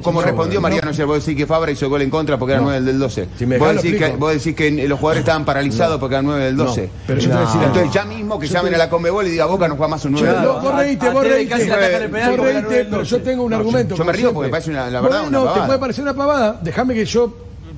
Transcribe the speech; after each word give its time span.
Como 0.00 0.22
respondió 0.22 0.60
Mariano 0.60 0.90
ayer, 0.90 1.04
vos 1.06 1.24
decís 1.24 1.36
que 1.36 1.46
Fabra 1.46 1.70
hizo 1.72 1.88
gol 1.88 2.02
en 2.02 2.10
contra 2.10 2.38
porque 2.38 2.52
era 2.54 2.62
9 2.62 2.80
del 2.82 2.98
12. 2.98 3.28
Si 3.38 3.46
me 3.46 3.58
vos, 3.58 3.68
decís 3.74 3.82
que, 3.92 3.96
explico. 3.98 4.18
vos 4.18 4.32
decís 4.34 4.54
que 4.54 4.70
los 4.88 4.98
jugadores 4.98 5.20
estaban 5.22 5.44
paralizados 5.44 5.98
porque 6.00 6.14
eran 6.14 6.26
9 6.26 6.44
del 6.44 6.56
12. 6.56 6.90
pero 7.06 7.20
yo 7.20 7.28
te 7.28 7.34
voy 7.34 7.42
a 7.42 7.46
decir 7.46 7.60
algo. 7.60 7.74
Entonces 7.74 7.92
ya 7.92 8.04
mismo 8.04 8.38
que 8.38 8.46
llamen 8.46 8.74
a 8.74 8.78
la 8.78 8.88
Conmebol 8.90 9.26
y 9.26 9.30
diga 9.30 9.46
Boca 9.46 9.68
no 9.68 9.76
juega 9.76 9.88
más 9.88 10.04
un 10.04 10.12
9 10.12 10.28
del 10.28 10.36
No, 10.42 10.52
12. 10.54 10.66
vos 10.66 10.76
reíte, 10.76 11.06
a- 11.06 11.10
vos 11.10 11.22
del 11.24 11.48
pero 12.10 13.02
yo 13.02 13.20
tengo 13.22 13.42
un 13.44 13.52
argumento. 13.54 13.94
yo 13.96 14.04
me 14.04 14.12
río 14.12 14.32
porque 14.32 14.50
parece 14.50 14.70
una- 14.70 14.90
la 14.90 15.00
verdad 15.00 15.20
una 15.26 15.38
te 15.38 15.44
pavada. 15.44 15.66
puede 15.66 15.78
parecer 15.78 16.02
una 16.04 16.14
pavada. 16.14 16.60
Déjame 16.62 16.94
que 16.94 17.04
yo. 17.04 17.32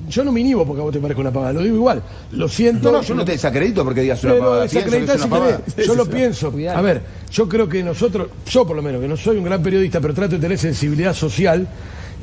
Yo 0.07 0.23
no 0.23 0.31
me 0.31 0.39
inhibo 0.41 0.63
porque 0.67 0.81
a 0.81 0.83
vos 0.83 0.93
te 0.93 0.99
parezca 0.99 1.21
una 1.21 1.31
pavada. 1.31 1.53
Lo 1.53 1.61
digo 1.61 1.77
igual. 1.77 1.99
Lo 2.33 2.47
siento. 2.47 2.91
No, 2.91 2.99
no, 2.99 3.03
yo 3.03 3.15
no 3.15 3.25
te 3.25 3.31
desacredito 3.31 3.83
porque 3.83 4.01
digas 4.01 4.23
una 4.23 4.33
Pero 4.33 4.43
pavada. 4.45 4.67
Pienso 4.67 4.73
que 4.73 4.79
es 4.79 4.85
desacreditar 5.07 5.17
si 5.17 5.25
una 5.25 5.35
pavada. 5.35 5.61
querés. 5.65 5.87
Yo 5.87 5.95
lo 5.95 6.05
pienso. 6.05 6.53
A 6.75 6.81
ver, 6.81 7.01
yo 7.31 7.49
creo 7.49 7.67
que 7.67 7.83
nosotros, 7.83 8.27
yo 8.47 8.67
por 8.67 8.75
lo 8.75 8.83
menos, 8.83 9.01
que 9.01 9.07
no 9.07 9.17
soy 9.17 9.37
un 9.37 9.45
gran 9.45 9.63
periodista, 9.63 9.99
pero 9.99 10.13
trato 10.13 10.35
de 10.35 10.41
tener 10.41 10.59
sensibilidad 10.59 11.13
social 11.15 11.67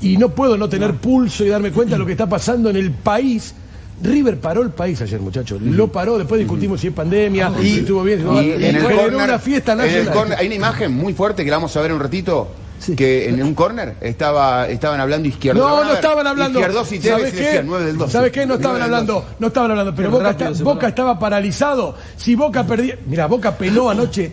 y 0.02 0.16
no 0.16 0.28
puedo 0.30 0.56
no 0.58 0.68
tener 0.68 0.94
pulso 0.94 1.44
y 1.44 1.48
darme 1.48 1.70
cuenta 1.70 1.94
de 1.94 1.98
lo 2.00 2.06
que 2.06 2.12
está 2.12 2.28
pasando 2.28 2.68
en 2.70 2.76
el 2.76 2.90
país. 2.90 3.54
River 4.02 4.38
paró 4.40 4.62
el 4.62 4.70
país 4.70 5.00
ayer, 5.00 5.20
muchachos. 5.20 5.62
Lo 5.62 5.86
paró, 5.92 6.18
después 6.18 6.40
discutimos 6.40 6.80
si 6.80 6.88
es 6.88 6.92
pandemia, 6.92 7.52
si 7.60 7.78
estuvo 7.78 8.02
bien, 8.02 8.20
si. 8.20 8.46
Y 8.46 8.52
en 8.64 8.76
el 8.76 8.82
corner- 8.82 9.14
una 9.14 9.38
fiesta 9.38 9.72
en 9.74 9.80
el 9.80 9.86
nacional. 9.86 10.12
corner- 10.14 10.38
hay 10.38 10.46
una 10.46 10.54
imagen 10.56 10.92
muy 10.92 11.14
fuerte 11.14 11.44
que 11.44 11.50
la 11.50 11.58
vamos 11.58 11.76
a 11.76 11.80
ver 11.82 11.90
en 11.92 11.96
un 11.96 12.02
ratito. 12.02 12.48
Que 12.96 13.28
en 13.28 13.42
un 13.42 13.54
corner 13.54 13.94
estaba, 14.00 14.68
estaban 14.68 15.00
hablando 15.00 15.28
izquierdo. 15.28 15.66
No, 15.68 15.76
no 15.82 15.86
ver, 15.88 15.94
estaban 15.96 16.26
hablando. 16.26 16.58
Izquierdos 16.58 16.92
y 16.92 17.00
¿Sabes 17.00 17.32
qué? 17.32 17.62
9 17.64 17.84
del 17.86 17.98
12. 17.98 18.12
¿Sabes 18.12 18.32
qué? 18.32 18.46
No 18.46 18.54
estaban 18.54 18.78
9 18.78 18.84
del 18.84 18.94
hablando, 18.94 19.12
12. 19.14 19.26
no 19.38 19.46
estaban 19.46 19.70
hablando, 19.70 19.94
pero 19.94 20.10
Boca, 20.10 20.24
rápido 20.24 20.46
está- 20.48 20.58
se 20.58 20.64
Boca 20.64 20.80
fue. 20.80 20.88
estaba 20.88 21.18
paralizado. 21.18 21.94
Si 22.16 22.34
Boca 22.34 22.64
perdía, 22.66 22.98
mira, 23.06 23.26
Boca 23.26 23.56
peló 23.56 23.90
anoche. 23.90 24.32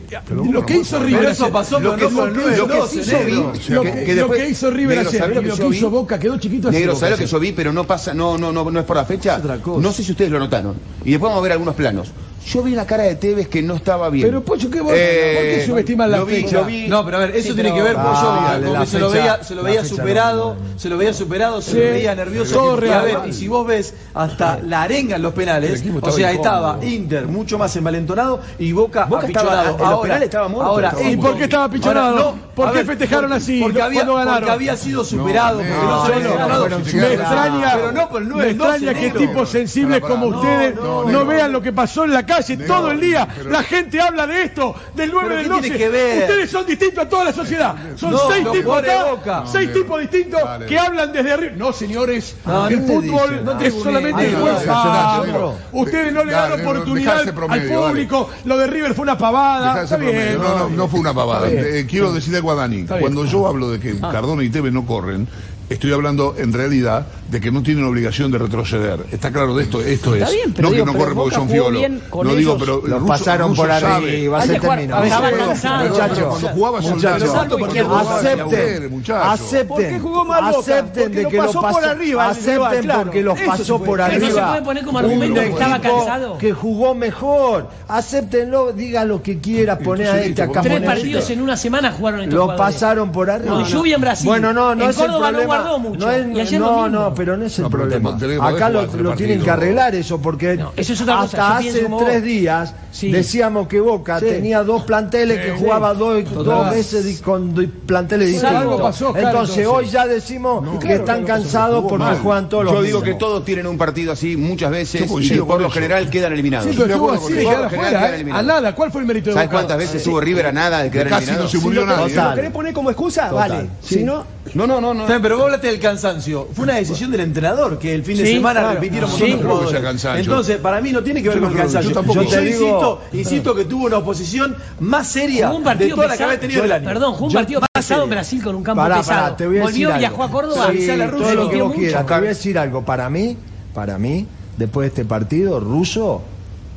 Lo 0.51 0.65
que 0.65 0.77
hizo 0.77 0.99
River 0.99 1.19
Pero 1.19 1.31
eso 1.31 1.49
pasó 1.51 1.79
lo 1.79 1.95
que 1.95 2.01
no 2.03 2.07
hizo- 2.09 2.17
por 2.19 2.27
el 2.29 2.33
9 2.35 2.57
lo 2.57 2.67
que 2.67 2.71
del 2.73 2.79
12, 2.81 2.99
hizo 2.99 3.11
negro. 3.11 3.29
Vi- 3.29 3.37
O 3.59 3.61
sea, 3.61 3.75
lo 3.75 3.81
que- 3.83 3.91
que- 3.91 4.03
que 4.03 4.07
lo 4.07 4.15
después- 4.21 4.41
que 4.41 4.49
hizo 4.49 4.71
River 4.71 4.97
Negro, 4.97 5.09
ayer 5.09 5.19
¿sabés 5.21 5.31
y 5.31 5.35
lo 5.35 5.41
que 5.55 5.55
hizo 5.55 5.69
vi? 5.69 5.95
Boca 5.95 6.19
quedó 6.19 6.37
chiquito. 6.37 6.71
Negro, 6.71 6.95
¿sabes 6.95 7.11
lo 7.11 7.17
que 7.17 7.25
yo 7.27 7.39
vi? 7.39 7.51
Pero 7.51 7.73
no 7.73 7.83
pasa, 7.85 8.13
no, 8.13 8.37
no, 8.37 8.51
no, 8.51 8.69
no 8.71 8.79
es 8.79 8.85
por 8.85 8.95
la 8.95 9.05
fecha. 9.05 9.39
No 9.65 9.91
sé 9.91 10.03
si 10.03 10.11
ustedes 10.11 10.31
lo 10.31 10.39
notaron. 10.39 10.75
Y 11.05 11.11
después 11.11 11.29
vamos 11.29 11.39
a 11.39 11.43
ver 11.43 11.51
algunos 11.53 11.75
planos. 11.75 12.11
Yo 12.45 12.63
vi 12.63 12.71
la 12.73 12.85
cara 12.87 13.03
de 13.03 13.15
Tevez 13.15 13.47
que 13.47 13.61
no 13.61 13.75
estaba 13.75 14.09
bien. 14.09 14.27
Pero 14.27 14.43
Pocho, 14.43 14.69
¿qué 14.71 14.81
vos? 14.81 14.91
Eh, 14.95 15.33
¿Por 15.35 15.43
qué 15.43 15.65
subestiman 15.67 16.09
la 16.11 16.17
lo 16.19 16.25
vi, 16.25 16.35
fecha? 16.43 16.61
vi. 16.61 16.87
No, 16.87 17.05
pero 17.05 17.17
a 17.17 17.19
ver, 17.21 17.35
eso 17.35 17.49
Sí, 17.49 17.53
tiene 17.53 17.73
que 17.73 17.81
ver, 17.81 17.95
Pollo, 17.95 18.79
que 18.79 18.85
se 18.87 18.99
lo 18.99 19.09
veía, 19.11 19.43
se 19.43 19.55
lo 19.55 19.63
veía 19.63 19.85
superado, 19.85 20.55
no, 20.55 20.79
se 20.79 20.89
lo 20.89 20.97
veía 20.97 21.13
superado, 21.13 21.61
se 21.61 21.71
Sí, 21.71 21.77
lo 21.77 21.83
veía 21.83 22.15
nervioso. 22.15 22.55
todo 22.55 22.77
y, 22.77 22.79
real. 22.79 22.99
a 22.99 23.03
ver, 23.03 23.17
y 23.29 23.33
si 23.33 23.47
vos 23.47 23.67
ves 23.67 23.93
hasta 24.13 24.59
la 24.63 24.81
arenga 24.83 25.17
en 25.17 25.21
los 25.21 25.33
penales, 25.33 25.83
o 26.01 26.11
sea, 26.11 26.31
estaba 26.31 26.79
Inter 26.83 27.27
mucho 27.27 27.57
más 27.57 27.75
envalentonado 27.75 28.39
y 28.57 28.71
Boca, 28.71 29.05
Boca 29.05 29.27
estaba- 29.27 29.49
apichonado. 29.61 29.69
en 29.75 29.77
los 29.79 29.87
ahora, 29.89 30.01
penales 30.01 30.23
estaba 30.25 30.47
muerto. 30.47 30.69
ahora, 30.71 30.93
¿Y 31.09 31.17
por 31.17 31.37
qué 31.37 31.43
estaba 31.43 31.63
apichonado? 31.65 32.07
Ahora, 32.17 32.19
no, 32.31 32.49
¿Por 32.55 32.71
qué 32.73 32.85
festejaron 32.85 33.29
porque- 33.29 33.43
así? 33.43 33.59
Porque 33.61 33.81
había, 33.81 33.99
cuando 33.99 34.15
ganaron? 34.15 34.39
porque 34.39 34.51
había 34.51 34.75
sido 34.77 35.03
superado, 35.03 35.59
se 35.59 36.95
Me 36.95 37.13
extraña, 37.13 37.71
pero 37.75 37.91
no 37.91 38.09
por 38.09 38.21
el 38.21 38.29
9 38.29 38.41
me 38.43 38.47
del 38.49 38.57
12, 38.57 38.75
extraña 38.77 38.99
que 38.99 39.11
tipos 39.11 39.49
sensibles 39.49 40.01
como 40.01 40.27
ustedes 40.27 40.75
No, 40.75 41.25
vean 41.25 41.51
lo 41.51 41.61
que 41.61 41.71
pasó 41.73 42.05
en 42.05 42.13
la 42.13 42.25
calle 42.29 42.57
todo 42.57 42.91
el 42.91 42.99
día. 43.01 43.27
pero- 43.35 43.49
la 43.49 43.63
gente 43.63 43.99
habla 43.99 44.25
de 44.27 44.43
esto, 44.43 44.75
del 44.95 45.11
9 45.11 45.27
¿Pero 45.29 45.35
del 45.39 45.43
qué 45.43 45.49
12. 45.49 45.61
tiene 45.61 45.77
que 45.77 45.89
ver? 45.89 46.21
Ustedes 46.23 46.49
son 46.51 46.65
distintos 46.65 47.03
a 47.05 47.09
toda 47.09 47.23
la 47.25 47.33
sociedad. 47.33 47.75
Son 47.95 48.11
No, 48.11 48.19
seis 48.31 48.51
tipos 48.51 48.77
acá, 48.77 49.03
Boca. 49.05 49.43
seis 49.45 49.73
tipos 49.73 49.99
distintos 50.01 50.41
que 50.67 50.79
hablan 50.79 51.11
desde 51.11 51.31
arriba. 51.33 51.53
No, 51.57 51.73
señores, 51.73 52.35
No, 52.45 52.67
el 52.67 52.81
fútbol 52.83 53.41
no 53.43 53.51
es 53.53 53.57
te 53.59 53.71
solamente 53.71 54.29
fuerza. 54.29 55.21
negro. 55.25 55.55
Ustedes 55.71 56.13
no 56.13 56.23
le 56.23 56.31
dan 56.31 56.61
oportunidad 56.61 57.19
al 57.21 57.33
público. 57.33 58.29
Lo 58.45 58.57
de 58.57 58.67
River 58.67 58.93
fue 58.93 59.03
una 59.03 59.17
pavada. 59.17 59.85
No, 59.85 60.59
no, 60.59 60.69
no 60.69 60.87
fue 60.87 60.99
una 60.99 61.13
pavada. 61.13 61.49
Eh, 61.49 61.85
quiero 61.89 62.13
decirle 62.13 62.37
algo 62.37 62.51
a 62.51 62.55
Dani. 62.55 62.75
bien. 62.77 62.87
Ah. 62.91 62.97
Cuando 62.99 63.25
yo 63.25 63.47
hablo 63.47 63.71
de 63.71 63.79
que 63.79 63.99
Cardona 63.99 64.43
y 64.43 64.49
Tevez 64.49 64.71
no 64.73 64.85
corren, 64.85 65.27
estoy 65.69 65.93
hablando 65.93 66.35
en 66.37 66.51
realidad 66.53 67.05
de 67.29 67.39
que 67.39 67.51
no 67.51 67.61
tienen 67.61 67.85
obligación 67.85 68.31
de 68.31 68.39
retroceder. 68.39 69.05
Está 69.11 69.31
claro 69.31 69.55
de 69.55 69.63
esto, 69.63 69.81
esto 69.81 70.15
es. 70.15 70.23
Está 70.23 70.33
bien, 70.33 70.53
pero 70.53 70.69
no 70.69 70.73
digo, 70.73 70.85
que 70.85 70.91
no 70.91 70.97
pero 70.97 71.03
corren 71.03 71.17
porque 71.17 71.35
son 71.35 71.49
fiolos. 71.49 71.83
No 72.23 72.35
digo, 72.35 72.57
pero 72.57 72.81
Los 72.85 73.03
pasaron 73.03 73.55
por 73.55 73.69
arriba, 73.69 74.41
se 74.41 74.59
terminó. 74.59 74.97
Muchachos, 74.99 76.25
cuando 76.25 76.47
jugaba 76.49 76.81
muchachos, 76.81 77.29
acepten, 77.29 79.03
acepten, 79.13 79.67
¿Por 79.67 79.81
qué 79.81 79.99
jugó 79.99 80.25
mal 80.25 80.43
Boca? 80.45 80.59
acepten 80.59 81.11
de 81.11 81.23
lo 81.23 81.29
que 81.29 81.37
lo 81.37 81.45
pasó 81.45 81.61
por 81.61 81.85
arriba 81.85 82.29
acepten 82.29 82.89
porque 82.89 83.23
los 83.23 83.39
pasó 83.39 83.83
por 83.83 84.01
arriba. 84.01 84.27
se 84.27 84.33
puede 84.33 84.61
poner 84.63 84.85
como 84.85 84.99
un 84.99 85.05
argumento 85.05 85.41
que 85.41 85.49
estaba 85.49 85.75
equipo 85.77 85.97
cansado. 85.97 86.37
que 86.37 86.53
jugó 86.53 86.95
mejor, 86.95 87.69
acéptenlo, 87.87 88.73
diga 88.73 89.05
lo 89.05 89.21
que 89.21 89.39
quiera, 89.39 89.77
poner 89.77 90.07
a 90.07 90.21
este 90.21 90.41
acá. 90.41 90.61
Tres 90.61 90.81
partidos 90.81 91.21
este. 91.23 91.33
en 91.33 91.41
una 91.41 91.57
semana 91.57 91.91
jugaron 91.91 92.29
Lo 92.29 92.55
pasaron 92.55 93.11
por 93.11 93.29
arriba. 93.29 93.53
Con 93.53 93.65
lluvia 93.65 93.95
en 93.95 94.01
Brasil. 94.01 94.25
Bueno, 94.25 94.51
no, 94.51 94.73
no 94.73 94.89
es 94.89 94.97
el 94.97 95.05
problema. 95.05 95.58
Mucho. 95.79 96.05
No, 96.05 96.11
es- 96.11 96.27
Y 96.35 96.39
ayer 96.39 96.59
lo 96.61 96.65
no, 96.71 96.89
no, 96.89 97.13
pero 97.13 97.37
no 97.37 97.45
es 97.45 97.59
el 97.59 97.67
problema. 97.69 98.17
te- 98.17 98.37
Acá 98.41 98.69
lo, 98.69 98.87
tienen 99.15 99.41
que 99.41 99.49
arreglar 99.49 99.95
eso 99.95 100.21
porque 100.21 100.55
No, 100.57 100.71
eso 100.75 100.93
es 100.93 101.01
otra 101.01 101.21
hasta 101.21 101.57
hace 101.57 101.87
tres 101.99 102.23
días 102.23 102.73
Sí. 102.91 103.11
decíamos 103.11 103.67
que 103.67 103.79
Boca 103.79 104.19
tenía 104.19 104.63
dos 104.63 104.83
planteles 104.83 105.39
que 105.45 105.51
jugaba 105.51 105.93
dos, 105.93 106.23
dos 106.33 106.69
veces 106.71 107.21
con 107.21 107.53
dos 107.53 107.65
planteles 107.85 108.29
distintos. 108.29 108.55
algo 108.57 108.81
pasó, 108.81 109.13
claro, 109.13 109.27
entonces, 109.29 109.57
entonces. 109.59 109.85
hoy 109.87 109.91
ya 109.93 110.07
decimos 110.07 110.67
que 110.79 110.87
claro, 110.87 110.99
están 111.01 111.23
cansados 111.25 111.83
porque 111.87 111.97
mal. 112.05 112.17
juegan 112.19 112.49
todos 112.49 112.65
los 112.65 112.73
Yo 112.73 112.81
digo 112.81 113.01
que 113.01 113.13
todos 113.13 113.45
tienen 113.45 113.67
un 113.67 113.77
partido 113.77 114.11
así 114.13 114.35
muchas 114.37 114.71
veces 114.71 115.09
y 115.21 115.37
por 115.39 115.61
lo 115.61 115.69
general 115.69 116.09
quedan 116.09 116.33
eliminados. 116.33 116.67
¿eh? 116.67 117.47
A 117.49 118.15
eliminados. 118.15 118.45
nada. 118.45 118.75
¿Cuál 118.75 118.91
fue 118.91 119.01
el 119.01 119.07
mérito 119.07 119.29
de 119.29 119.33
¿Sabes 119.35 119.49
cuántas 119.49 119.77
veces 119.77 119.95
estuvo 119.95 120.19
River 120.19 120.47
a 120.47 120.51
nada 120.51 120.83
de 120.83 120.91
quedar 120.91 121.09
Casi 121.09 121.25
no 121.27 121.31
eliminado? 121.31 121.47
se 121.49 121.57
murió. 121.59 121.85
Total. 121.85 122.29
¿Lo 122.29 122.35
querés 122.35 122.51
poner 122.51 122.73
como 122.73 122.89
excusa? 122.89 123.31
Vale. 123.31 123.69
Si 123.81 124.03
no, 124.03 124.23
No, 124.53 124.65
no, 124.67 124.79
no, 124.81 124.93
no. 124.93 125.01
Está 125.03 125.19
pero 125.21 125.35
vos 125.37 125.45
hablaste 125.45 125.67
del 125.67 125.79
cansancio. 125.79 126.47
Fue 126.53 126.63
una 126.63 126.75
decisión 126.75 127.11
del 127.11 127.21
entrenador 127.21 127.77
que 127.79 127.93
el 127.93 128.03
fin 128.03 128.17
de 128.17 128.25
Sí, 128.25 128.33
semana 128.33 128.59
claro. 128.61 128.75
repitieron 128.75 129.09
Sí. 129.11 129.19
con 129.19 129.29
No 129.29 129.29
los 129.29 129.37
creo 129.37 129.41
que 129.41 129.49
sea 129.49 129.49
jugadores. 129.79 129.83
cansancio. 129.83 130.19
Entonces, 130.31 130.57
para 130.57 130.81
mí 130.81 130.91
no 130.91 131.03
tiene 131.03 131.21
que 131.21 131.29
ver 131.29 131.37
Yo 131.37 131.41
no 131.41 131.47
con 131.47 131.53
creo- 131.53 131.63
cansancio. 131.65 131.89
yo 131.91 131.95
tampoco. 131.95 132.21
Yo 132.21 132.23
Yo 132.23 132.29
te 132.29 132.41
digo- 132.45 132.55
insisto, 132.65 133.01
insisto 133.13 133.55
que 133.55 133.65
tuvo 133.65 133.85
una 133.85 133.97
oposición 133.97 134.55
más 134.79 135.07
seria 135.07 135.47
Jugó 135.47 135.57
un 135.57 135.63
de 135.63 135.69
partido 135.69 135.95
toda 135.95 136.07
la 136.07 136.13
que 136.13 136.17
pesado. 136.17 136.29
había 136.31 136.39
tenido 136.41 136.63
el 136.63 136.71
año. 136.71 136.85
Perdón, 136.85 137.13
jugó 137.13 137.25
un 137.25 137.31
Yo- 137.31 137.39
partido 137.39 137.61
más 137.61 137.69
pesado 137.73 138.03
en. 138.03 138.09
Brasil 138.09 138.43
con 138.43 138.55
un 138.55 138.63
campo 138.63 138.81
Pará, 138.81 138.97
pesado. 138.97 139.21
pará, 139.21 139.37
te 139.37 139.47
voy 139.47 139.57
a 139.57 139.61
Volvió, 139.63 139.87
decir 139.89 139.99
viajó 139.99 140.21
a 140.21 140.25
algo. 140.25 140.37
Córdoba, 140.39 140.67
Sí, 140.71 140.81
sale 140.87 140.93
a 140.93 140.97
la 141.05 141.11
todo 141.11 141.19
Rusia, 141.21 141.33
lo 141.35 141.41
que 141.41 141.47
metió 141.47 141.63
vos 141.65 141.67
mucho. 141.75 141.79
quieras. 141.87 142.05
Te 142.05 142.13
voy 142.13 142.25
a 142.25 142.29
decir 142.29 142.57
algo. 142.59 142.85
Para 142.85 143.09
mí, 143.09 143.37
para 143.73 143.97
mí, 143.97 144.27
después 144.57 144.83
de 144.85 144.87
este 144.89 145.05
partido, 145.05 145.59
Russo, 145.59 146.21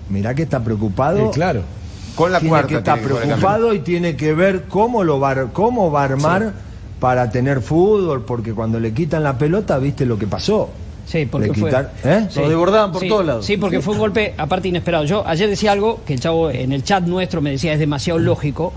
mirá 0.09 0.35
que 0.35 0.43
está 0.43 0.61
preocupado. 0.63 1.19
Eh, 1.19 1.31
claro. 1.33 1.63
Con 2.15 2.31
la 2.31 2.39
tiene 2.41 2.51
cuarta. 2.51 2.69
que 2.69 2.75
estar 2.77 2.95
tiene 2.99 3.09
que 3.09 3.15
jugar 3.15 3.23
el 3.25 3.29
preocupado 3.39 3.73
y 3.75 3.79
tiene 3.81 4.17
que 4.17 4.35
ver 4.35 4.65
cómo 4.69 5.03
lo 5.03 5.19
va, 5.19 5.31
a- 5.31 5.47
cómo 5.47 5.91
va 5.91 6.03
a 6.03 6.05
armar 6.05 6.53
para 7.03 7.29
tener 7.29 7.61
fútbol, 7.63 8.25
porque 8.25 8.53
cuando 8.55 8.79
le 8.79 8.95
quitan 8.95 9.25
la 9.25 9.37
pelota, 9.37 9.77
viste 9.79 10.07
lo 10.07 10.17
que 10.17 10.29
pasó. 10.29 10.71
Sí, 11.05 11.27
porque 11.27 11.49
Le 11.49 11.55
fue. 11.55 11.69
quitar- 11.69 11.93
¿eh? 12.05 12.29
Lo 12.37 12.49
desbordaban 12.49 12.93
por 12.93 13.01
Sí, 13.03 13.09
todos 13.09 13.27
lados. 13.27 13.45
Sí, 13.45 13.57
porque 13.57 13.81
fue 13.81 13.95
un 13.95 13.99
golpe 13.99 14.35
aparte 14.39 14.69
inesperado. 14.69 15.05
Yo 15.05 15.27
ayer 15.27 15.49
decía 15.51 15.73
algo 15.73 16.01
que 16.07 16.15
el 16.15 16.21
chavo 16.21 16.49
en 16.49 16.71
el 16.71 16.85
chat 16.85 17.03
nuestro 17.03 17.41
me 17.43 17.51
decía 17.51 17.73
es 17.73 17.81
demasiado 17.81 18.21
lógico. 18.21 18.73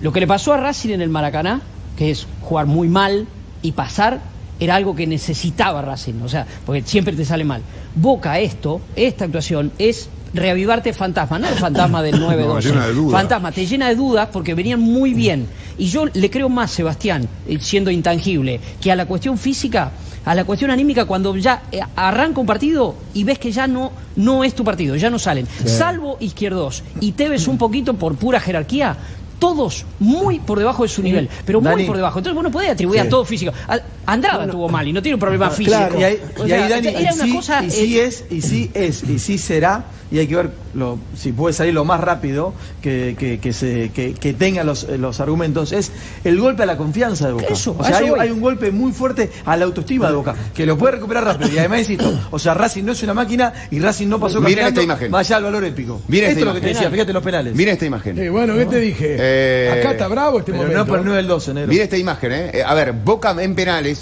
Lo 0.00 0.10
que 0.14 0.20
le 0.20 0.26
pasó 0.26 0.54
a 0.54 0.56
Racing 0.56 0.94
en 0.94 1.02
el 1.02 1.10
Maracaná, 1.10 1.60
que 1.98 2.10
es 2.10 2.26
jugar 2.40 2.64
muy 2.64 2.88
mal 2.88 3.26
y 3.60 3.72
pasar, 3.72 4.18
era 4.58 4.74
algo 4.76 4.96
que 4.96 5.06
necesitaba 5.06 5.82
Racing. 5.82 6.22
O 6.24 6.28
sea, 6.30 6.46
porque 6.64 6.82
siempre 6.86 7.14
te 7.14 7.26
sale 7.26 7.44
mal. 7.44 7.60
Boca 7.94 8.38
esto, 8.38 8.80
esta 8.96 9.26
actuación, 9.26 9.72
es 9.78 10.08
reavivarte 10.34 10.92
fantasma, 10.92 11.38
no 11.38 11.48
el 11.48 11.54
fantasma 11.54 12.02
del 12.02 12.14
9-12. 12.20 12.60
llena 12.62 12.86
de 12.86 12.92
dudas. 12.94 13.20
fantasma, 13.20 13.52
te 13.52 13.66
llena 13.66 13.88
de 13.88 13.94
dudas 13.96 14.28
porque 14.32 14.54
venían 14.54 14.80
muy 14.80 15.14
bien. 15.14 15.46
Y 15.78 15.86
yo 15.86 16.06
le 16.12 16.30
creo 16.30 16.48
más, 16.48 16.70
Sebastián, 16.70 17.28
eh, 17.46 17.58
siendo 17.60 17.90
intangible, 17.90 18.60
que 18.80 18.90
a 18.92 18.96
la 18.96 19.06
cuestión 19.06 19.38
física, 19.38 19.92
a 20.24 20.34
la 20.34 20.44
cuestión 20.44 20.70
anímica, 20.70 21.04
cuando 21.04 21.34
ya 21.36 21.62
eh, 21.72 21.80
arranca 21.96 22.40
un 22.40 22.46
partido 22.46 22.94
y 23.14 23.24
ves 23.24 23.38
que 23.38 23.52
ya 23.52 23.66
no, 23.66 23.92
no 24.16 24.44
es 24.44 24.54
tu 24.54 24.64
partido, 24.64 24.96
ya 24.96 25.08
no 25.08 25.18
salen. 25.18 25.46
Salvo 25.64 26.16
Izquierdos 26.20 26.82
y 27.00 27.12
Tevez 27.12 27.46
un 27.48 27.56
poquito 27.58 27.94
por 27.94 28.16
pura 28.16 28.40
jerarquía. 28.40 28.96
Todos 29.38 29.86
muy 30.00 30.40
por 30.40 30.58
debajo 30.58 30.82
de 30.82 30.88
su 30.88 31.00
nivel, 31.00 31.28
pero 31.46 31.60
muy 31.60 31.84
por 31.86 31.94
debajo. 31.94 32.18
Entonces, 32.18 32.36
uno 32.40 32.50
puede 32.50 32.70
atribuir 32.70 33.02
a 33.02 33.08
todo 33.08 33.24
físico. 33.24 33.52
A- 33.68 33.78
Andrada 34.12 34.48
tuvo 34.48 34.68
mal 34.68 34.86
y 34.88 34.92
no 34.92 35.02
tiene 35.02 35.14
un 35.14 35.20
problema 35.20 35.50
físico. 35.50 35.76
Claro, 35.76 36.00
y 36.00 36.04
ahí, 36.04 36.20
O 36.38 36.46
y 36.46 36.48
sea, 36.48 36.64
ahí, 36.64 36.70
Dani, 36.70 36.88
era 36.88 37.00
y 37.00 37.14
una 37.14 37.24
sí, 37.24 37.32
cosa. 37.34 37.64
y 37.64 37.70
sí 37.70 37.98
eh, 37.98 38.04
es, 38.06 38.24
y 38.30 38.40
sí 38.42 38.70
es, 38.74 39.02
y 39.04 39.18
sí 39.18 39.38
será, 39.38 39.84
y 40.10 40.18
hay 40.18 40.26
que 40.26 40.36
ver 40.36 40.50
lo, 40.74 40.98
si 41.16 41.32
puede 41.32 41.52
salir 41.52 41.74
lo 41.74 41.84
más 41.84 42.00
rápido 42.00 42.54
que, 42.80 43.16
que, 43.18 43.38
que 43.38 43.52
se, 43.52 43.90
que, 43.90 44.14
que 44.14 44.32
tenga 44.32 44.64
los, 44.64 44.84
eh, 44.84 44.96
los 44.98 45.20
argumentos, 45.20 45.72
es 45.72 45.90
el 46.24 46.38
golpe 46.40 46.62
a 46.62 46.66
la 46.66 46.76
confianza 46.76 47.26
de 47.26 47.32
Boca. 47.34 47.46
Eso, 47.50 47.76
o 47.78 47.84
sea, 47.84 48.00
eso 48.00 48.18
hay, 48.18 48.30
un 48.30 48.40
golpe 48.40 48.70
muy 48.70 48.92
fuerte 48.92 49.30
a 49.44 49.56
la 49.56 49.64
autoestima 49.66 50.08
de 50.08 50.14
Boca, 50.14 50.34
que 50.54 50.64
lo 50.64 50.78
puede 50.78 50.92
recuperar 50.94 51.24
rápido. 51.24 51.50
Y 51.52 51.58
además, 51.58 51.80
insisto, 51.80 52.18
o 52.30 52.38
sea, 52.38 52.54
Racing 52.54 52.84
no 52.84 52.92
es 52.92 53.02
una 53.02 53.14
máquina 53.14 53.52
y 53.70 53.78
Racing 53.80 54.06
no 54.08 54.18
pasó 54.20 54.40
Miren 54.40 54.68
esta 54.68 54.82
imagen. 54.82 55.10
más 55.10 55.26
allá 55.26 55.36
del 55.36 55.44
valor 55.44 55.64
épico. 55.64 56.00
Miren 56.08 56.30
Esto 56.30 56.40
esta 56.40 56.40
es 56.40 56.46
lo 56.46 56.54
que 56.54 56.66
te 56.66 56.74
decía, 56.74 56.90
fíjate 56.90 57.12
los 57.12 57.22
penales. 57.22 57.54
Miren 57.54 57.74
esta 57.74 57.86
imagen. 57.86 58.18
Eh, 58.18 58.30
bueno, 58.30 58.54
¿qué 58.56 58.66
te 58.66 58.80
dije? 58.80 59.16
Eh, 59.18 59.78
Acá 59.80 59.90
está 59.92 60.08
bravo 60.08 60.38
este 60.38 60.52
Pero 60.52 60.62
momento. 60.64 60.84
no 60.84 60.86
por 60.86 60.98
el 61.00 61.04
9 61.04 61.16
del 61.18 61.26
12, 61.28 61.54
negro. 61.54 61.68
Miren 61.68 61.84
esta 61.84 61.96
imagen. 61.98 62.32
Eh, 62.32 62.62
A 62.64 62.74
ver, 62.74 62.92
Boca 62.92 63.34
en 63.38 63.54
penales 63.54 63.97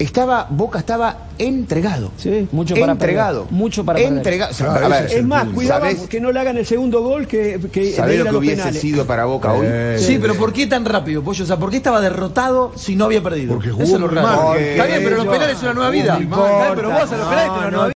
estaba 0.00 0.46
Boca 0.48 0.78
estaba 0.78 1.28
entregado. 1.38 2.10
Sí, 2.16 2.48
mucho 2.52 2.74
para 2.74 2.92
entregado. 2.92 3.46
Mucho 3.50 3.84
para 3.84 4.00
entregado. 4.00 4.54
Claro, 4.56 4.88
ah, 4.90 4.98
es, 5.00 5.12
es 5.12 5.24
más, 5.24 5.46
cuidado 5.48 5.86
que 6.08 6.20
no 6.20 6.32
le 6.32 6.40
hagan 6.40 6.56
el 6.56 6.66
segundo 6.66 7.02
gol 7.02 7.26
que, 7.26 7.60
que 7.70 7.92
¿Sabés 7.92 8.18
lo 8.18 8.30
que 8.30 8.36
hubiese 8.36 8.72
sido 8.72 9.06
para 9.06 9.26
Boca 9.26 9.52
hoy? 9.52 9.66
Eh. 9.68 9.96
Sí, 9.98 10.18
pero 10.20 10.34
¿por 10.34 10.52
qué 10.52 10.66
tan 10.66 10.84
rápido, 10.84 11.22
Pollo? 11.22 11.44
O 11.44 11.46
sea, 11.46 11.58
¿por 11.58 11.70
qué 11.70 11.76
estaba 11.76 12.00
derrotado 12.00 12.72
si 12.76 12.96
no 12.96 13.04
había 13.04 13.22
perdido? 13.22 13.54
Porque 13.54 13.70
jugó 13.70 13.84
Eso 13.84 13.96
es 13.96 14.00
lo 14.00 14.08
raro. 14.08 14.54
Está 14.54 14.86
bien, 14.86 15.00
pero 15.04 15.16
los 15.16 15.26
penales 15.26 15.56
es 15.56 15.62
una 15.62 15.74
nueva 15.74 15.90
vida. 15.90 16.18
No, 16.18 16.74
pero 16.74 16.90
vos 16.90 17.12
a 17.12 17.16
los 17.16 17.28
penales 17.28 17.52
es 17.52 17.58
una 17.58 17.70
nueva 17.70 17.86
vida. 17.86 17.99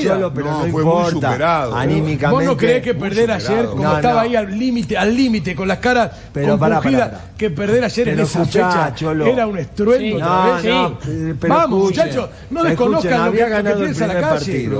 Cholo, 0.00 0.32
pero 0.32 0.46
no, 0.46 0.60
no 0.60 0.66
importa. 0.66 1.64
Anímicamente. 1.78 2.30
Vos 2.30 2.44
no 2.44 2.56
creés 2.56 2.82
que 2.82 2.94
perder 2.94 3.30
ayer, 3.30 3.66
como 3.66 3.94
estaba 3.94 4.22
ahí 4.22 4.34
al 4.34 4.58
límite, 4.58 4.96
al 4.96 5.14
límite, 5.14 5.54
con 5.54 5.68
las 5.68 5.80
caras 5.80 6.10
pero 6.32 6.58
pará, 6.58 6.80
pará, 6.80 6.98
pará. 6.98 7.20
que 7.36 7.50
perder 7.50 7.84
ayer 7.84 8.08
en 8.08 8.20
esa 8.20 8.42
fecha 8.46 8.94
Cholo. 8.94 9.26
era 9.26 9.46
un 9.46 9.58
estruendo. 9.58 10.58
Sí, 10.62 11.34
Vamos, 11.46 11.84
muchachos, 11.84 12.30
no 12.50 12.64
desconozcan 12.64 13.26
lo 13.26 13.32
que, 13.32 13.46
lo 13.46 13.62
que 13.64 13.74
piensa 13.74 14.06
la 14.06 14.20
calle. 14.20 14.70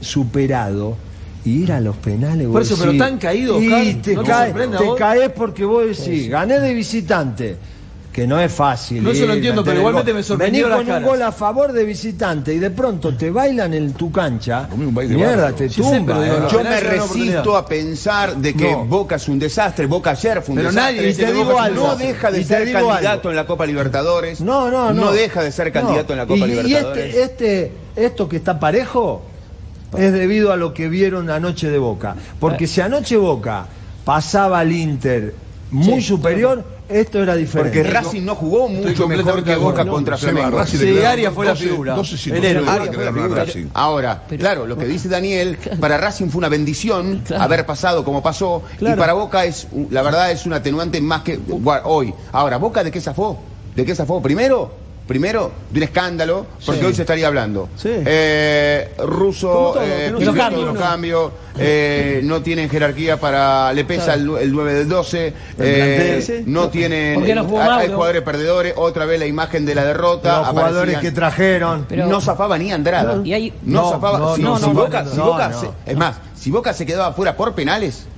superado. 0.00 0.96
Y 1.44 1.62
ir 1.62 1.70
a 1.70 1.80
los 1.80 1.94
penales, 1.98 2.48
Por 2.48 2.62
eso, 2.62 2.74
decís, 2.74 2.90
pero 2.90 3.04
tan 3.04 3.18
caído, 3.18 3.58
te, 3.60 3.68
caes, 3.68 4.02
te 4.02 4.88
caes 4.98 5.30
porque 5.30 5.64
vos 5.64 5.86
decís, 5.86 6.28
gané 6.28 6.58
de 6.58 6.74
visitante 6.74 7.56
que 8.16 8.26
no 8.26 8.40
es 8.40 8.50
fácil. 8.50 9.04
No, 9.04 9.12
se 9.12 9.26
lo 9.26 9.34
entiendo, 9.34 9.62
pero 9.62 9.80
igualmente 9.80 10.14
me 10.14 10.22
sorprendió 10.22 10.70
Venís 10.70 10.86
con 10.86 10.96
un 10.96 11.02
gol 11.02 11.20
a 11.20 11.32
favor 11.32 11.70
de 11.70 11.84
visitante 11.84 12.54
y 12.54 12.58
de 12.58 12.70
pronto 12.70 13.14
te 13.14 13.30
bailan 13.30 13.74
en 13.74 13.92
tu 13.92 14.10
cancha. 14.10 14.66
Mierda, 14.74 15.52
te 15.52 15.68
sí, 15.68 15.82
tumba. 15.82 16.26
¿eh? 16.26 16.32
Yo 16.50 16.64
me 16.64 16.80
resisto 16.80 17.54
a 17.54 17.66
pensar 17.66 18.34
de 18.38 18.54
que. 18.54 18.74
Boca 18.74 19.16
es 19.16 19.28
un 19.28 19.38
desastre, 19.38 19.84
Boca 19.84 20.12
ayer 20.12 20.40
fue 20.40 20.54
y 20.54 21.12
te 21.12 21.30
digo 21.30 21.60
algo, 21.60 21.88
no 21.88 21.96
deja 21.96 22.30
de 22.30 22.42
ser 22.42 22.72
candidato 22.72 23.28
en 23.28 23.36
la 23.36 23.46
Copa 23.46 23.66
Libertadores. 23.66 24.40
No, 24.40 24.70
no, 24.70 24.94
no. 24.94 25.04
No 25.04 25.12
deja 25.12 25.42
de 25.42 25.52
ser 25.52 25.70
candidato 25.70 26.14
en 26.14 26.18
la 26.18 26.26
Copa 26.26 26.46
este, 26.46 26.62
Libertadores. 26.62 27.14
Y 27.14 27.18
este, 27.18 27.72
esto 27.96 28.30
que 28.30 28.36
está 28.36 28.58
parejo 28.58 29.24
es 29.94 30.10
debido 30.10 30.52
a 30.52 30.56
lo 30.56 30.72
que 30.72 30.88
vieron 30.88 31.28
anoche 31.28 31.68
de 31.68 31.76
Boca. 31.76 32.16
Porque 32.40 32.64
eh. 32.64 32.68
si 32.68 32.80
anoche 32.80 33.18
Boca 33.18 33.66
pasaba 34.06 34.60
al 34.60 34.72
Inter 34.72 35.34
muy 35.70 36.00
superior 36.00 36.75
esto 36.88 37.22
era 37.22 37.34
diferente. 37.34 37.78
Porque 37.78 37.90
Racing 37.90 38.22
no 38.22 38.34
jugó 38.34 38.68
mucho 38.68 39.08
mejor 39.08 39.42
que 39.42 39.56
Boca 39.56 39.84
no, 39.84 39.92
contra 39.92 40.16
Flamengo. 40.16 40.64
Sí, 40.66 40.78
declaró, 40.78 41.08
Arias 41.08 41.34
fue 41.34 41.46
la 41.46 41.56
figura. 41.56 41.94
12, 41.94 42.12
12, 42.12 42.36
Enero, 42.36 42.60
no 42.62 42.70
Arias 42.70 42.94
fue 42.94 43.04
la 43.04 43.12
figura. 43.12 43.46
Ahora, 43.74 44.22
claro, 44.38 44.66
lo 44.66 44.76
que 44.76 44.86
dice 44.86 45.08
Daniel, 45.08 45.58
para 45.80 45.96
Racing 45.98 46.28
fue 46.28 46.38
una 46.38 46.48
bendición 46.48 47.22
haber 47.38 47.66
pasado 47.66 48.04
como 48.04 48.22
pasó. 48.22 48.62
Y 48.80 48.84
para 48.94 49.14
Boca 49.14 49.44
es, 49.44 49.66
la 49.90 50.02
verdad, 50.02 50.30
es 50.30 50.46
un 50.46 50.52
atenuante 50.52 51.00
más 51.00 51.22
que 51.22 51.38
hoy. 51.84 52.14
Ahora, 52.32 52.58
¿Boca 52.58 52.84
de 52.84 52.90
qué 52.90 53.00
zafó? 53.00 53.38
¿De 53.74 53.84
qué 53.84 53.94
zafó? 53.94 54.22
Primero, 54.22 54.85
Primero, 55.06 55.52
de 55.70 55.78
un 55.78 55.82
escándalo, 55.84 56.46
porque 56.64 56.80
sí. 56.80 56.86
hoy 56.86 56.94
se 56.94 57.02
estaría 57.02 57.28
hablando. 57.28 57.68
Sí. 57.76 57.90
Eh, 57.92 58.92
ruso, 58.98 59.80
eh, 59.80 60.10
no 60.10 60.18
los 60.18 60.34
cambios, 60.34 60.64
los 60.64 60.78
cambios 60.78 61.32
eh, 61.58 62.20
no 62.24 62.42
tienen 62.42 62.68
jerarquía 62.68 63.16
para. 63.18 63.72
Le 63.72 63.84
pesa 63.84 64.14
el, 64.14 64.28
el, 64.36 64.52
9 64.52 64.74
del 64.74 64.88
12, 64.88 65.26
el 65.26 65.34
eh, 65.58 66.42
no 66.46 66.70
tienen. 66.70 67.20
No 67.36 67.60
a, 67.60 67.76
hay 67.78 67.88
jugadores 67.88 68.22
perdedores, 68.22 68.74
otra 68.76 69.04
vez 69.04 69.20
la 69.20 69.26
imagen 69.26 69.64
de 69.64 69.76
la 69.76 69.84
derrota. 69.84 70.38
Los 70.38 70.48
jugadores 70.48 70.98
que 70.98 71.12
trajeron. 71.12 71.86
Pero, 71.88 72.06
no 72.06 72.20
zafaba 72.20 72.58
ni 72.58 72.72
Andrada. 72.72 73.20
Y 73.24 73.32
hay, 73.32 73.54
no, 73.62 73.82
no, 73.82 73.90
zafaba. 73.90 74.34
Si, 74.34 74.42
si 74.42 74.70
Boca, 74.70 75.04
si 75.06 75.20
Boca 75.20 75.52
se, 75.52 75.70
es 75.86 75.96
más, 75.96 76.16
si 76.34 76.50
Boca 76.50 76.72
se 76.74 76.84
quedaba 76.84 77.08
afuera 77.08 77.36
por 77.36 77.54
penales, 77.54 78.08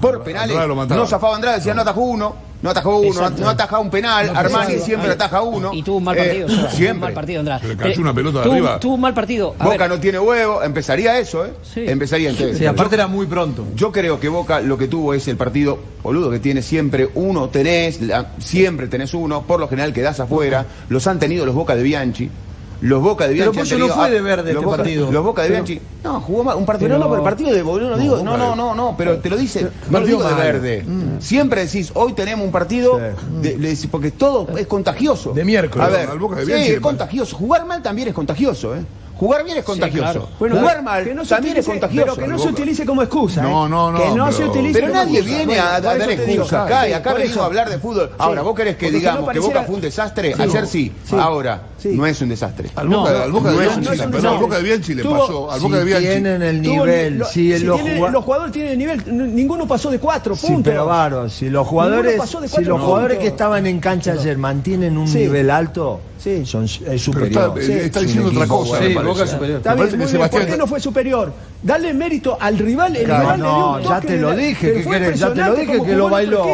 por 0.00 0.24
penales, 0.24 0.56
no 0.88 1.06
zafaba 1.06 1.36
Andrada, 1.36 1.58
decía 1.58 1.72
no 1.72 1.82
atajó 1.82 2.00
uno 2.00 2.51
no 2.62 2.70
atajó 2.70 2.98
uno, 2.98 3.30
no 3.30 3.48
ataja 3.48 3.78
un 3.80 3.90
penal, 3.90 4.30
Armani 4.34 4.78
siempre 4.78 5.10
ataja 5.10 5.42
uno. 5.42 5.74
Y 5.74 5.82
tuvo 5.82 5.96
un 5.96 6.04
mal 6.04 6.16
eh, 6.16 6.20
partido, 6.20 6.48
eh, 6.48 6.68
siempre. 6.70 6.92
Un 6.92 7.00
mal 7.00 7.12
partido, 7.12 7.40
Andrade. 7.40 7.68
Le 7.68 7.76
cayó 7.76 8.00
una 8.00 8.14
pelota 8.14 8.42
tuvo, 8.42 8.52
arriba. 8.52 8.80
Tuvo 8.80 8.94
un 8.94 9.00
mal 9.00 9.14
partido. 9.14 9.54
Boca 9.58 9.88
no 9.88 9.98
tiene 9.98 10.18
huevo, 10.20 10.62
empezaría 10.62 11.18
eso, 11.18 11.44
¿eh? 11.44 11.52
Sí. 11.62 11.84
Empezaría 11.86 12.30
entonces. 12.30 12.58
Sí, 12.58 12.66
aparte 12.66 12.96
yo, 12.96 13.02
era 13.02 13.06
muy 13.08 13.26
pronto. 13.26 13.66
Yo 13.74 13.90
creo 13.90 14.20
que 14.20 14.28
Boca 14.28 14.60
lo 14.60 14.78
que 14.78 14.86
tuvo 14.86 15.12
es 15.12 15.26
el 15.26 15.36
partido, 15.36 15.78
boludo, 16.02 16.30
que 16.30 16.38
tiene 16.38 16.62
siempre 16.62 17.10
uno, 17.14 17.48
tenés, 17.48 17.98
siempre 18.38 18.86
tenés 18.86 19.12
uno, 19.12 19.42
por 19.42 19.58
lo 19.58 19.68
general 19.68 19.92
quedás 19.92 20.20
afuera. 20.20 20.64
Los 20.88 21.06
han 21.08 21.18
tenido 21.18 21.44
los 21.44 21.54
Boca 21.54 21.74
de 21.74 21.82
Bianchi 21.82 22.30
los 22.82 23.00
Boca 23.00 23.28
de 23.28 23.34
Bianchi. 23.34 23.52
Pero 23.52 23.68
Pollo 23.68 23.78
no 23.78 23.94
fue 23.94 24.06
ah, 24.06 24.10
de 24.10 24.20
verde 24.20 24.52
los 24.52 24.64
este 24.64 24.76
partido. 24.76 25.12
Los 25.12 25.24
Boca 25.24 25.42
de 25.42 25.48
Bianchi. 25.50 25.80
No, 26.02 26.20
jugó 26.20 26.44
mal. 26.44 26.56
Un 26.56 26.66
partido 26.66 26.98
no, 26.98 27.10
pero 27.10 27.22
partido 27.22 27.52
de 27.52 27.62
Boca, 27.62 27.84
no 27.84 27.96
digo. 27.96 28.22
No, 28.22 28.36
no, 28.36 28.56
no, 28.56 28.74
no, 28.74 28.94
pero 28.98 29.18
te 29.18 29.30
lo 29.30 29.36
dice. 29.36 29.68
No 29.88 30.00
lo 30.00 30.06
de 30.06 30.34
verde. 30.34 30.84
Mm. 30.86 31.20
Siempre 31.20 31.64
decís, 31.64 31.92
hoy 31.94 32.12
tenemos 32.12 32.44
un 32.44 32.52
partido. 32.52 33.00
De, 33.40 33.78
porque 33.90 34.10
todo 34.10 34.48
es 34.58 34.66
contagioso. 34.66 35.32
De 35.32 35.44
miércoles. 35.44 35.86
A 35.86 35.90
ver. 35.90 36.08
Sí, 36.44 36.72
es 36.72 36.80
contagioso. 36.80 37.36
Jugar 37.36 37.64
mal 37.66 37.82
también 37.82 38.08
es 38.08 38.14
contagioso, 38.14 38.74
¿eh? 38.74 38.84
Jugar 39.22 39.44
bien 39.44 39.58
es 39.58 39.64
contagioso. 39.64 40.28
Bueno, 40.40 40.58
jugar 40.58 40.82
mal 40.82 41.04
también 41.28 41.56
es 41.56 41.64
contagioso. 41.64 42.14
Pero 42.16 42.16
que 42.16 42.26
no 42.26 42.38
se 42.40 42.48
utilice 42.48 42.84
como 42.84 43.02
excusa. 43.02 43.42
No, 43.42 43.66
¿eh? 43.66 43.68
no, 43.68 43.92
no. 43.92 43.98
Que 43.98 44.08
no 44.08 44.24
pero, 44.24 44.32
se 44.32 44.44
utilice 44.46 44.80
pero 44.80 44.92
nadie 44.92 45.22
viene 45.22 45.60
a, 45.60 45.80
dar 45.80 46.10
excusas 46.10 46.52
acá. 46.52 46.88
y 46.88 46.92
acá 46.92 47.14
venimos 47.14 47.36
a 47.36 47.44
hablar 47.44 47.70
de 47.70 47.78
fútbol. 47.78 48.10
Ahora, 48.18 48.42
vos 48.42 48.56
querés 48.56 48.76
que 48.76 48.90
digamos 48.90 49.30
que 49.30 49.38
Boca 49.38 49.62
fue 49.62 49.76
un 49.76 49.80
desastre. 49.80 50.34
Ayer 50.36 50.66
sí, 50.66 50.92
ahora. 51.12 51.62
Sí. 51.82 51.96
No 51.96 52.06
es 52.06 52.20
un 52.20 52.28
desastre. 52.28 52.70
Al 52.76 52.86
Boca, 52.86 53.10
no, 53.10 53.18
al 53.18 53.32
Boca 53.32 53.50
no 53.50 53.58
de 53.58 53.66
Bianchi, 53.66 53.98
no 54.22 54.30
al 54.30 54.38
Boca 54.38 54.56
de 54.58 54.62
Bianchi 54.62 54.94
le 54.94 55.02
pasó. 55.02 55.50
Al 55.50 55.60
Boca 55.60 55.74
si 55.74 55.78
de 55.80 55.84
Bianchi. 55.84 56.06
tienen 56.06 56.42
el 56.42 56.62
nivel. 56.62 57.24
Si, 57.24 57.58
si 57.58 57.64
los, 57.64 57.80
jugadores, 57.80 58.12
los, 58.12 58.24
jugadores 58.24 58.52
tienen 58.52 58.72
el 58.72 58.78
nivel, 58.78 59.34
ninguno 59.34 59.66
pasó 59.66 59.90
de 59.90 59.98
cuatro 59.98 60.36
puntos. 60.36 60.58
Sí, 60.58 60.62
pero 60.62 60.86
Baro, 60.86 61.28
si 61.28 61.50
los 61.50 61.66
jugadores, 61.66 62.22
si 62.46 62.64
los 62.64 62.80
jugadores 62.80 63.18
que 63.18 63.26
estaban 63.26 63.66
en 63.66 63.80
cancha 63.80 64.12
ayer 64.12 64.38
mantienen 64.38 64.96
un 64.96 65.08
sí. 65.08 65.18
nivel 65.18 65.50
alto, 65.50 66.00
sí. 66.18 66.46
son, 66.46 66.66
es 66.66 67.02
superior. 67.02 67.58
Está, 67.58 67.72
eh, 67.72 67.86
está 67.86 68.00
diciendo 68.00 68.28
otra 68.28 68.46
cosa. 68.46 68.78
Sí, 68.78 68.94
Boca 68.94 69.26
superior. 69.26 69.56
Está 69.56 69.74
bien, 69.74 69.98
muy 69.98 70.28
¿Por 70.28 70.46
qué 70.46 70.56
no 70.56 70.66
fue 70.68 70.78
superior? 70.78 71.32
Dale 71.64 71.92
mérito 71.94 72.38
al 72.40 72.58
rival. 72.58 72.94
El 72.94 73.06
claro, 73.06 73.22
rival 73.22 73.40
no, 73.40 73.46
le 73.46 73.52
dio 73.52 73.66
un 73.66 73.82
toque 73.82 73.88
ya 73.88 74.00
te 74.00 74.20
lo 74.20 74.36
dije. 74.36 74.84
Ya 75.16 75.34
te 75.34 75.42
lo 75.42 75.54
dije 75.54 75.82
que 75.82 75.94
lo 75.94 76.08
bailó. 76.08 76.46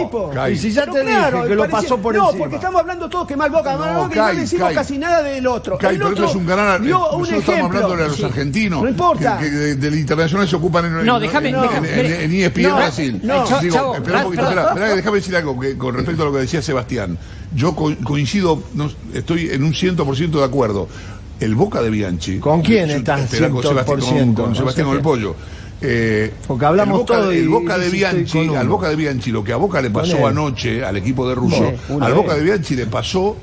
Y 0.51 0.57
si 0.57 0.71
ya 0.71 0.87
te 0.87 1.05
dije 1.05 1.49
que 1.49 1.55
lo 1.55 1.69
pasó 1.69 1.99
por 1.99 2.15
encima. 2.17 2.33
No, 2.33 2.39
porque 2.39 2.57
estamos 2.57 2.81
hablando 2.81 3.11
todos 3.11 3.27
que 3.27 3.37
mal 3.37 3.51
Boca. 3.51 3.77
Mal 3.77 4.09
Boca 4.09 4.33
y 4.33 4.37
no 4.39 4.43
hicimos 4.43 4.73
casi 4.73 4.97
nada 4.97 5.18
del 5.23 5.47
otro. 5.47 5.79
Kai, 5.79 5.95
el 5.95 5.99
pero 5.99 6.11
otro 6.11 6.29
es 6.29 6.35
un 6.35 6.47
gran. 6.47 6.89
Nosotros 6.89 7.29
un 7.29 7.35
estamos 7.35 7.65
hablándole 7.67 8.03
a 8.05 8.07
los 8.09 8.17
sí. 8.17 8.25
argentinos. 8.25 8.83
No 8.83 8.89
importa. 8.89 9.39
Que, 9.39 9.45
que 9.45 9.51
de, 9.51 9.77
del 9.77 9.99
internacional 9.99 10.49
se 10.49 10.57
ocupan 10.57 10.85
en, 10.87 11.07
no, 11.07 11.17
en, 11.17 11.23
déjame, 11.23 11.49
en, 11.51 11.55
no. 11.55 11.65
en, 11.73 11.85
en 11.85 12.35
ESPN 12.35 12.77
Brasil. 12.77 13.23
Digo, 13.63 13.93
un 13.93 14.03
poquito, 14.03 14.51
déjame 14.75 15.17
decir 15.17 15.37
algo 15.37 15.59
que, 15.59 15.77
con 15.77 15.95
respecto 15.95 16.23
a 16.23 16.27
lo 16.27 16.33
que 16.33 16.39
decía 16.39 16.63
Sebastián. 16.63 17.19
Yo 17.55 17.75
co 17.75 17.95
coincido, 18.05 18.63
estoy 19.15 19.51
en 19.51 19.65
un 19.65 19.73
100% 19.73 20.31
de 20.31 20.45
acuerdo. 20.45 20.89
El 21.41 21.55
Boca 21.55 21.81
de 21.81 21.91
Bianchi. 21.91 22.39
¿Con 22.39 22.63
quién 22.63 22.91
estás? 22.91 23.31
Con 23.31 23.63
Sebastián, 23.63 24.35
con, 24.35 24.47
con 24.47 24.57
Sebastián 24.57 24.89
con 24.89 24.97
el 24.97 25.03
Pollo. 25.03 25.37
Eh, 25.81 26.33
Porque 26.47 26.65
hablamos 26.65 26.95
el 26.95 27.01
Boca, 27.01 27.15
todo 27.15 27.31
el 27.31 27.49
Boca 27.49 27.79
de 27.79 27.89
Bianchi, 27.89 28.55
al 28.55 28.69
Boca 28.69 28.89
de 28.89 28.97
Bianchi, 28.97 29.31
lo 29.31 29.45
que 29.45 29.53
a 29.53 29.57
Boca 29.57 29.81
le 29.81 29.91
pasó 29.91 30.27
anoche 30.27 30.85
al 30.85 30.97
equipo 30.97 31.29
de 31.29 31.35
Russo, 31.35 31.73
al 32.01 32.15
Boca 32.15 32.35
de 32.35 32.43
Bianchi 32.43 32.75
le 32.75 32.87
pasó 32.87 33.37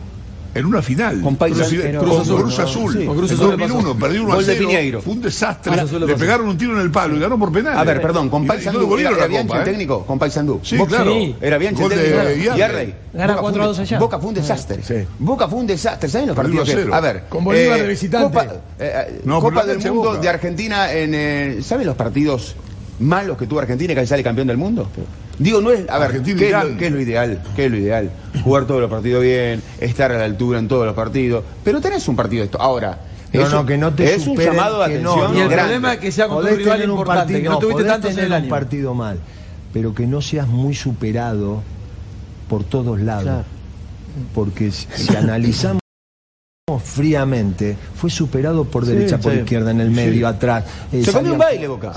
en 0.56 0.66
una 0.66 0.82
final. 0.82 1.22
Con 1.22 1.36
Cruz, 1.36 2.28
Cruz 2.28 2.60
Azul. 2.60 3.02
En 3.02 3.08
2001, 3.08 4.00
perdió 4.00 4.24
1 4.24 4.34
a 4.34 4.42
0. 4.42 5.02
Fue 5.02 5.14
un 5.14 5.22
desastre. 5.22 5.76
Le 5.76 6.16
pegaron 6.16 6.48
un 6.48 6.58
tiro 6.58 6.74
en 6.74 6.80
el 6.80 6.90
palo 6.90 7.18
y 7.18 7.20
ganó 7.20 7.38
por 7.38 7.52
penal. 7.52 7.78
A 7.78 7.84
ver, 7.84 8.02
perdón, 8.02 8.30
con 8.30 8.48
Paisandú. 8.48 8.98
¿eh? 8.98 9.02
¿Era 9.02 9.28
Bianchi 9.28 9.54
el 9.54 9.64
técnico? 9.64 10.06
Con 10.06 10.18
Paisandú. 10.18 10.62
Sí, 10.64 10.78
claro. 10.88 11.14
Era 11.42 11.58
Bianchi 11.58 11.84
el 11.84 11.90
técnico. 11.90 12.56
Yarley. 12.56 12.96
Gana 13.14 13.36
4 13.36 13.64
a 13.64 13.68
2 13.68 13.80
allá. 13.80 14.00
Boca 14.00 14.18
fue 14.18 14.30
un 14.30 14.36
desastre. 14.36 15.08
Boca 15.20 15.48
fue 15.48 15.60
un 15.60 15.68
desastre. 15.68 16.10
¿Saben 16.10 16.28
los 16.28 16.36
partidos. 16.36 16.70
A 16.92 17.02
ver. 17.02 17.26
Con 17.28 17.44
Bolívar 17.44 17.80
eh, 17.80 17.82
de 17.82 17.88
visitante. 17.90 18.26
Copa 18.26 18.48
eh, 18.80 19.68
del 19.68 19.92
Mundo 19.92 20.16
de 20.16 20.30
Argentina 20.30 20.92
en... 20.92 21.62
¿Saben 21.64 21.86
los 21.86 21.96
partidos 21.96 22.56
malos 23.00 23.38
que 23.38 23.46
tuvo 23.46 23.60
Argentina 23.60 23.92
y 23.92 23.96
que 23.96 24.08
sale 24.08 24.24
campeón 24.24 24.48
del 24.48 24.58
mundo? 24.58 24.88
Digo, 25.40 25.62
no 25.62 25.72
es. 25.72 25.90
A 25.90 25.98
ver, 26.00 26.22
¿qué 26.22 26.32
es, 26.32 26.52
lo, 26.92 27.00
ideal? 27.00 27.42
¿Qué 27.56 27.66
es 27.66 27.72
lo 27.72 27.78
ideal? 27.78 28.12
Jugar 28.44 28.66
todos 28.66 28.82
los 28.82 28.90
partidos 28.90 29.24
bien, 29.24 29.62
estar 29.80 30.12
a 30.12 30.18
la 30.18 30.26
altura 30.26 30.60
en 30.60 30.68
todos 30.68 30.86
los 30.86 30.96
partidos. 30.96 31.44
Pero 31.64 31.82
tenés 31.82 32.08
un 32.08 32.16
partido 32.16 32.44
esto. 32.44 32.62
Ahora. 32.62 33.00
Que 33.66 33.78
no 33.78 33.94
te 33.94 34.16
es 34.16 34.28
un 34.28 34.38
llamado 34.38 34.80
de 34.80 34.86
atención. 34.86 35.34
No, 35.34 35.38
y 35.38 35.42
el 35.42 35.50
problema 35.50 35.94
es 35.94 36.00
que 36.00 36.12
sea 36.12 36.30
con 36.30 36.46
un 36.46 36.56
rival 36.56 36.84
importante, 36.84 37.42
que 37.42 37.50
no 37.50 37.60
tuviste 37.60 37.84
tanto 37.84 38.08
en 38.08 38.20
el 38.20 38.32
año. 38.34 38.50
partido 38.50 38.94
mal, 38.94 39.20
pero 39.74 39.94
que 39.94 40.08
no 40.08 40.22
seas 40.22 40.48
muy 40.48 40.74
superado 40.74 41.62
por 42.48 42.64
todos 42.64 43.00
lados. 43.02 43.46
Porque 44.34 44.72
si 44.72 45.16
analizamos 45.16 45.85
fríamente, 46.80 47.76
fue 47.96 48.10
superado 48.10 48.66
por 48.66 48.86
derecha, 48.86 49.18
por 49.18 49.34
izquierda, 49.34 49.72
en 49.72 49.82
el 49.82 49.92
medio, 49.92 50.28
atrás. 50.28 50.64
Eh, 50.92 51.04
se 51.04 51.12
comió 51.12 51.34
un 51.34 51.40
baile, 51.40 51.68
Boca. 51.68 51.94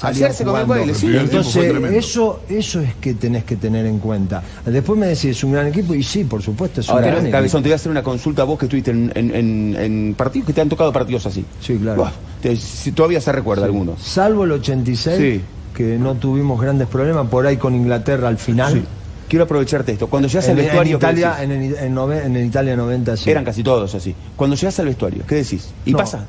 Entonces, 1.20 1.74
eso, 1.92 2.40
eso 2.48 2.80
es 2.80 2.94
que 2.94 3.14
tenés 3.14 3.44
que 3.44 3.56
tener 3.56 3.86
en 3.86 3.98
cuenta. 3.98 4.42
Después 4.64 4.98
me 4.98 5.06
decís, 5.06 5.26
es 5.26 5.44
un 5.44 5.52
gran 5.52 5.66
equipo, 5.68 5.94
y 5.94 6.02
sí, 6.02 6.24
por 6.24 6.42
supuesto, 6.42 6.80
es 6.80 6.88
un 6.88 6.96
gran 6.96 7.14
equipo. 7.14 7.32
Cabezón, 7.32 7.62
te 7.62 7.68
voy 7.68 7.72
a 7.72 7.76
hacer 7.76 7.90
una 7.90 8.02
consulta 8.02 8.42
a 8.42 8.44
vos 8.44 8.58
que 8.58 8.66
estuviste 8.66 8.90
en, 8.90 10.14
partidos, 10.16 10.46
que 10.46 10.52
te 10.52 10.60
han 10.60 10.68
tocado 10.68 10.92
partidos 10.92 11.26
así. 11.26 11.44
Sí, 11.60 11.76
claro. 11.76 12.10
Si, 12.56 12.92
todavía 12.92 13.20
se 13.20 13.32
recuerda 13.32 13.64
alguno. 13.64 13.96
Salvo 13.98 14.44
el 14.44 14.52
86, 14.52 15.40
que 15.74 15.98
no 15.98 16.14
tuvimos 16.14 16.60
grandes 16.60 16.88
problemas, 16.88 17.26
por 17.28 17.46
ahí 17.46 17.56
con 17.56 17.74
Inglaterra 17.74 18.28
al 18.28 18.38
final 18.38 18.84
quiero 19.28 19.44
aprovecharte 19.44 19.92
esto. 19.92 20.06
Cuando 20.08 20.28
llegas 20.28 20.46
al 20.46 20.52
En, 20.52 20.58
en 20.58 20.64
vestuario, 20.64 20.98
¿qué 20.98 21.04
Italia, 21.06 21.30
decís? 21.36 21.44
en, 21.44 21.50
el- 21.62 21.74
en 21.76 21.94
nove- 21.94 22.24
en 22.24 22.36
el 22.36 22.46
Italia 22.46 22.76
90 22.76 23.16
sí. 23.16 23.30
eran 23.30 23.44
casi 23.44 23.62
todos 23.62 23.94
así. 23.94 24.14
Cuando 24.36 24.56
llegas 24.56 24.78
al 24.80 24.86
vestuario, 24.86 25.24
¿qué 25.26 25.36
decís? 25.36 25.70
¿Y 25.84 25.92
No. 25.92 25.98
pasa? 25.98 26.24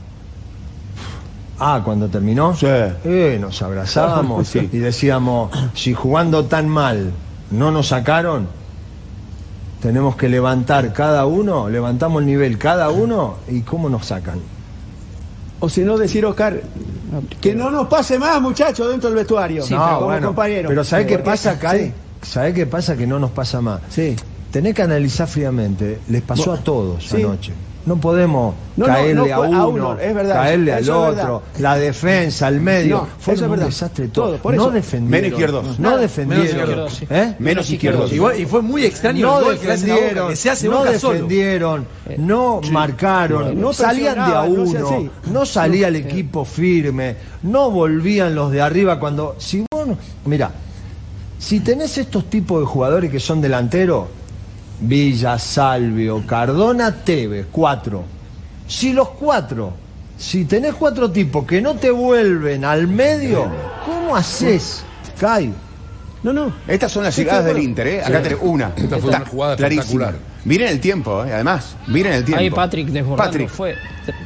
Ah, 1.59 1.81
cuando 1.83 2.07
terminó, 2.07 2.55
Sí. 2.55 2.67
eh, 2.69 3.37
nos 3.39 3.61
abrazábamos 3.61 4.47
Sí. 4.49 4.69
y 4.71 4.77
decíamos, 4.77 5.51
si 5.73 5.93
jugando 5.93 6.45
tan 6.45 6.69
mal 6.69 7.11
no 7.51 7.71
nos 7.71 7.87
sacaron, 7.87 8.47
tenemos 9.81 10.15
que 10.15 10.29
levantar 10.29 10.93
cada 10.93 11.25
uno, 11.25 11.69
levantamos 11.69 12.21
el 12.21 12.27
nivel 12.27 12.57
cada 12.57 12.89
uno 12.89 13.35
y 13.49 13.61
cómo 13.61 13.89
nos 13.89 14.05
sacan. 14.05 14.39
O 15.61 15.67
si 15.67 15.81
no, 15.81 15.97
decir, 15.97 16.25
Oscar, 16.25 16.61
que 17.41 17.53
no 17.53 17.69
nos 17.69 17.87
pase 17.89 18.17
más, 18.17 18.41
muchachos, 18.41 18.89
dentro 18.89 19.09
del 19.09 19.17
vestuario. 19.17 19.61
Sí, 19.65 19.73
no, 19.73 19.95
como 19.95 20.05
bueno, 20.05 20.27
compañero. 20.27 20.69
pero 20.69 20.83
¿sabés 20.85 21.05
qué 21.07 21.19
pasa? 21.19 21.57
Sí. 21.71 21.91
¿Sabés 22.21 22.53
qué 22.53 22.65
pasa? 22.65 22.95
Que 22.97 23.07
no 23.07 23.19
nos 23.19 23.31
pasa 23.31 23.61
más. 23.61 23.81
Sí. 23.89 24.15
Tenés 24.51 24.73
que 24.73 24.81
analizar 24.81 25.27
fríamente, 25.27 25.99
les 26.09 26.21
pasó 26.23 26.53
a 26.53 26.57
todos 26.57 27.03
Sí. 27.07 27.17
anoche. 27.17 27.53
No 27.85 27.95
podemos 27.97 28.53
No, 28.75 28.85
caerle 28.85 29.13
no 29.15 29.33
a 29.33 29.39
uno, 29.47 29.61
a 29.61 29.67
uno, 29.67 29.99
es 29.99 30.13
verdad, 30.13 30.35
caerle 30.35 30.73
al 30.73 30.89
otro, 30.89 31.43
la 31.59 31.75
defensa, 31.77 32.47
el 32.49 32.59
medio. 32.59 32.97
No, 32.97 33.07
Fue 33.19 33.33
eso 33.33 33.45
un 33.45 33.51
verdad. 33.51 33.65
desastre 33.67 34.07
todo. 34.09 34.27
Todo, 34.31 34.37
por 34.39 34.53
no 34.53 34.63
eso. 34.63 34.71
defendieron. 34.71 35.09
Menos 35.21 35.29
izquierdos. 35.31 35.79
No 35.79 35.97
defendieron. 35.97 36.45
Menos 36.45 36.59
izquierdos, 36.61 36.93
sí. 36.93 37.07
¿Eh? 37.09 37.35
Menos 37.39 37.69
izquierdos. 37.71 38.11
Igual- 38.11 38.39
y 38.39 38.45
fue 38.45 38.61
muy 38.61 38.83
extraño 38.85 39.25
No 39.27 39.39
el 39.39 39.45
gol 39.45 39.53
que 39.55 39.59
Boca, 39.67 39.71
defendieron, 39.77 40.29
que 40.29 40.35
se 40.35 40.49
hace 40.49 40.67
no 40.67 40.79
solo. 40.79 40.91
defendieron, 41.13 41.87
no 42.17 42.61
marcaron, 42.71 43.59
No 43.59 43.71
salían 43.73 44.15
de 44.15 44.35
a 44.35 44.41
uno, 44.41 45.09
no 45.31 45.45
salía 45.45 45.87
el 45.87 45.95
equipo 45.95 46.43
firme, 46.45 47.15
no 47.43 47.71
volvían 47.71 48.35
los 48.35 48.51
de 48.51 48.61
arriba 48.61 48.99
cuando... 48.99 49.35
Si 49.39 49.63
vos 49.71 49.87
mira, 50.25 50.51
si 51.39 51.61
tenés 51.61 51.97
estos 51.97 52.29
tipos 52.29 52.59
de 52.59 52.65
jugadores 52.67 53.09
que 53.11 53.19
son 53.19 53.41
delanteros, 53.41 54.07
Villa, 54.81 55.39
Salvio, 55.39 56.23
Cardona, 56.27 56.93
Tevez, 57.03 57.47
cuatro. 57.51 58.03
Si 58.67 58.93
los 58.93 59.09
cuatro, 59.09 59.73
si 60.17 60.45
tenés 60.45 60.75
cuatro 60.75 61.09
tipos 61.09 61.45
que 61.45 61.61
no 61.61 61.75
te 61.75 61.89
vuelven 61.89 62.63
al 62.63 62.87
medio, 62.87 63.47
¿cómo 63.85 64.15
haces, 64.15 64.83
Kai? 65.19 65.51
No, 66.21 66.33
no. 66.33 66.53
Estas 66.67 66.91
son 66.91 67.03
las 67.05 67.15
Sí, 67.15 67.21
llegadas 67.21 67.45
del 67.45 67.59
Inter, 67.59 67.87
¿eh? 67.87 68.03
Acá 68.03 68.21
tenés 68.21 68.39
una. 68.41 68.73
Esta 68.75 68.97
fue 68.97 69.09
una 69.09 69.25
jugada 69.25 69.55
clarísima. 69.55 69.83
espectacular. 70.05 70.15
Miren 70.45 70.67
el 70.67 70.79
tiempo, 70.81 71.23
¿eh? 71.25 71.33
Además, 71.33 71.75
miren 71.87 72.13
el 72.13 72.25
tiempo. 72.25 72.41
Ahí 72.41 72.49
Patrick 72.49 72.87
desbordando 72.89 73.31
Patrick. 73.31 73.49
fue 73.49 73.75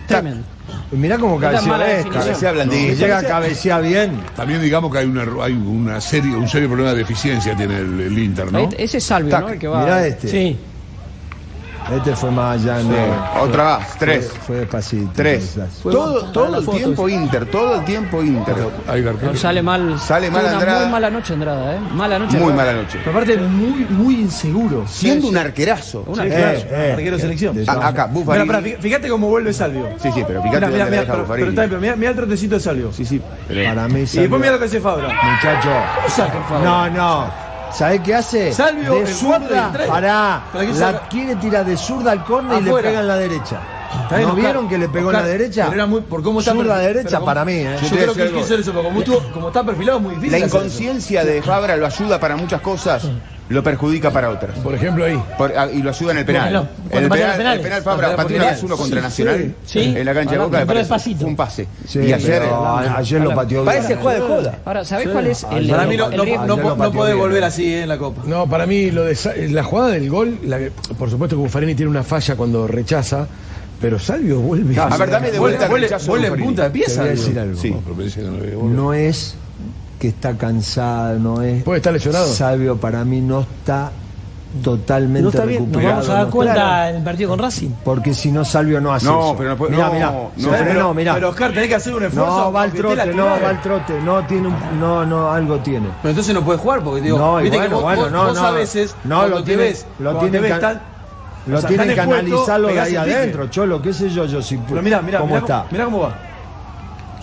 tremendo. 0.08 0.44
Y 0.92 0.96
mirá 0.96 1.18
cómo 1.18 1.40
cabecea 1.40 1.78
definición. 1.78 2.14
Cabecea 2.14 2.52
blandito. 2.52 2.94
Llega 2.94 3.18
a 3.18 3.24
cabecear 3.24 3.82
bien. 3.82 4.20
También 4.36 4.62
digamos 4.62 4.92
que 4.92 5.00
hay 5.00 5.06
una, 5.08 5.26
hay 5.44 5.54
una 5.54 6.00
serie, 6.02 6.36
un 6.36 6.48
serio 6.48 6.68
problema 6.68 6.94
de 6.94 7.02
eficiencia 7.02 7.56
tiene 7.56 7.78
el, 7.78 8.00
el 8.00 8.20
Inter, 8.20 8.52
¿no? 8.52 8.70
Ese 8.78 8.98
es 8.98 9.04
Salvio, 9.04 9.32
Tac, 9.32 9.42
¿no? 9.42 9.50
El 9.50 9.60
que 9.60 9.68
va. 9.68 9.84
Mirá 9.84 10.06
este. 10.08 10.28
Sí. 10.28 10.58
Este 11.92 12.16
fue 12.16 12.32
más 12.32 12.62
allá. 12.62 12.80
Sí, 12.80 12.88
no. 12.88 13.42
Otra 13.44 13.64
más, 13.80 13.98
tres. 14.00 14.30
Fue, 14.30 14.40
fue 14.42 14.56
despacito. 14.58 15.12
Tres. 15.14 15.60
Todo, 15.84 16.24
todo 16.32 16.58
el 16.60 16.66
tiempo 16.70 17.10
Inter, 17.10 17.46
todo 17.46 17.76
el 17.76 17.86
tiempo 17.86 18.24
Inter. 18.24 18.56
Ahí, 18.88 19.02
García. 19.04 19.28
Pero 19.28 19.38
sale 19.40 19.62
mal. 19.62 20.00
Sale 20.00 20.32
mal 20.32 20.44
una 20.44 20.54
Andrada. 20.54 20.80
muy 20.84 20.92
mala 20.92 21.10
noche 21.10 21.34
Andrada, 21.34 21.76
¿eh? 21.76 21.80
Mala 21.94 22.20
noche. 22.20 22.38
Muy 22.38 22.50
Andrada. 22.52 22.72
mala 22.72 22.84
noche. 22.84 23.00
Pero 23.04 23.12
aparte, 23.12 23.38
muy, 23.38 23.86
muy 23.90 24.16
inseguro. 24.22 24.86
Siendo 24.88 25.28
un 25.28 25.38
arquerazo. 25.38 26.04
Una 26.08 26.24
Sí, 26.24 26.30
Eh, 26.32 26.68
eh, 26.72 26.92
arquero 26.94 27.16
de 27.18 27.22
selección. 27.22 27.56
de- 27.56 27.64
acá, 27.64 27.92
Mira, 27.92 28.06
Buffarini. 28.08 28.48
pará, 28.48 28.62
fí- 28.62 28.78
fíjate 28.80 29.10
cómo 29.10 29.28
vuelve 29.28 29.54
Salvio. 29.54 29.90
Sí, 30.02 30.10
sí, 30.14 30.24
pero 30.26 30.42
fíjate 30.42 30.66
Mira, 30.66 30.68
dónde 30.86 31.00
mira, 31.02 31.14
pero, 31.14 31.26
pero, 31.28 31.52
pero 31.56 31.80
mira, 31.82 31.96
mira 31.96 32.10
el 32.12 32.16
trotecito 32.18 32.56
de 32.56 32.62
Salvio. 32.62 32.92
Sí, 32.94 33.06
sí. 33.06 33.22
pero- 33.48 33.64
Para 33.76 33.88
mí 33.88 34.00
Y 34.00 34.18
después 34.18 34.40
mira 34.42 34.54
lo 34.54 34.60
que 34.60 34.66
hace 34.66 34.80
Fabra. 34.80 35.10
Muchacho. 35.10 35.70
No, 36.64 36.90
no. 36.90 37.53
¿Sabés 37.74 38.02
qué 38.02 38.14
hace? 38.16 38.54
Salvio, 38.54 38.96
de 38.96 39.08
zurda, 39.08 39.72
pará. 39.88 40.44
¿Para 40.52 40.64
La 40.64 40.76
saca? 40.76 41.08
quiere 41.10 41.36
tirar 41.38 41.66
de 41.66 41.76
zurda 41.76 42.12
al 42.12 42.24
córner 42.24 42.62
y 42.62 42.66
le 42.66 42.74
pega 42.74 43.00
en 43.00 43.08
la 43.08 43.16
derecha. 43.18 43.60
¿No 43.94 44.18
Oscar. 44.18 44.36
vieron 44.36 44.68
que 44.70 44.78
le 44.78 44.90
pegó 44.90 45.10
en 45.12 45.18
la 45.18 45.24
derecha? 45.24 45.64
pero 45.66 45.76
era 45.76 45.86
muy- 45.86 46.02
por 46.02 46.24
cómo 46.24 46.40
está 46.40 46.52
Zurda 46.52 46.76
perfil- 46.76 46.82
derecha 46.88 47.04
pero 47.10 47.20
como- 47.20 47.26
para 47.28 47.46
mí, 47.46 47.54
¿eh? 47.54 47.78
Yo 47.82 47.90
creo 47.90 48.14
que 48.16 48.22
él 48.24 48.32
quiso 48.32 48.44
hacer 48.46 48.60
eso, 48.60 48.72
pero 48.72 48.84
como, 48.84 49.04
como 49.34 49.48
está 49.50 49.64
perfilado 49.64 49.98
es 50.00 50.04
muy 50.04 50.16
difícil. 50.16 50.40
La 50.40 50.46
inconsciencia 50.46 51.24
de 51.26 51.42
Fabra 51.44 51.78
lo 51.78 51.86
ayuda 51.86 52.20
para 52.20 52.36
muchas 52.36 52.62
cosas, 52.62 53.04
lo 53.54 53.64
perjudica 53.64 54.12
para 54.12 54.30
otras. 54.30 54.58
Por 54.60 54.76
ejemplo, 54.76 55.06
ahí. 55.06 55.22
Por- 55.38 55.54
ah, 55.58 55.68
y 55.72 55.82
lo 55.82 55.90
ayuda 55.92 56.12
en 56.12 56.18
el 56.20 56.26
penal. 56.26 56.70
Bueno, 56.90 57.06
el 57.06 57.10
penal, 57.10 57.56
el 57.58 57.62
penal 57.62 57.82
Fabra 57.84 58.08
Cuando 58.08 58.24
pateó 58.24 58.38
una 58.38 58.46
vez 58.48 58.60
uno 58.64 58.70
los 58.70 58.80
contra 58.80 59.02
Nacional 59.02 59.56
sí. 59.66 59.80
en 59.96 60.06
la 60.06 60.14
cancha 60.14 60.32
de 60.32 60.36
Ahora, 60.38 60.46
Boca, 60.48 60.60
me 60.60 60.66
pero 60.66 60.88
parece, 60.88 61.16
fue 61.16 61.26
un 61.28 61.36
pase. 61.36 61.68
Sí, 61.88 62.00
y 62.00 62.14
ayer 62.14 62.42
pero 62.42 62.66
a- 62.66 62.98
ayer 62.98 63.22
lo 63.22 63.36
pateó 63.36 63.64
bien. 63.64 63.66
parece 63.66 63.96
juega 63.96 64.20
de 64.20 64.28
joda. 64.28 64.60
Ahora, 64.66 64.84
¿sabés 64.86 65.10
cuál 65.10 65.28
es 65.28 65.46
el, 65.52 65.70
Para 65.70 65.86
mí 65.86 65.98
no, 65.98 66.10
no, 66.10 66.18
no, 66.18 66.76
no 66.76 66.92
bien. 67.06 67.18
volver 67.18 67.44
así 67.44 67.74
eh, 67.74 67.84
en 67.84 67.90
la 67.90 67.98
Copa. 67.98 68.24
No, 68.26 68.48
para 68.50 68.66
mí 68.66 68.92
lo 68.92 69.04
de 69.06 69.50
la 69.52 69.64
jugada 69.64 69.90
del 69.92 70.10
gol, 70.10 70.40
la 70.46 70.58
que- 70.60 70.72
por 70.98 71.10
supuesto 71.10 71.36
que 71.36 71.42
Buffarini 71.42 71.76
tiene 71.76 71.90
una 71.90 72.04
falla 72.04 72.36
cuando 72.36 72.68
rechaza, 72.68 73.28
pero 73.82 74.00
Salvio 74.00 74.40
vuelve. 74.40 74.80
A 74.80 74.98
ver, 74.98 75.10
dame 75.10 75.32
de 75.32 75.40
vuelta 75.40 75.66
el 75.66 75.70
Vuelve 76.08 76.30
de 76.30 76.36
en 76.36 76.44
punta 76.44 76.64
de 76.64 76.70
pie, 76.72 76.86
Te 76.86 76.92
voy 76.92 77.00
a 77.02 77.06
Salvio. 77.06 77.22
decir 77.22 77.40
algo. 77.40 77.60
Sí. 77.60 77.70
No, 77.72 78.64
no. 78.64 78.70
No 78.70 78.94
es 78.94 79.36
que 80.04 80.10
está 80.10 80.38
cansado, 80.38 81.18
no 81.18 81.42
es. 81.42 81.64
Puede 81.64 81.78
estar 81.78 81.94
lesionado. 81.94 82.28
Salvio 82.28 82.76
para 82.76 83.06
mí 83.06 83.22
no 83.22 83.40
está 83.40 83.90
totalmente 84.62 85.22
No 85.22 85.30
está 85.30 85.46
bien, 85.46 85.62
nos 85.64 85.72
Nos 85.72 85.82
recuperado. 85.82 85.96
vamos 85.96 86.10
a 86.10 86.14
dar 86.14 86.26
no 86.26 86.32
cuenta 86.32 86.54
claro. 86.56 86.90
en 86.90 86.96
el 86.98 87.04
partido 87.04 87.30
con 87.30 87.40
Racing. 87.40 87.70
Porque 87.86 88.14
si 88.14 88.32
no, 88.34 88.44
Salvio 88.46 88.82
no 88.82 88.94
hace 88.94 89.06
No, 89.06 89.24
eso. 89.28 89.36
pero 89.38 89.50
no 89.52 89.58
puede- 89.58 89.72
Mirá, 89.72 89.88
no, 89.88 89.94
mirá, 89.94 90.12
no, 90.12 90.32
se 90.36 90.64
pero- 90.66 90.94
mirá. 90.94 91.14
Pero 91.14 91.30
Oscar, 91.30 91.54
tenés 91.54 91.70
que 91.70 91.76
hacer 91.76 91.96
un 91.96 92.04
esfuerzo. 92.04 92.38
No, 92.38 92.52
va 92.52 92.62
al 92.64 92.72
trote, 92.74 93.14
no, 93.14 93.26
va 93.26 93.50
al 93.50 93.62
trote, 93.62 94.02
no 94.02 94.26
tiene 94.28 94.48
un, 94.50 94.56
no, 94.80 95.06
no, 95.06 95.32
algo 95.32 95.58
tiene. 95.60 95.88
Pero 96.02 96.10
entonces 96.10 96.36
no 96.36 96.42
puedes 96.44 96.62
jugar 96.62 96.84
porque 96.84 97.00
digo, 97.02 97.18
No, 97.18 97.40
y 97.40 97.44
viste 97.44 97.58
bueno, 97.58 97.70
que 97.70 97.76
vos, 97.76 97.84
bueno, 97.84 98.02
vos- 98.04 98.12
no, 98.12 98.24
vos 98.26 98.36
no. 98.36 98.46
a 98.46 98.52
veces 98.52 98.96
No, 99.06 99.26
lo 99.28 99.38
te 99.38 99.44
tiene- 99.44 99.64
ves, 99.64 99.86
lo 100.00 100.18
tiene 100.18 100.32
te 100.32 100.40
ves 100.42 100.54
que- 100.54 100.60
tan- 100.60 100.82
Lo 101.48 101.58
o 101.58 101.62
sea, 101.62 101.68
tienen 101.70 101.94
que 101.96 102.02
analizarlo 102.02 102.68
de 102.68 102.80
ahí 102.82 102.96
adentro, 102.98 103.48
Cholo, 103.48 103.82
qué 103.82 103.92
sé 103.94 104.10
yo, 104.10 104.26
yo 104.26 104.42
si 104.42 104.58
Pero 104.58 104.82
mira, 104.82 105.02
mira, 105.02 105.20
cómo 105.20 105.30
mira, 105.36 105.40
está. 105.40 105.66
mira 105.72 105.86
cómo 105.86 106.00
va. 106.02 106.16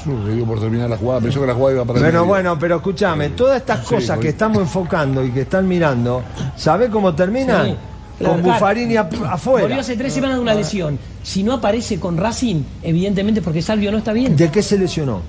Le 0.06 0.42
por 0.44 0.60
terminar 0.60 0.88
la 0.90 0.96
jugada, 0.96 1.20
pensó 1.20 1.40
que 1.40 1.46
la 1.46 1.54
jugada 1.54 1.74
iba 1.76 1.84
para 1.84 2.00
Bueno, 2.00 2.24
bueno, 2.24 2.58
pero 2.58 2.76
escúchame, 2.76 3.30
todas 3.30 3.58
estas 3.58 3.80
Sí, 3.86 3.94
cosas 3.94 4.16
voy. 4.16 4.22
que 4.24 4.28
estamos 4.30 4.58
enfocando 4.58 5.24
y 5.24 5.30
que 5.30 5.42
están 5.42 5.66
mirando, 5.68 6.22
¿sabés 6.56 6.90
cómo 6.90 7.14
terminan? 7.14 7.66
Sí. 7.66 7.76
Con 8.24 8.42
Buffarini 8.42 8.96
afuera. 8.96 9.62
Volvió 9.66 9.80
hace 9.80 9.96
tres 9.96 10.12
semanas 10.12 10.36
de 10.36 10.42
una 10.42 10.52
lesión. 10.54 10.98
Si 11.22 11.42
no 11.42 11.54
aparece 11.54 11.98
con 11.98 12.18
Racing, 12.18 12.62
evidentemente 12.82 13.40
porque 13.40 13.62
Salvio 13.62 13.90
no 13.90 13.96
está 13.98 14.12
bien. 14.12 14.36
¿De 14.36 14.50
qué 14.50 14.62
se 14.62 14.76
lesionó? 14.76 15.22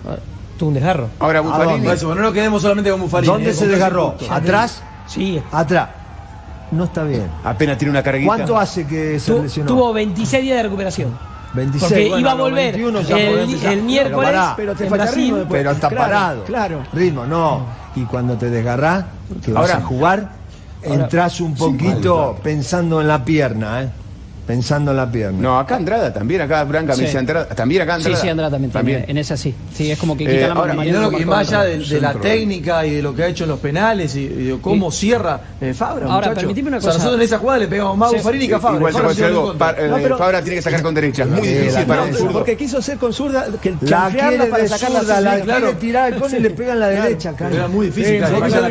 Tuvo 0.57 0.67
un 0.69 0.73
desgarro. 0.75 1.07
Ahora 1.19 1.39
Buffarini. 1.39 1.85
No 1.85 2.15
nos 2.15 2.33
quedemos 2.33 2.61
solamente 2.61 2.91
con 2.91 2.99
Buffarini. 3.01 3.31
¿Dónde 3.31 3.51
eh, 3.51 3.53
se 3.53 3.67
desgarró? 3.67 4.15
¿Atrás? 4.29 4.83
Sí. 5.07 5.41
Atrás. 5.53 5.89
No 6.71 6.83
está 6.85 7.03
bien. 7.03 7.27
Apenas 7.43 7.77
tiene 7.77 7.91
una 7.91 8.03
carguita. 8.03 8.27
¿Cuánto 8.27 8.57
hace 8.57 8.85
que 8.85 9.19
se 9.19 9.31
Tu- 9.33 9.43
lesionó? 9.43 9.67
tuvo 9.67 9.93
26 9.93 10.43
días 10.43 10.57
de 10.57 10.63
recuperación. 10.63 11.30
26. 11.53 11.81
Porque 11.91 12.03
bueno, 12.07 12.19
iba 12.19 12.31
a 12.31 12.35
volver 12.35 12.73
21 12.73 13.01
ya 13.01 13.19
el, 13.19 13.81
miércoles 13.83 14.29
Pero 14.29 14.39
pará, 14.39 14.53
Pero 14.55 14.75
te 14.75 14.83
en 14.83 14.89
falta 14.89 15.03
Brasil. 15.05 15.23
ritmo 15.23 15.37
después. 15.37 15.59
Pero 15.59 15.71
está 15.71 15.89
Claro, 15.89 16.03
parado. 16.03 16.43
Claro. 16.45 16.83
Ritmo, 16.93 17.25
no. 17.25 17.65
Y 17.95 18.01
cuando 18.05 18.35
te 18.35 18.49
desgarrás, 18.49 19.05
que 19.43 19.51
vas 19.51 19.69
Ahora- 19.71 19.83
a 19.83 19.87
jugar, 19.87 20.29
entras 20.83 21.41
un 21.41 21.53
poquito 21.55 22.37
pensando 22.41 23.01
en 23.01 23.07
la 23.07 23.23
pierna, 23.23 23.81
¿eh? 23.83 23.89
Pensando 24.51 24.91
en 24.91 24.97
la 24.97 25.09
pierna. 25.09 25.39
No, 25.41 25.57
acá 25.59 25.77
Andrada 25.77 26.11
también, 26.13 26.41
acá 26.41 26.63
Branca 26.65 26.93
Sí. 26.93 27.01
me 27.01 27.05
dice 27.07 27.17
Andrada, 27.19 27.45
también 27.45 27.81
acá 27.83 27.93
Sí, 27.93 28.05
Andrada. 28.07 28.21
sí, 28.21 28.29
Andrada 28.29 28.51
también, 28.51 28.71
tiene- 28.71 29.05
En 29.07 29.17
esa 29.17 29.37
sí. 29.37 29.55
Sí, 29.73 29.89
es 29.91 29.97
como 29.97 30.17
que 30.17 30.25
quita 30.25 30.35
Eh, 30.37 30.41
la 30.41 30.47
mano. 30.49 30.59
ahora, 30.59 30.73
Y, 30.73 30.77
Mariano 30.77 31.11
no, 31.11 31.19
y 31.19 31.25
más 31.25 31.47
allá 31.47 31.63
de, 31.63 31.77
de 31.79 32.01
la 32.01 32.13
técnica 32.15 32.85
y 32.85 32.95
de 32.95 33.01
lo 33.01 33.15
que 33.15 33.23
ha 33.23 33.27
hecho 33.27 33.45
en 33.45 33.49
los 33.51 33.59
penales 33.59 34.13
y, 34.15 34.19
y 34.25 34.27
de 34.47 34.57
cómo 34.59 34.91
cierra 34.91 35.39
eh, 35.61 35.73
Fabra. 35.73 36.05
Ahora, 36.07 36.27
muchacho. 36.27 36.35
permitime 36.35 36.67
una 36.67 36.77
O 36.77 36.81
sea, 36.81 36.89
cosa. 36.89 36.97
nosotros 36.99 37.19
en 37.21 37.25
esa 37.25 37.37
jugada 37.37 37.59
le 37.59 37.67
pegamos 37.67 37.97
más 37.97 38.07
a 38.07 38.11
Sí. 38.11 38.17
Buffarini 38.17 38.47
que 38.47 38.55
a 38.55 38.59
Fabra. 38.59 38.77
Igual 38.77 38.93
Fabra 38.93 39.27
algo. 39.27 39.53
Pa- 39.57 39.75
eh, 39.77 39.87
No, 39.89 39.95
pero- 39.97 40.17
Fabra 40.17 40.41
tiene 40.41 40.55
que 40.57 40.61
sacar 40.61 40.81
con 40.81 40.93
derecha, 40.95 41.23
es 41.23 41.29
muy 41.29 41.41
Sí, 41.41 41.47
difícil 41.53 41.73
la 41.73 41.85
para 41.85 42.03
un 42.03 42.13
zurdo. 42.13 42.33
porque 42.33 42.57
quiso 42.57 42.77
hacer 42.79 42.97
con 42.97 43.13
zurda, 43.13 43.45
que 43.61 43.69
La 43.81 44.09
quiere 44.09 44.45
para 44.47 44.63
así, 44.65 44.85
la 44.93 45.39
claro. 45.41 45.45
quiere 45.45 45.73
tirar 45.75 46.13
al 46.13 46.19
cone 46.19 46.37
y 46.37 46.41
le 46.41 46.49
pega 46.49 46.73
en 46.73 46.79
la 46.79 46.87
derecha, 46.89 47.33
era 47.51 47.67
muy 47.69 47.85
difícil. 47.87 48.17
Sí, 48.19 48.33
un 48.33 48.39
poquito, 48.39 48.61
la 48.61 48.69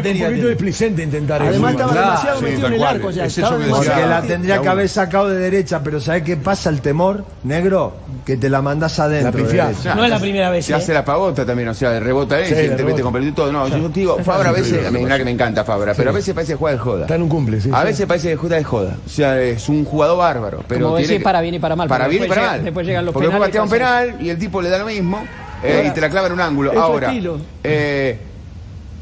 displicente 0.51 1.03
intentar 1.03 1.43
Además 1.43 1.71
eso. 1.73 1.81
estaba 1.81 1.93
Claro, 1.93 2.07
demasiado 2.11 2.39
sí, 2.39 2.45
metido 2.45 2.67
en 2.67 2.73
el 2.75 2.83
arco 2.85 3.11
ya. 3.11 3.25
Es 3.25 3.33
eso 3.33 3.41
estaba 3.41 3.59
que 3.61 3.65
demasiado 3.67 3.97
decía. 4.01 4.11
Porque 4.17 4.29
la 4.29 4.35
tendría 4.35 4.61
que 4.61 4.69
haber 4.69 4.89
sacado 4.89 5.29
de 5.29 5.39
derecha, 5.39 5.70
pero 5.79 6.01
¿sabés 6.01 6.25
qué 6.25 6.37
pasa? 6.37 6.69
El 6.71 6.81
temor, 6.81 7.25
negro, 7.45 7.93
que 8.27 8.37
te 8.37 8.49
la 8.51 8.61
mandás 8.61 8.99
adentro. 8.99 9.31
La 9.31 9.37
de 9.37 9.43
pifiás. 9.45 9.69
derecha. 9.69 9.95
No 9.95 10.05
es 10.05 10.11
la 10.11 10.19
primera 10.19 10.51
vez. 10.51 10.67
Se 10.67 10.73
¿eh? 10.73 10.75
hace 10.75 10.93
la 10.93 11.05
pavota 11.05 11.47
también, 11.47 11.69
o 11.69 11.75
sea, 11.75 12.01
rebota 12.01 12.41
él, 12.41 12.47
Sí, 12.47 12.55
te 12.55 12.63
mete 12.71 12.77
rebota. 12.83 13.03
con 13.05 13.13
pelotito 13.13 13.33
y 13.33 13.35
todo. 13.47 13.53
No, 13.53 13.69
yo 13.69 13.89
te 13.91 14.01
digo, 14.01 14.19
Fabra 14.25 14.49
a 14.49 14.53
veces, 14.53 14.85
a 14.85 14.91
mí 14.91 15.05
que 15.07 15.25
me 15.25 15.31
encanta 15.31 15.63
Fabra, 15.63 15.95
pero 15.97 16.11
a 16.11 16.13
veces 16.13 16.35
parece 16.35 16.55
que 16.55 16.57
juega 16.59 16.77
de 16.77 16.83
joda. 16.83 17.03
Está 17.03 17.15
en 17.15 17.23
un 17.23 17.29
cumple, 17.29 17.61
sí. 17.61 17.71
A 17.73 17.81
sí. 17.83 17.87
veces 17.87 18.07
parece 18.07 18.29
que 18.31 18.37
juega 18.37 18.57
de 18.57 18.65
joda. 18.65 18.97
O 19.07 19.09
sea, 19.09 19.41
es 19.41 19.69
un 19.69 19.85
jugador 19.85 20.19
bárbaro. 20.19 20.65
Pero 20.67 20.87
Como 20.87 20.97
tiene 20.97 21.07
decís, 21.09 21.19
que- 21.21 21.25
para 21.25 21.41
bien 21.41 21.55
y 21.55 21.59
para 21.61 21.77
mal, 21.77 21.89
Para 21.89 22.05
porque 22.07 22.11
bien 22.11 22.23
y 22.23 22.27
después 22.27 22.37
para 22.39 22.43
llega- 22.49 22.57
mal. 22.59 22.65
después 22.65 22.87
llegan 22.87 23.05
los 23.05 23.15
Porque 23.15 23.29
después 23.29 23.51
penales 23.51 23.71
patea 23.71 24.03
un 24.03 24.11
penal 24.11 24.27
y 24.27 24.31
el 24.31 24.39
tipo 24.39 24.61
le 24.63 24.69
da 24.71 24.79
lo 24.79 24.87
mismo 24.87 25.23
eh, 25.63 25.75
Ahora, 25.77 25.89
y 25.89 25.91
te 25.93 26.01
la 26.01 26.11
clava 26.11 26.27
en 26.27 26.33
un 26.33 26.41
ángulo. 26.41 26.71
es 26.71 26.77
su 26.77 26.83
Ahora, 26.83 27.09
estilo. 27.09 27.39
eh, 27.63 28.19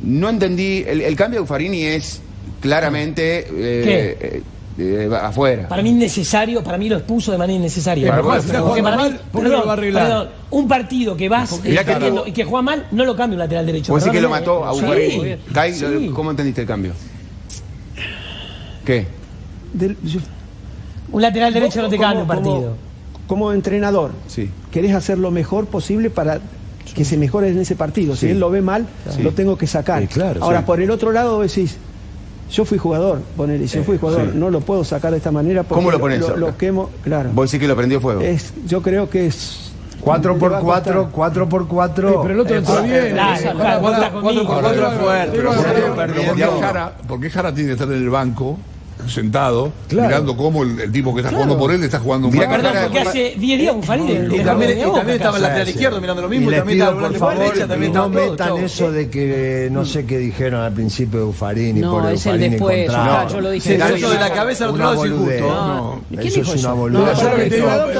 no 0.02 0.28
entendí. 0.28 0.84
El, 0.86 1.00
el 1.02 1.16
cambio 1.16 1.38
de 1.38 1.40
Buffarini 1.42 1.84
es 1.84 2.20
claramente 2.60 3.38
eh, 3.40 3.46
eh, 4.20 4.42
eh, 4.78 5.10
afuera. 5.20 5.68
Para 5.68 5.82
mí 5.82 5.90
innecesario, 5.90 6.62
para 6.62 6.78
mí 6.78 6.88
lo 6.88 6.96
expuso 6.98 7.32
de 7.32 7.38
manera 7.38 7.58
innecesaria. 7.58 8.16
Jugando 8.16 8.46
para 8.82 8.96
mí, 8.96 9.02
mal, 9.02 9.20
¿por 9.32 9.42
qué 9.42 9.48
no 9.48 9.56
lo 9.58 9.64
va 9.66 9.70
a 9.70 9.72
arreglar? 9.74 10.06
perdón, 10.06 10.28
un 10.50 10.68
partido 10.68 11.16
que 11.16 11.28
vas 11.28 11.52
eh, 11.64 11.76
que 11.76 11.84
perdiendo 11.84 12.22
tuvo- 12.22 12.28
y 12.28 12.32
que 12.32 12.44
juega 12.44 12.62
mal, 12.62 12.86
no 12.92 13.04
lo 13.04 13.16
cambia 13.16 13.34
un 13.34 13.40
lateral 13.40 13.66
derecho. 13.66 13.92
¿Vos 13.92 14.04
decís 14.04 14.16
que 14.16 14.22
lo 14.22 14.30
mató 14.30 14.64
a 14.64 14.72
Sí, 14.74 14.80
Buffarini? 14.80 15.36
Kai, 15.52 15.74
sí. 15.74 16.10
¿cómo 16.14 16.30
entendiste 16.30 16.60
el 16.62 16.66
cambio? 16.66 16.92
¿Qué? 18.84 19.06
del- 19.72 19.96
yo- 20.02 20.20
Un 21.12 21.22
lateral 21.22 21.52
derecho 21.54 21.82
no 21.82 21.88
te 21.88 21.98
cambia 21.98 22.22
un 22.22 22.28
partido. 22.28 22.54
Como, 22.54 22.76
como 23.26 23.52
entrenador, 23.52 24.12
Sí. 24.26 24.50
querés 24.70 24.94
hacer 24.94 25.18
lo 25.18 25.30
mejor 25.30 25.66
posible 25.66 26.10
para 26.10 26.40
que 26.94 27.04
se 27.04 27.16
mejore 27.16 27.48
en 27.50 27.58
ese 27.58 27.76
partido. 27.76 28.14
Si 28.14 28.26
Sí. 28.26 28.32
él 28.32 28.40
lo 28.40 28.50
ve 28.50 28.60
mal, 28.62 28.86
Sí. 29.14 29.22
lo 29.22 29.32
tengo 29.32 29.56
que 29.58 29.66
sacar. 29.66 30.02
Sí, 30.02 30.08
claro, 30.08 30.42
Ahora, 30.42 30.60
sí. 30.60 30.64
por 30.66 30.80
el 30.80 30.90
otro 30.90 31.12
lado 31.12 31.40
decís, 31.40 31.76
yo 32.50 32.64
fui 32.64 32.78
jugador, 32.78 33.20
ponele, 33.36 33.66
yo 33.66 33.82
fui 33.84 33.98
jugador, 33.98 34.30
sí. 34.32 34.38
no 34.38 34.50
lo 34.50 34.60
puedo 34.60 34.84
sacar 34.84 35.10
de 35.10 35.18
esta 35.18 35.30
manera 35.30 35.62
porque 35.62 35.74
¿Cómo 35.80 35.90
lo 35.90 35.98
pones, 36.00 36.20
lo, 36.20 36.36
lo 36.36 36.56
quemo, 36.56 36.90
claro. 37.02 37.30
Vos 37.34 37.50
decís 37.50 37.60
que 37.62 37.68
lo 37.68 37.76
prendió 37.76 38.00
fuego. 38.00 38.20
Es, 38.20 38.52
yo 38.66 38.80
creo 38.82 39.08
que 39.10 39.26
es 39.26 39.72
4 40.00 40.34
le 40.34 40.38
por 40.40 40.52
va 40.52 40.58
a 40.58 40.60
4, 40.60 40.94
costar. 40.94 41.12
4 41.14 41.48
por 41.48 41.62
Eh, 41.62 41.66
4. 41.68 42.20
pero 42.22 42.34
el 42.34 42.40
otro 42.40 42.56
entró 42.56 42.82
bien. 42.82 43.08
claro, 43.12 43.40
eh, 43.40 43.52
cuatro- 43.52 44.00
pará, 44.00 44.10
cuatro 44.20 44.46
por 44.46 44.46
pará, 44.46 44.60
cuatro 44.62 44.82
pará, 44.82 44.92
es 44.94 44.98
fuerte, 45.00 45.36
pero 45.36 45.50
pero 45.50 45.62
pará, 45.62 45.72
por 45.72 45.74
qué 45.74 45.96
pará, 45.96 46.14
¿Por 46.14 46.34
qué, 46.34 46.40
Ya 46.40 46.50
uno. 46.50 46.60
Jara, 46.60 46.92
por 47.08 47.20
qué 47.20 47.30
Jara 47.30 47.54
tiene 47.54 47.68
que 47.68 47.72
estar 47.74 47.88
en 47.88 47.94
el 47.94 48.10
banco, 48.10 48.58
sentado, 49.06 49.72
Claro. 49.88 50.08
mirando 50.08 50.36
cómo 50.36 50.62
el, 50.62 50.80
el 50.80 50.92
tipo 50.92 51.14
que 51.14 51.20
está 51.20 51.32
jugando 51.32 51.56
por 51.58 51.72
él 51.72 51.82
está 51.84 51.98
jugando 52.00 52.28
un 52.28 52.36
mal 52.36 52.48
Perdón, 52.48 52.72
porque 52.84 52.98
hace 53.00 53.34
10 53.38 53.58
días. 53.60 53.74
Y 53.78 53.86
también, 54.44 54.78
y 54.78 54.82
también 54.82 55.16
estaba 55.16 55.36
el 55.36 55.42
lateral 55.42 55.68
izquierdo 55.68 56.00
mirando 56.00 56.22
lo 56.22 56.28
mismo, 56.28 56.48
y 56.48 56.50
les 56.50 56.60
también 56.60 56.80
estaba 56.80 57.00
por 57.08 57.14
favor 57.18 57.38
derecha, 57.38 57.66
también 57.68 57.92
no 57.92 58.08
metan 58.08 58.56
eso 58.58 58.90
de 58.92 59.08
que 59.08 59.68
no 59.70 59.84
sé 59.84 60.04
qué 60.04 60.18
dijeron 60.18 60.60
al 60.62 60.72
principio 60.72 61.20
de 61.20 61.24
Buffarini. 61.26 61.80
No, 61.80 61.92
por 61.92 62.12
es 62.12 62.26
el 62.26 62.40
después, 62.40 62.90
yo 63.30 63.40
lo 63.40 63.50
dije. 63.50 63.76
Eso 63.76 64.10
de 64.10 64.18
la 64.18 64.32
cabeza 64.32 64.64
al 64.64 64.70
otro 64.70 64.82
lado 64.84 65.04
es 65.04 65.10
injusto. 65.10 65.40
No, 65.48 66.00
¿quién 66.10 66.26
Eso 66.26 66.40
es 66.54 66.64
una 66.64 66.72
boludez. 66.72 67.18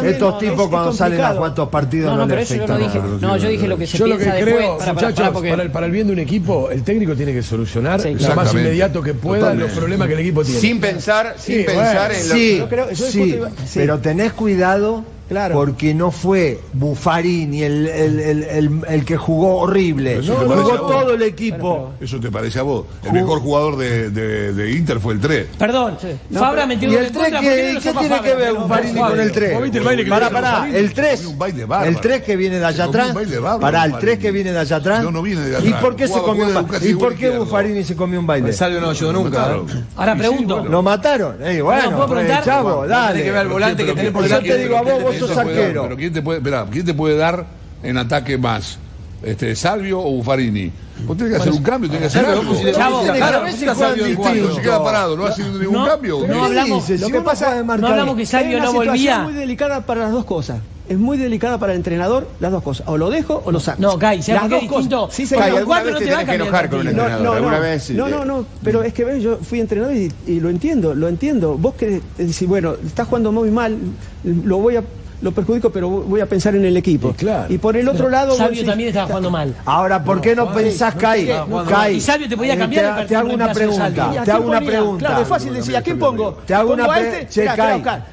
Estos- 0.04 0.38
tipos 0.38 0.68
cuando 0.68 0.92
salen 0.92 1.20
a 1.20 1.34
cuantos 1.34 1.68
partidos 1.68 2.10
No, 2.10 2.16
no, 2.16 2.18
no, 2.18 2.26
le 2.26 2.30
pero 2.34 2.42
eso 2.42 2.54
yo 2.54 3.18
no 3.20 3.36
yo 3.36 3.48
dije 3.48 3.66
lo 3.68 3.76
que 3.76 3.86
se 3.86 3.98
Yo 3.98 4.06
lo 4.06 4.16
que 4.18 4.24
piensa 4.24 4.40
creo, 4.40 4.74
después. 4.78 4.94
Muchachos, 4.94 5.42
para, 5.42 5.62
el, 5.62 5.70
para 5.70 5.86
el 5.86 5.92
bien 5.92 6.06
de 6.06 6.12
un 6.12 6.18
equipo, 6.18 6.70
el 6.70 6.82
técnico 6.82 7.14
tiene 7.16 7.32
que 7.32 7.42
solucionar 7.42 8.00
lo 8.04 8.34
más 8.34 8.52
inmediato 8.54 9.02
que 9.02 9.14
pueda 9.14 9.54
los 9.54 9.70
problemas 9.72 10.08
que 10.08 10.14
el 10.14 10.20
equipo 10.20 10.44
tiene. 10.44 10.60
Sin 10.88 10.94
pensar, 10.96 11.34
sin 11.38 11.54
Sí, 11.58 11.64
pensar 11.64 12.08
bueno, 12.10 12.14
en 12.14 12.28
lo 12.28 12.34
Sí, 12.34 12.58
Yo 12.58 12.68
creo- 12.68 12.90
yo 12.90 13.06
sí. 13.06 13.38
pero 13.74 13.98
tenés 13.98 14.32
cuidado 14.32 15.04
Claro. 15.28 15.54
porque 15.56 15.92
no 15.94 16.10
fue 16.10 16.58
Buffarini 16.72 17.62
el, 17.62 17.86
el, 17.86 18.20
el, 18.20 18.42
el- 18.44 18.80
el 18.88 19.04
que 19.04 19.16
jugó 19.16 19.58
horrible. 19.58 20.20
Te 20.20 20.28
jugó 20.28 20.72
todo 20.86 21.14
el 21.14 21.22
equipo. 21.22 21.92
Eso 22.00 22.18
te 22.18 22.30
parece 22.30 22.58
a 22.58 22.62
vos. 22.62 22.86
El 23.04 23.12
mejor 23.12 23.40
jugador 23.40 23.76
de, 23.76 24.10
de, 24.10 24.52
de 24.52 24.70
Inter 24.72 25.00
fue 25.00 25.14
el 25.14 25.20
3. 25.20 25.46
Perdón, 25.58 25.96
Fabra 26.32 26.66
metió 26.66 26.90
¿Y 26.90 26.94
el 26.96 27.06
en 27.06 27.12
3 27.12 27.24
contra, 27.24 27.40
qué, 27.40 27.70
¿por 27.74 27.82
qué 27.82 27.92
no 27.92 28.00
tiene 28.00 28.16
Fabra? 28.16 28.30
que 28.30 28.36
ver 28.36 28.54
Buffarini 28.54 29.00
con 29.00 29.20
el 29.20 29.32
3? 29.32 29.54
¿Vos 29.54 29.62
viste 29.62 29.78
el 29.78 29.84
baile 29.84 30.04
que 30.04 30.10
Pará, 30.10 30.30
pará, 30.30 30.68
el 30.72 30.92
3. 30.94 31.26
Un 31.26 31.38
baile 31.38 31.64
bárbaro. 31.64 31.90
El 31.90 32.00
3 32.00 32.22
que 32.22 32.36
viene 32.36 32.58
de 32.58 32.64
allá 32.66 32.84
atrás. 32.84 33.14
baile 33.14 33.36
Pará, 33.40 33.84
el 33.84 33.90
Buffarini. 33.92 34.00
3 34.00 34.18
que 34.18 34.30
viene 34.30 34.52
de 34.52 34.58
allá 34.58 34.76
atrás. 34.76 35.02
No, 35.02 35.10
no 35.10 35.22
viene 35.22 35.42
de 35.42 35.50
¿Y 35.52 35.54
atrás. 35.56 35.82
por 35.82 35.96
qué 35.96 36.08
se 36.08 36.14
comió 36.20 36.44
un 36.44 36.48
jugaba 36.50 36.62
ba- 36.62 36.72
casi 36.72 36.88
¿Y 36.88 36.94
por 36.94 37.14
qué. 37.14 37.30
Buffarini 37.30 37.84
se 37.84 37.94
comió 37.96 38.18
un 38.20 38.26
baile? 38.26 38.52
Salvio 38.52 38.80
no 38.80 38.90
ayudó 38.90 39.12
nunca. 39.12 39.52
¿eh? 39.56 39.82
Ahora 39.96 40.16
pregunto. 40.16 40.64
Lo 40.64 40.82
mataron. 40.82 41.36
Eh, 41.44 41.60
bueno, 41.60 41.90
¿puedo 41.90 42.06
pues, 42.06 42.10
preguntar? 42.20 42.44
chavo, 42.44 42.86
dale. 42.86 43.12
Tiene 43.14 43.24
que 43.24 43.30
ver 43.32 43.40
al 43.40 43.48
volante 43.48 43.84
que 43.84 43.92
tenés 43.94 44.12
por 44.12 44.26
Yo 44.26 44.40
te 44.40 44.56
digo 44.58 44.76
a 44.78 44.82
vos, 44.82 45.02
vos 45.02 45.10
¿Quién 45.10 45.17
sos 45.26 45.36
dar? 45.36 45.46
arquero. 45.46 45.82
Pero 45.84 45.96
¿quién 45.96 46.12
te 46.12 46.22
puede, 46.22 46.38
esperá, 46.38 46.66
¿quién 46.70 46.84
te 46.86 46.94
puede 46.94 47.16
dar 47.16 47.46
en 47.82 47.96
ataque 47.98 48.38
más? 48.38 48.78
Este, 49.22 49.56
¿Salvio 49.56 49.98
o 50.00 50.10
Buffarini? 50.12 50.70
Vos 51.04 51.16
tenés 51.16 51.32
que 51.34 51.38
hacer 51.40 51.52
un 51.52 51.62
cambio, 51.62 51.90
tenés 51.90 52.12
que 52.12 52.18
hacer 52.18 52.24
algo. 52.30 52.42
Chavo, 52.42 52.56
si 52.56 52.64
le- 52.64 52.72
claro, 52.72 53.00
claro, 53.16 53.38
a 53.38 53.40
veces 53.42 53.52
pusiste 53.54 53.70
a 53.70 53.74
juegan 53.74 53.94
distinto. 54.08 54.48
No 54.48 54.54
se 54.54 54.62
queda 54.62 54.84
parado, 54.84 55.16
no 55.16 55.26
hace 55.26 55.42
ningún 55.42 55.72
No, 55.72 55.86
cambio. 55.86 56.26
no 56.28 56.44
hablamos? 56.44 56.88
Lo 56.90 57.08
que 57.08 57.20
pasa- 57.20 57.54
no 57.56 57.64
marcar- 57.64 57.80
no 57.80 57.86
hablamos 57.88 58.16
que 58.16 58.26
Salvio 58.26 58.56
Es 58.58 58.62
no 58.62 58.68
situación 58.70 58.92
volvía. 58.94 59.18
muy 59.20 59.34
delicada 59.34 59.80
para 59.86 60.02
las 60.02 60.12
dos 60.12 60.24
cosas. 60.24 60.60
Es 60.88 60.96
muy 60.98 61.18
delicada 61.18 61.58
para 61.58 61.72
el 61.72 61.78
entrenador 61.78 62.28
las 62.40 62.50
dos 62.50 62.62
cosas. 62.62 62.86
O 62.88 62.96
lo 62.96 63.10
dejo 63.10 63.42
o 63.44 63.52
lo 63.52 63.60
saco. 63.60 63.82
No, 63.82 63.98
Kai, 63.98 64.22
¿sabes 64.22 64.40
Las 64.40 64.50
dos 64.50 64.62
es 64.62 64.70
distinto? 64.70 65.00
cosas. 65.02 65.14
Sí, 65.16 65.26
señor. 65.26 65.44
Kai, 65.54 65.64
cuatro 65.64 65.84
vez 65.84 65.92
no 65.92 65.98
te 65.98 66.04
te 66.06 66.10
van 66.12 66.20
a 66.20 66.24
que 66.24 66.34
enojar 66.36 66.70
con 66.70 66.78
un. 66.78 66.84
No, 66.84 66.90
entrenador. 66.90 67.24
no, 67.26 67.32
Alguna 67.34 67.56
no, 67.56 67.62
vez, 67.62 67.90
no, 67.90 68.08
no, 68.08 68.24
no, 68.24 68.46
pero 68.62 68.82
es 68.82 68.94
que 68.94 69.04
ves, 69.04 69.22
yo 69.22 69.36
fui 69.38 69.60
entrenador 69.60 69.94
y, 69.94 70.10
y 70.26 70.40
lo 70.40 70.48
entiendo, 70.48 70.94
lo 70.94 71.08
entiendo. 71.08 71.58
Vos 71.58 71.74
querés 71.74 72.00
decir, 72.16 72.48
bueno, 72.48 72.74
está 72.86 73.04
jugando 73.04 73.30
muy 73.32 73.50
mal, 73.50 73.76
lo 74.24 74.58
voy 74.58 74.76
a, 74.76 74.82
lo 75.20 75.32
perjudico, 75.32 75.70
pero 75.70 75.88
voy 75.88 76.20
a 76.20 76.26
pensar 76.26 76.54
en 76.54 76.64
el 76.64 76.76
equipo. 76.76 77.10
Y 77.10 77.12
claro. 77.14 77.52
Y 77.52 77.58
por 77.58 77.76
el 77.76 77.88
otro 77.88 78.08
lado, 78.08 78.36
vos 78.36 78.50
decís, 78.50 78.64
también 78.64 78.88
estaba 78.90 79.06
jugando 79.08 79.30
mal. 79.30 79.54
Ahora, 79.64 80.02
¿por 80.04 80.20
qué 80.20 80.36
no 80.36 80.52
pensás, 80.52 80.94
Kai? 80.94 81.28
no, 81.48 81.64
Kai, 81.64 81.96
y 81.96 82.00
Salvio 82.00 82.28
te 82.28 82.36
podía 82.36 82.54
eh, 82.54 82.58
cambiar 82.58 82.84
el 83.00 83.02
te, 83.02 83.08
te 83.08 83.16
hago 83.16 83.32
una 83.32 83.52
pregunta. 83.52 83.84
Salvio. 83.84 84.14
¿Y 84.14 84.16
a 84.16 84.24
Te 84.24 84.30
hago 84.30 84.48
una 84.48 84.60
pregunta. 84.60 85.06
Claro, 85.06 85.22
es 85.22 85.28
fácil 85.28 85.54
decir, 85.54 85.76
¿a 85.76 85.82
quién 85.82 85.98
pongo? 85.98 86.34
Te 86.46 86.54
hago 86.54 86.68
¿Pongo 86.70 86.84
una 86.84 86.92
a 86.94 86.96
pre- 86.98 87.22
este? 87.22 87.48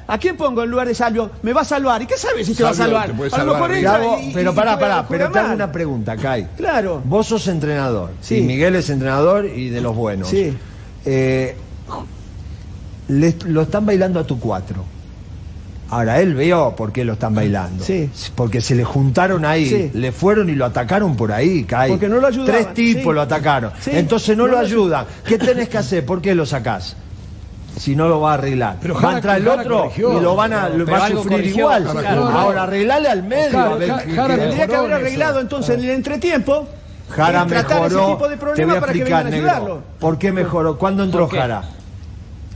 ¿A 0.06 0.18
quién 0.18 0.36
pongo 0.36 0.62
en 0.64 0.70
lugar 0.70 0.88
de 0.88 0.94
Salvio? 0.94 1.30
¿Me 1.42 1.52
va 1.52 1.60
a 1.60 1.64
salvar? 1.64 2.02
¿Y 2.02 2.06
qué 2.06 2.16
sabes 2.16 2.46
si 2.46 2.54
te 2.54 2.62
va 2.62 2.70
a 2.70 2.74
salvar? 2.74 3.10
A 3.32 3.44
lo 3.44 3.52
mejor 3.54 3.70
pero 4.34 4.54
pará, 4.54 4.78
pará, 4.78 5.06
pero 5.08 5.30
te 5.30 5.38
hago 5.38 5.54
una 5.54 5.70
pregunta, 5.70 6.16
Kai. 6.16 6.46
Claro. 6.56 7.02
Vos 7.04 7.26
sos 7.28 7.46
entrenador. 7.48 8.10
Sí. 8.20 8.38
Y 8.38 8.42
Miguel 8.42 8.74
es 8.76 8.90
entrenador 8.90 9.46
y 9.46 9.68
de 9.70 9.80
los 9.80 9.94
buenos. 9.94 10.28
Sí. 10.28 10.52
Eh, 11.04 11.56
le- 13.08 13.36
lo 13.46 13.62
están 13.62 13.86
bailando 13.86 14.18
a 14.20 14.24
tu 14.24 14.38
cuatro. 14.40 14.84
Ahora, 15.88 16.20
él 16.20 16.34
vio 16.34 16.74
por 16.76 16.92
qué 16.92 17.04
lo 17.04 17.12
están 17.12 17.34
bailando. 17.34 17.84
Sí. 17.84 18.10
Porque 18.34 18.60
se 18.60 18.74
le 18.74 18.82
juntaron 18.84 19.44
ahí, 19.44 19.68
Sí. 19.68 19.90
le 19.94 20.10
fueron 20.10 20.48
y 20.48 20.54
lo 20.56 20.64
atacaron 20.64 21.14
por 21.16 21.30
ahí, 21.32 21.62
Kai. 21.64 21.90
Porque 21.90 22.08
no 22.08 22.16
lo 22.16 22.26
ayudaban, 22.26 22.52
Tres 22.62 22.74
tipos 22.74 23.02
sí. 23.04 23.12
lo 23.12 23.20
atacaron. 23.20 23.70
Sí. 23.80 23.90
Entonces 23.94 24.36
no, 24.36 24.44
No 24.44 24.48
lo 24.52 24.58
lo 24.60 24.66
ayudan. 24.66 25.06
¿Qué 25.24 25.38
tenés 25.38 25.68
que 25.68 25.78
hacer? 25.78 26.04
¿Por 26.04 26.20
qué 26.20 26.34
lo 26.34 26.44
sacás? 26.44 26.96
Si 27.78 27.94
no 27.94 28.08
lo 28.08 28.20
va 28.20 28.32
a 28.32 28.34
arreglar. 28.34 28.78
Pero 28.80 28.98
va 29.00 29.10
a 29.10 29.14
entrar 29.16 29.36
el 29.38 29.46
otro 29.46 29.82
corrigió. 29.82 30.18
y 30.18 30.22
lo 30.22 30.34
van 30.34 30.52
a, 30.54 30.68
lo 30.70 30.84
Pero 30.86 30.98
va 30.98 31.04
a 31.06 31.10
sufrir 31.10 31.30
corrigió, 31.30 31.58
igual. 31.78 32.06
Ahora 32.32 32.62
arreglale 32.64 33.08
al 33.08 33.22
medio. 33.22 33.76
Ver 33.76 33.90
Jara- 34.14 34.36
Tendría 34.36 34.66
que 34.66 34.76
haber 34.76 34.92
arreglado 34.94 35.32
eso. 35.32 35.40
entonces 35.42 35.74
en 35.78 35.84
el 35.84 35.90
entretiempo. 35.90 36.66
Jara 37.10 37.44
mejoró. 37.44 37.86
ese 37.86 38.12
tipo 38.12 38.28
de 38.28 38.34
te 38.34 38.40
problemas 38.40 38.66
voy 38.68 38.76
a 38.76 38.80
para 38.80 38.92
que 38.92 38.98
explicar, 38.98 39.24
vengan 39.24 39.26
a 39.26 39.30
negro. 39.36 39.50
ayudarlo. 39.56 39.82
¿Por 40.00 40.18
qué 40.18 40.32
mejoró? 40.32 40.78
¿Cuándo 40.78 41.04
entró. 41.04 41.28
Jara? 41.28 41.62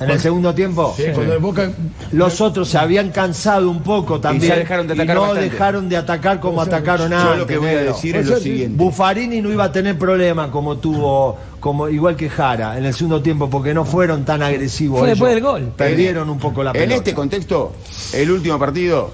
¿En 0.01 0.11
el 0.11 0.19
segundo 0.19 0.55
tiempo? 0.55 0.95
Sí, 0.97 1.05
cuando 1.15 1.35
el 1.35 1.39
Boca 1.41 1.71
Los 2.13 2.41
otros 2.41 2.69
se 2.71 2.79
habían 2.79 3.11
cansado 3.11 3.71
un 3.71 3.83
poco 3.83 4.19
también. 4.21 4.53
ya 4.53 4.59
dejaron 4.59 4.87
de 4.87 4.95
atacar 4.95 5.15
y 5.15 5.15
no 5.15 5.21
bastante. 5.23 5.51
dejaron 5.51 5.89
de 5.91 5.97
atacar 5.97 6.41
como 6.41 6.63
atacaron 6.63 7.13
antes. 7.13 7.31
Yo 7.33 7.37
lo 7.37 7.47
que 7.47 7.59
voy 7.59 7.69
a 7.69 7.73
negro. 7.73 7.93
decir 7.93 8.17
es 8.17 8.25
lo 8.25 8.31
Puede 8.33 8.43
ser, 8.43 8.53
siguiente. 8.53 8.77
Buffarini 8.83 9.41
no 9.43 9.51
iba 9.51 9.65
a 9.65 9.73
tener 9.73 9.99
problemas 9.99 10.49
como 10.51 10.79
tuvo, 10.79 11.37
como 11.61 11.89
igual 11.89 12.17
que 12.17 12.31
Jara 12.31 12.79
en 12.79 12.87
el 12.87 12.95
segundo 12.95 13.21
tiempo, 13.21 13.51
porque 13.51 13.75
no 13.75 13.85
fueron 13.85 14.25
tan 14.25 14.43
agresivos. 14.43 15.01
Fue 15.01 15.09
ellos. 15.09 15.19
después 15.19 15.35
del 15.35 15.43
gol. 15.43 15.73
Perdieron 15.77 16.31
un 16.31 16.39
poco 16.39 16.63
la 16.63 16.71
En 16.71 16.77
pelota. 16.79 16.95
este 16.97 17.15
contexto, 17.15 17.73
el 18.15 18.31
último 18.31 18.59
partido, 18.59 19.11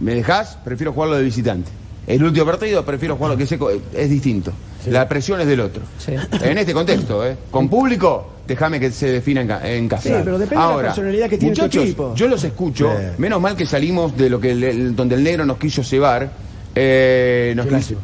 ¿me 0.00 0.14
dejás? 0.14 0.56
Prefiero 0.64 0.92
jugarlo 0.92 1.16
de 1.16 1.22
visitante. 1.24 1.70
El 2.06 2.22
último 2.24 2.46
partido, 2.46 2.84
prefiero 2.84 3.16
jugarlo 3.16 3.36
que 3.36 3.46
seco, 3.46 3.70
es 3.70 4.10
distinto. 4.10 4.52
La 4.86 5.08
presión 5.08 5.40
es 5.40 5.46
del 5.46 5.60
otro. 5.60 5.82
Sí. 5.98 6.12
En 6.42 6.58
este 6.58 6.72
contexto, 6.74 7.24
¿eh? 7.26 7.36
Con 7.50 7.68
público, 7.68 8.32
déjame 8.46 8.80
que 8.80 8.90
se 8.90 9.10
defina 9.12 9.40
en, 9.42 9.48
ca- 9.48 9.68
en 9.70 9.88
casa. 9.88 10.02
Sí, 10.02 10.14
pero 10.24 10.38
depende 10.38 10.56
de 10.56 10.68
la 10.68 10.74
Ahora, 10.74 10.88
personalidad 10.88 11.28
que 11.30 11.38
tiene 11.38 11.54
tu 11.54 11.62
muchachos, 11.62 11.84
equipo. 11.84 12.14
Yo 12.14 12.28
los 12.28 12.42
escucho, 12.44 12.90
Sí. 12.96 13.04
menos 13.18 13.40
mal 13.40 13.56
que 13.56 13.66
salimos 13.66 14.16
de 14.16 14.28
lo 14.30 14.40
que 14.40 14.52
el- 14.52 14.64
el- 14.64 14.96
donde 14.96 15.14
el 15.14 15.22
negro 15.22 15.44
nos 15.46 15.58
quiso 15.58 15.82
llevar. 15.82 16.30
eh, 16.74 17.52
nos 17.54 17.64
Qué 17.66 17.68
quiso- 17.70 17.78
lástima. 17.78 18.00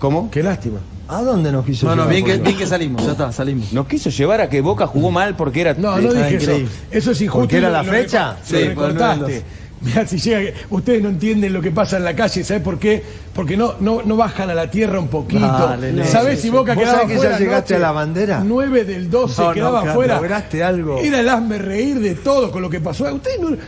¿Cómo? 0.00 0.30
Qué 0.30 0.42
lástima. 0.42 0.80
¿A 1.08 1.22
dónde 1.22 1.50
nos 1.52 1.64
quiso 1.64 1.86
No, 1.86 1.94
no, 1.96 2.02
llevar, 2.10 2.14
bien 2.14 2.24
que, 2.26 2.36
bien 2.44 2.56
que 2.58 2.66
salimos, 2.66 3.04
ya 3.06 3.12
está, 3.12 3.32
salimos. 3.32 3.72
Nos 3.72 3.86
quiso 3.86 4.10
llevar 4.10 4.40
a 4.42 4.48
que 4.48 4.60
Boca 4.60 4.86
jugó 4.86 5.10
mal 5.10 5.36
porque 5.36 5.60
era. 5.62 5.74
No, 5.74 5.98
no 6.00 6.12
dije 6.12 6.34
eso. 6.36 6.44
increíble. 6.50 6.70
Eso 6.90 7.10
es 7.12 7.20
injusto. 7.22 7.40
¿Porque 7.40 7.56
era 7.58 7.70
la 7.70 7.82
fecha? 7.84 8.36
Sí, 8.44 8.54
lo 8.54 8.68
recortaste. 8.70 9.42
Mirá, 9.82 10.06
si 10.06 10.18
llega, 10.18 10.52
ustedes 10.70 11.02
no 11.02 11.08
entienden 11.08 11.52
lo 11.52 11.60
que 11.62 11.70
pasa 11.70 11.98
en 11.98 12.04
la 12.04 12.14
calle, 12.16 12.42
¿sabes 12.42 12.62
por 12.62 12.78
qué? 12.78 13.02
Porque 13.32 13.56
no, 13.56 13.74
no, 13.80 14.02
no 14.04 14.16
bajan 14.16 14.50
a 14.50 14.54
la 14.54 14.68
tierra 14.70 14.98
un 14.98 15.08
poquito. 15.08 15.40
Dale, 15.46 15.92
Leo. 15.92 16.04
¿Sabés 16.04 16.40
si 16.40 16.50
Boca 16.50 16.74
¿Vos 16.74 16.82
quedaba 16.82 17.02
que 17.06 17.12
ya 17.14 17.18
fuera 17.20 17.38
llegaste 17.38 17.74
anoche? 17.74 17.76
a 17.76 17.78
la 17.78 17.92
bandera? 17.92 18.42
9 18.44 18.84
del 18.84 19.08
12 19.10 19.40
No, 19.42 19.48
no, 19.48 19.54
quedaba 19.54 19.78
Carlos, 19.78 19.94
fuera. 19.94 20.14
lograste 20.16 20.64
algo. 20.64 20.98
Era 20.98 21.20
el 21.20 21.28
hazme 21.28 21.58
reír 21.58 22.00
de 22.00 22.14
todo 22.16 22.50
con 22.50 22.62
lo 22.62 22.68
que 22.70 22.80
pasó. 22.80 23.04
Ustedes 23.14 23.38
no. 23.40 23.48
¿dónde 23.50 23.62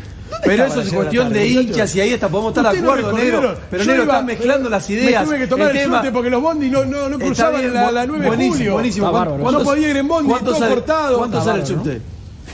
Pero 0.45 0.65
eso 0.65 0.81
es 0.81 0.93
cuestión 0.93 1.33
de 1.33 1.47
hinchas 1.47 1.95
y 1.97 2.01
ahí 2.01 2.13
está, 2.13 2.29
podemos 2.29 2.57
estar 2.57 2.73
de 2.75 2.81
no 2.83 2.91
acuerdo, 2.93 3.13
negro. 3.17 3.57
Pero 3.71 3.85
negro, 3.85 4.03
iba- 4.05 4.13
están 4.15 4.27
mezclando 4.27 4.69
las 4.69 4.91
ideas. 4.91 5.23
Me 5.23 5.27
tuve 5.29 5.39
que 5.39 5.47
tomar 5.49 5.71
el, 5.71 5.77
tema- 5.83 5.97
subte 5.99 6.13
porque 6.13 6.31
los 6.31 6.43
bondis 6.43 6.71
no, 6.73 6.85
no, 6.85 7.09
no 7.09 7.15
Está 7.15 7.25
cruzaban 7.27 7.61
bien, 7.61 7.75
la, 7.75 7.91
la 7.93 8.07
9 8.07 8.23
de 8.23 8.29
buenísimo, 8.29 8.55
julio. 8.57 8.73
Buenísimo, 8.75 9.07
Está 9.07 9.13
¿Cuánto- 9.13 9.31
bárbaro. 9.31 9.43
cuánto- 9.43 9.59
No 9.61 9.65
podía 9.65 9.91
ir 9.91 9.97
en 9.97 10.09
bondi, 10.09 10.31
¿cuánto 10.31 10.53
todo 10.55 10.69
cortado. 10.69 11.19
¿Cuánto 11.19 11.39
Está 11.39 11.51
sale 11.51 11.61
el 11.63 11.67
subte? 11.69 12.01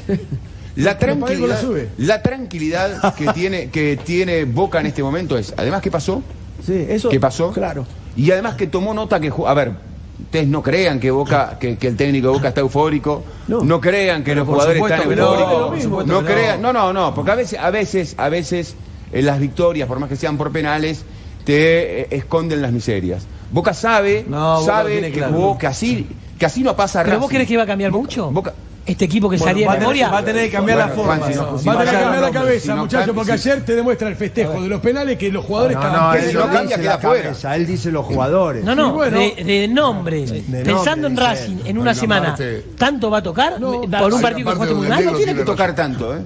La 0.77 0.99
tranquilidad, 0.99 1.59
la 1.99 2.23
tranquilidad 2.23 3.15
que 3.15 3.27
tiene, 3.35 3.71
que 3.71 3.97
tiene 3.97 4.45
Boca 4.45 4.81
en 4.81 4.87
este 4.87 5.03
momento 5.03 5.37
es, 5.39 5.55
además, 5.57 5.81
¿qué 5.83 5.91
pasó? 5.91 6.23
Sí, 6.65 6.87
eso. 6.89 7.09
¿Qué 7.09 7.19
pasó? 7.21 7.51
Claro. 7.53 7.87
Y 8.17 8.31
además 8.31 8.55
que 8.57 8.67
tomó 8.67 8.93
nota 8.95 9.19
que, 9.21 9.33
a 9.47 9.55
ver, 9.55 9.73
ustedes 10.23 10.47
no 10.49 10.62
crean 10.62 10.99
que 11.01 11.11
Boca, 11.11 11.57
que, 11.59 11.77
que 11.79 11.89
el 11.89 11.97
técnico 11.97 12.29
de 12.29 12.33
Boca 12.35 12.49
está 12.49 12.61
eufórico, 12.61 13.25
no, 13.49 13.62
No. 13.62 13.81
crean 13.81 14.23
que 14.25 14.35
los 14.35 14.47
jugadores 14.47 14.83
están 14.83 15.09
que 15.09 15.17
no, 15.17 15.35
eufóricos, 15.35 16.07
no 16.07 16.19
que 16.25 16.29
no. 16.29 16.35
crean, 16.35 16.62
no, 16.62 16.73
no, 16.73 16.93
no, 16.93 17.15
porque 17.15 17.31
a 17.31 17.35
veces, 17.37 17.59
a 17.59 17.71
veces, 17.71 18.15
a 18.19 18.29
veces 18.29 18.75
en 19.12 19.25
las 19.27 19.39
victorias, 19.41 19.87
por 19.89 19.99
más 19.99 20.09
que 20.09 20.17
sean 20.17 20.37
por 20.37 20.51
penales, 20.53 21.05
te 21.45 22.03
eh, 22.03 22.09
esconden 22.11 22.61
las 22.61 22.73
miserias. 22.73 23.27
Boca 23.51 23.73
sabe, 23.73 24.25
No, 24.29 24.61
Boca 24.61 24.67
sabe 24.73 25.01
que, 25.01 25.12
claro. 25.12 25.33
jugó- 25.35 25.59
que 25.59 25.67
así, 25.69 26.07
que 26.39 26.45
así 26.47 26.62
no 26.62 26.75
pasa 26.77 27.03
¿Pero 27.05 27.21
vos 27.21 27.29
crees 27.31 27.47
que 27.49 27.57
va 27.57 27.62
a 27.62 27.67
cambiar 27.67 27.93
mucho? 27.93 28.31
Boca, 28.31 28.53
este 28.87 29.05
equipo 29.05 29.29
que 29.29 29.37
bueno, 29.37 29.53
salía 29.53 29.72
de 29.72 29.79
memoria. 29.79 30.09
Va 30.09 30.18
a 30.18 30.25
tener 30.25 30.44
que 30.44 30.51
cambiar 30.53 30.79
la 30.79 30.88
forma. 30.88 31.18
Va 31.18 31.27
a 31.27 31.29
tener 31.29 31.94
que 31.94 32.01
cambiar 32.01 32.22
la 32.22 32.31
cabeza, 32.31 32.77
muchachos, 32.77 33.14
porque 33.14 33.33
ayer 33.33 33.64
te 33.64 33.75
demuestra 33.75 34.09
el 34.09 34.16
festejo 34.16 34.62
de 34.62 34.68
los 34.68 34.81
penales 34.81 35.18
que 35.18 35.31
los 35.31 35.44
jugadores 35.44 35.77
no, 35.77 36.14
él 36.14 36.66
dice 36.66 36.83
la 36.83 36.99
cabeza, 36.99 37.57
él 37.57 37.66
dice 37.66 37.90
los 37.90 38.07
jugadores. 38.07 38.64
No, 38.64 38.75
no, 38.75 38.99
de, 39.01 39.68
nombre. 39.68 40.25
Pensando 40.64 41.07
en 41.07 41.16
Racing 41.16 41.57
en 41.64 41.79
una 41.79 41.94
semana, 41.94 42.37
¿tanto 42.79 43.11
va 43.11 43.18
a 43.18 43.22
tocar? 43.22 43.59
¿Por 43.59 44.14
un 44.14 44.20
partido 44.22 44.51
que 44.51 44.55
jugaste 44.55 44.75
mundial? 44.75 45.05
No 45.05 45.12
tiene 45.12 45.35
que 45.35 45.44
tocar 45.44 45.75
tanto, 45.75 46.16
¿eh? 46.16 46.20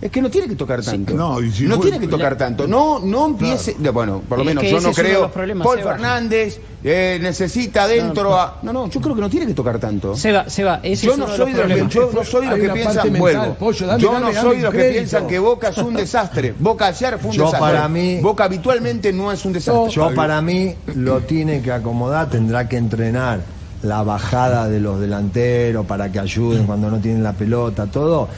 Es 0.00 0.10
que 0.10 0.20
no 0.20 0.30
tiene 0.30 0.46
que 0.46 0.56
tocar 0.56 0.82
tanto. 0.82 1.14
No, 1.14 1.40
no 1.40 1.80
tiene 1.80 1.98
que 1.98 2.08
tocar 2.08 2.36
tanto. 2.36 2.66
No, 2.66 2.98
no 2.98 3.26
empiece. 3.26 3.74
Bueno, 3.92 4.22
por 4.28 4.38
lo 4.38 4.44
menos 4.44 4.64
yo 4.64 4.80
no 4.80 4.92
creo. 4.92 5.30
Paul 5.30 5.80
Fernández 5.80 6.60
eh, 6.84 7.18
necesita 7.20 7.88
dentro 7.88 8.38
a. 8.38 8.58
No, 8.62 8.72
no, 8.72 8.90
yo 8.90 9.00
creo 9.00 9.14
que 9.14 9.20
no 9.22 9.30
tiene 9.30 9.46
que 9.46 9.54
tocar 9.54 9.78
tanto. 9.78 10.14
Seba, 10.14 10.48
Seba, 10.50 10.80
ese 10.82 11.06
yo 11.06 11.16
yo 11.16 11.26
no 11.26 11.28
soy 11.28 11.52
de 11.52 12.56
los 12.56 12.60
que 12.60 12.68
piensan 12.74 13.12
vuelvo. 13.14 13.56
Yo 13.98 14.20
no 14.20 14.32
soy 14.32 14.56
de 14.58 14.62
los 14.64 14.74
que 14.74 14.84
piensan 14.90 15.26
que 15.26 15.38
Boca 15.38 15.68
es 15.68 15.78
un 15.78 15.94
desastre. 15.94 16.54
Boca 16.58 16.86
ayer 16.88 17.18
fue 17.18 17.30
un 17.30 17.36
yo 17.36 17.44
desastre. 17.46 17.72
Para 17.72 17.88
mí, 17.88 18.20
Boca 18.20 18.44
habitualmente 18.44 19.12
no 19.12 19.32
es 19.32 19.44
un 19.44 19.54
desastre. 19.54 19.90
Yo 19.90 20.14
para 20.14 20.42
mí 20.42 20.74
lo 20.94 21.20
tiene 21.20 21.62
que 21.62 21.72
acomodar, 21.72 22.28
tendrá 22.28 22.68
que 22.68 22.76
entrenar 22.76 23.40
la 23.82 24.02
bajada 24.02 24.68
de 24.68 24.80
los 24.80 25.00
delanteros 25.00 25.86
para 25.86 26.10
que 26.10 26.18
ayuden 26.18 26.66
cuando 26.66 26.90
no 26.90 26.98
tienen 26.98 27.22
la 27.22 27.32
pelota, 27.32 27.86
todo 27.86 28.28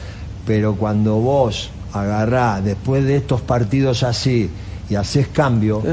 pero 0.49 0.73
cuando 0.73 1.17
vos 1.17 1.69
agarrás 1.93 2.63
después 2.63 3.05
de 3.05 3.17
estos 3.17 3.39
partidos 3.39 4.01
así 4.01 4.49
y 4.89 4.95
haces 4.95 5.27
cambio 5.27 5.83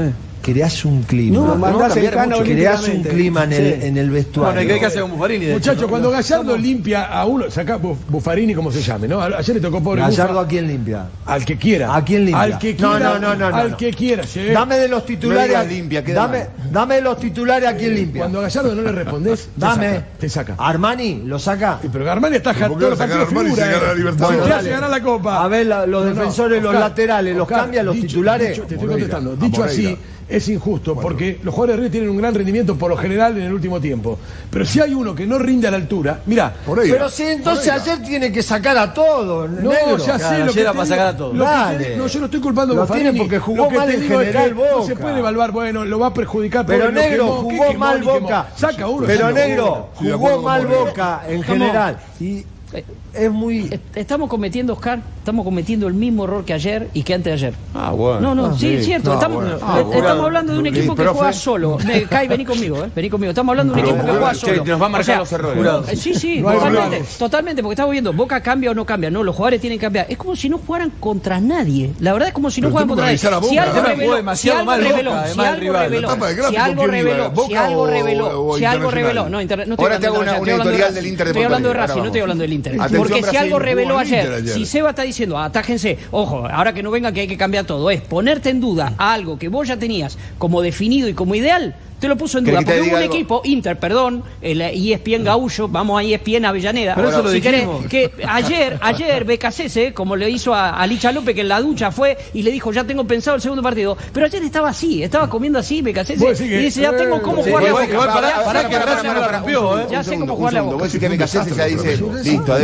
creas 0.47 0.85
un 0.85 1.03
clima. 1.03 1.39
No, 1.39 1.55
mandas 1.55 1.97
el 1.97 2.09
Creas 2.09 2.87
un 2.87 3.03
clima 3.03 3.43
en, 3.43 3.97
el, 3.97 4.09
vestuario. 4.09 4.53
Bueno, 4.53 4.73
hay 4.73 4.79
que 4.79 4.85
hacer 4.85 5.01
con 5.01 5.11
Buffarini. 5.11 5.47
Muchachos, 5.47 5.89
cuando 5.89 6.09
Gallardo 6.09 6.57
limpia 6.57 7.03
a 7.05 7.25
uno, 7.25 7.51
saca 7.51 7.77
Buffarini 7.77 8.55
como 8.55 8.71
se 8.71 8.81
llame, 8.81 9.09
¿no? 9.09 9.21
Ayer 9.21 9.55
le 9.55 9.61
tocó 9.61 9.83
pobre 9.83 10.01
Gallardo 10.01 10.39
a 10.39 10.47
quién 10.47 10.67
limpia. 10.67 11.07
Al 11.25 11.43
que 11.43 11.57
quiera. 11.57 11.93
¿A 11.93 12.03
quién 12.03 12.25
limpia? 12.25 12.41
Al 12.41 12.57
que 12.59 12.75
quiera. 12.77 12.99
No, 12.99 13.19
no, 13.19 13.35
no, 13.35 13.47
Al 13.47 13.75
que 13.75 13.91
quiera. 13.91 14.23
Dame 14.53 14.77
de 14.77 14.87
los 14.87 15.05
titulares. 15.05 15.67
Limpia, 15.67 16.01
dame, 16.01 16.45
dame 16.71 16.95
de 16.95 17.01
los 17.01 17.19
titulares 17.19 17.67
a 17.67 17.75
quién 17.75 17.91
eh, 17.91 17.95
limpia. 17.95 18.21
Cuando 18.21 18.41
Gallardo 18.41 18.73
no 18.73 18.81
le 18.83 18.91
respondés, 18.93 19.49
dame. 19.55 20.03
Te 20.17 20.29
saca. 20.29 20.55
Armani, 20.57 21.23
lo 21.25 21.39
saca. 21.39 21.79
Sí, 21.81 21.89
pero 21.91 22.09
Armani 22.09 22.37
está 22.37 22.53
todos 22.53 22.97
los 22.97 23.27
figura. 23.27 24.61
Eh? 24.61 24.87
La 24.89 25.03
copa. 25.03 25.43
A 25.43 25.47
ver, 25.49 25.65
los 25.65 26.05
defensores, 26.05 26.63
los 26.63 26.73
laterales, 26.73 27.35
los 27.35 27.47
cambia, 27.47 27.83
los 27.83 27.99
titulares. 27.99 28.65
Te 28.65 28.75
estoy 28.75 28.87
contestando. 28.87 29.35
Dicho 29.35 29.63
así 29.65 29.97
es 30.29 30.49
injusto, 30.49 30.93
bueno. 30.93 31.07
porque 31.07 31.39
los 31.41 31.53
jugadores 31.53 31.75
de 31.75 31.77
River 31.77 31.91
tienen 31.91 32.09
un 32.09 32.17
gran 32.17 32.33
rendimiento 32.33 32.75
por 32.75 32.89
lo 32.89 32.97
general 32.97 33.37
en 33.37 33.43
el 33.43 33.53
último 33.53 33.79
tiempo. 33.79 34.19
Pero 34.49 34.65
si 34.65 34.81
hay 34.81 34.93
uno 34.93 35.15
que 35.15 35.25
no 35.25 35.39
rinde 35.39 35.67
a 35.67 35.71
la 35.71 35.77
altura, 35.77 36.21
mira. 36.25 36.53
Pero 36.65 37.09
si 37.09 37.23
entonces 37.23 37.69
ayer 37.69 38.01
tiene 38.03 38.31
que 38.31 38.43
sacar 38.43 38.77
a 38.77 38.93
todos. 38.93 39.49
No, 39.49 39.69
negro. 39.69 39.97
ya 39.97 40.19
sé 40.19 40.39
lo 40.43 40.53
que 40.53 40.63
para 40.63 40.85
sacar 40.85 41.07
a 41.07 41.17
todos. 41.17 41.33
no, 41.33 42.07
yo 42.07 42.19
no 42.19 42.25
estoy 42.25 42.41
culpando 42.41 42.73
a 42.73 42.81
Buffarini. 42.81 43.17
porque 43.17 43.39
jugó 43.39 43.63
lo 43.63 43.69
que 43.69 43.77
mal 43.77 43.89
en 43.89 44.01
general 44.01 44.25
es 44.25 44.47
que 44.47 44.53
Boca. 44.53 44.71
No 44.71 44.85
se 44.85 44.95
puede 44.95 45.19
evaluar, 45.19 45.51
bueno, 45.51 45.85
lo 45.85 45.99
va 45.99 46.07
a 46.07 46.13
perjudicar. 46.13 46.65
Pero 46.65 46.91
negro 46.91 47.25
quemó, 47.25 47.35
jugó 47.41 47.67
quemó, 47.67 47.79
mal 47.79 47.99
quemó, 47.99 48.19
Boca. 48.19 48.47
Saca 48.55 48.87
uno. 48.87 49.07
Pero 49.07 49.31
negro 49.31 49.89
jugó 49.95 50.41
mal 50.41 50.67
Boca 50.67 51.21
en 51.27 51.43
general 51.43 51.97
y 52.19 52.43
eh, 52.73 52.83
es 53.13 53.31
muy 53.31 53.79
estamos 53.95 54.29
cometiendo 54.29 54.73
Oscar 54.73 54.99
estamos 55.27 55.43
cometiendo 55.43 55.87
el 55.87 55.93
mismo 55.93 56.23
error 56.23 56.45
que 56.45 56.53
ayer 56.53 56.89
y 56.93 57.03
que 57.03 57.13
antes 57.13 57.25
de 57.25 57.47
ayer. 57.47 57.53
Ah, 57.75 57.91
bueno. 57.91 58.21
No, 58.21 58.33
no, 58.33 58.45
ah, 58.45 58.55
sí, 58.57 58.75
es 58.75 58.85
cierto. 58.85 59.09
No, 59.09 59.15
estamos, 59.15 59.43
bueno. 59.43 59.57
Eh, 59.57 59.61
ah, 59.61 59.83
estamos 59.93 60.23
hablando 60.23 60.53
de 60.53 60.59
un 60.59 60.67
equipo 60.67 60.95
que 60.95 61.05
juega 61.05 61.33
solo. 61.33 61.77
Kai, 62.09 62.29
vení 62.29 62.45
conmigo, 62.45 62.85
eh. 62.85 62.89
Vení 62.95 63.09
conmigo. 63.09 63.31
Estamos 63.31 63.51
hablando 63.51 63.73
de 63.73 63.81
un 63.81 63.87
equipo 63.89 64.05
que 64.05 64.11
juega 64.11 64.33
solo. 64.33 64.63
Nos 64.63 64.81
va 64.81 64.85
a 64.85 64.89
marcar 64.89 65.21
o 65.21 65.25
sea, 65.25 65.37
los 65.39 65.43
errores. 65.57 65.89
Eh, 65.89 65.95
sí, 65.97 66.15
sí, 66.15 66.39
no 66.39 66.53
totalmente. 66.53 67.03
Totalmente, 67.19 67.61
porque 67.61 67.73
estamos 67.73 67.91
viendo, 67.91 68.13
Boca 68.13 68.39
cambia 68.39 68.71
o 68.71 68.73
no 68.73 68.85
cambia. 68.85 69.11
No, 69.11 69.21
los 69.21 69.35
jugadores 69.35 69.59
tienen 69.59 69.79
que 69.79 69.85
cambiar. 69.85 70.05
Es 70.07 70.17
como 70.17 70.33
si 70.33 70.47
no 70.47 70.59
jugaran 70.59 70.91
contra 70.91 71.41
nadie. 71.41 71.91
La 71.99 72.13
verdad 72.13 72.29
es 72.29 72.33
como 72.33 72.49
si 72.49 72.61
no 72.61 72.69
jugaran 72.69 72.87
contra 72.87 73.07
nadie. 73.07 73.17
Si 73.17 73.27
algo 73.27 73.81
reveló, 73.81 74.35
si 74.37 74.49
algo 74.49 74.75
reveló, 74.77 75.27
si 75.27 75.41
algo 75.41 75.73
reveló, 75.73 76.49
si 76.49 76.55
algo 76.55 76.87
reveló, 76.87 77.33
si 77.37 77.55
algo 77.57 77.85
reveló, 77.85 78.57
si 78.57 78.65
algo 78.65 78.91
reveló. 78.91 79.23
No, 79.23 79.29
no 79.31 79.39
Estoy 79.41 81.43
hablando 81.43 81.67
de 81.67 81.73
Racing, 81.73 81.99
no 81.99 82.05
estoy 82.05 82.21
hablando 82.21 82.43
del 82.43 82.53
Inter. 82.53 82.77
Porque 82.95 83.23
si 83.23 83.35
algo 83.35 83.59
reveló 83.59 83.97
ayer, 83.97 84.47
si 84.47 84.65
Seba 84.65 84.91
está 84.91 85.01
diciendo 85.01 85.16
diciendo, 85.17 85.39
atájense, 85.39 85.97
ojo, 86.11 86.47
ahora 86.47 86.73
que 86.73 86.83
no 86.83 86.91
venga 86.91 87.11
que 87.11 87.21
hay 87.21 87.27
que 87.27 87.37
cambiar 87.37 87.65
todo, 87.65 87.89
es 87.89 88.01
ponerte 88.01 88.51
en 88.51 88.61
duda 88.61 88.93
a 88.97 89.13
algo 89.13 89.39
que 89.39 89.49
vos 89.49 89.67
ya 89.67 89.77
tenías 89.77 90.17
como 90.37 90.61
definido 90.61 91.09
y 91.09 91.13
como 91.13 91.33
ideal, 91.33 91.75
te 91.99 92.07
lo 92.07 92.15
puso 92.15 92.37
en 92.37 92.45
duda, 92.45 92.61
porque 92.61 92.81
hubo 92.81 92.95
un 92.95 93.01
equipo, 93.01 93.41
Inter, 93.43 93.79
perdón, 93.79 94.23
el 94.41 94.61
eh, 94.61 94.71
ESPN 94.93 95.23
Gaullo, 95.23 95.67
vamos 95.67 95.99
a 95.99 96.03
ESPN 96.03 96.45
Avellaneda, 96.45 96.93
Pero 96.95 97.09
eso 97.09 97.31
si 97.31 97.41
querés, 97.41 97.67
que 97.89 98.11
ayer, 98.27 98.77
ayer 98.81 99.25
Becasese, 99.25 99.93
como 99.93 100.15
le 100.15 100.29
hizo 100.29 100.53
a, 100.53 100.79
a, 100.79 100.85
Licha 100.85 101.11
López, 101.11 101.33
que 101.33 101.41
en 101.41 101.47
la 101.47 101.59
ducha 101.59 101.89
fue 101.91 102.15
y 102.33 102.43
le 102.43 102.51
dijo, 102.51 102.71
ya 102.71 102.83
tengo 102.83 103.05
pensado 103.05 103.35
el 103.35 103.41
segundo 103.41 103.63
partido. 103.63 103.97
Pero 104.13 104.27
ayer 104.27 104.43
estaba 104.43 104.69
así, 104.69 105.01
estaba 105.01 105.27
comiendo 105.27 105.57
así, 105.57 105.81
Becasese, 105.81 106.45
y 106.45 106.49
dice, 106.49 106.81
ya 106.81 106.95
tengo 106.95 107.19
cómo 107.21 107.41
jugar 107.41 107.63
la 107.63 107.71
boca. 107.71 108.43
Para, 108.45 108.69
que 108.69 108.77
no 108.77 109.13
la 109.13 109.27
rompió, 109.27 109.79
¿eh? 109.79 109.87
Ya 109.89 110.03
sé 110.03 110.19
cómo 110.19 110.35
jugar 110.35 110.53
la 110.53 110.61
boca. 110.61 110.77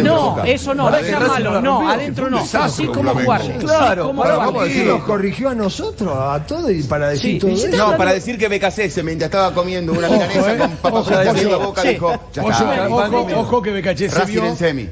No, 0.04 0.44
eso 0.44 0.76
no, 0.76 0.92
no 0.92 0.98
es 0.98 1.12
malo, 1.28 1.62
no, 1.62 1.90
adentro 1.90 2.30
no, 2.30 2.46
así 2.54 2.86
como 2.86 3.16
jugar. 3.16 3.42
Claro, 3.58 4.14
vamos 4.14 4.62
a 4.62 4.66
decir, 4.66 4.86
nos 4.86 5.04
corrigió 5.04 5.50
a 5.50 5.56
nosotros, 5.56 6.16
a 6.16 6.46
todos, 6.46 6.72
y 6.72 6.84
para 6.84 7.10
decir 7.10 7.40
todo 7.40 7.50
eso. 7.50 7.68
No, 7.76 7.98
para 7.98 8.14
decir 8.14 8.38
que 8.38 8.48
Becasese 8.48 9.02
me 9.02 9.23
estaba 9.26 9.54
comiendo 9.54 9.94
una 9.94 10.10
milanesa 10.10 10.54
eh. 10.54 10.58
con 10.58 10.72
papas 10.78 11.06
fritas 11.06 11.42
en 11.42 11.52
la 11.52 11.58
boca, 11.58 11.84
dijo. 11.84 12.20
Ojo, 12.42 13.28
ojo 13.36 13.62
que 13.62 13.72
BKC 13.72 14.26
vio, 14.28 14.44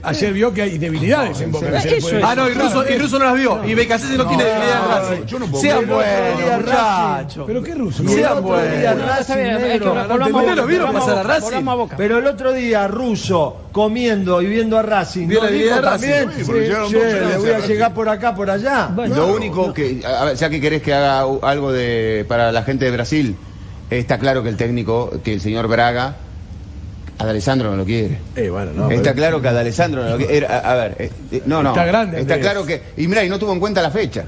ayer 0.04 0.34
vio 0.34 0.54
que 0.54 0.62
hay 0.62 0.78
debilidades 0.78 1.41
en 1.41 1.52
Boca. 1.52 1.82
Ah, 2.24 2.36
no, 2.36 2.50
y 2.50 2.54
Russo, 2.54 2.84
y 2.89 2.98
Russo 2.98 3.20
no 3.20 3.26
las 3.26 3.36
vio. 3.36 3.63
Y 3.65 3.76
BKC 3.76 4.17
no 4.17 4.28
tiene 4.28 4.44
debilidad 4.44 4.78
en 4.78 4.89
Racing. 4.89 5.26
Yo 5.26 5.39
no 5.39 5.48
puedo 5.48 5.62
Sean 5.62 5.88
buenos, 5.88 7.46
¿Pero 7.48 7.63
qué 7.63 7.76
Russo? 7.76 8.04
Sean 8.08 8.44
buenos. 8.44 10.56
Lo 10.56 10.67
vieron 10.67 10.94
pasar 10.94 11.17
a 11.20 11.24
Racing? 11.24 11.65
Pero 11.98 12.20
el 12.20 12.28
otro 12.28 12.54
día, 12.54 12.88
Russo, 12.88 13.58
comiendo 13.72 14.41
y 14.41 14.48
viendo 14.48 14.78
a 14.78 14.82
Racing, 14.82 15.28
¿no 15.28 15.48
dijo 15.48 15.82
también? 15.82 16.30
le 16.38 17.38
voy 17.38 17.50
a 17.50 17.60
llegar 17.60 17.94
por 17.94 18.10
acá, 18.10 18.36
por 18.36 18.50
allá. 18.50 18.89
Lo 19.08 19.34
único 19.34 19.74
que, 19.74 20.02
ya 20.36 20.50
que 20.50 20.62
querés 20.62 20.82
que 20.82 20.94
haga 20.94 21.26
algo 21.41 21.72
para 22.28 22.52
la 22.52 22.63
gente 22.63 22.86
de 22.86 22.91
Brasil, 22.91 23.36
Está 23.91 24.17
claro 24.17 24.41
que 24.41 24.49
el 24.49 24.58
técnico, 24.58 25.12
que 25.21 25.34
el 25.34 25.41
señor 25.41 25.67
Braga, 25.67 26.15
Alessandro 27.19 27.69
no 27.71 27.77
lo 27.77 27.86
quiere. 27.86 28.17
Eh, 28.36 28.49
bueno, 28.49 28.71
no, 28.73 28.89
está 28.89 29.13
claro 29.13 29.41
que 29.41 29.49
Alessandro 29.49 30.04
no 30.04 30.12
lo 30.12 30.17
quiere. 30.17 30.47
A, 30.47 30.73
ver, 30.75 30.95
eh, 30.97 31.41
no, 31.45 31.62
no. 31.62 31.69
Está 31.69 31.86
grande. 31.86 32.21
Está 32.21 32.39
claro 32.39 32.65
que. 32.65 32.82
Y 32.97 33.08
mira, 33.08 33.23
y 33.23 33.30
no 33.30 33.38
tuvo 33.38 33.54
en 33.54 33.60
cuenta 33.60 33.82
la 33.82 33.91
fecha. 33.91 34.25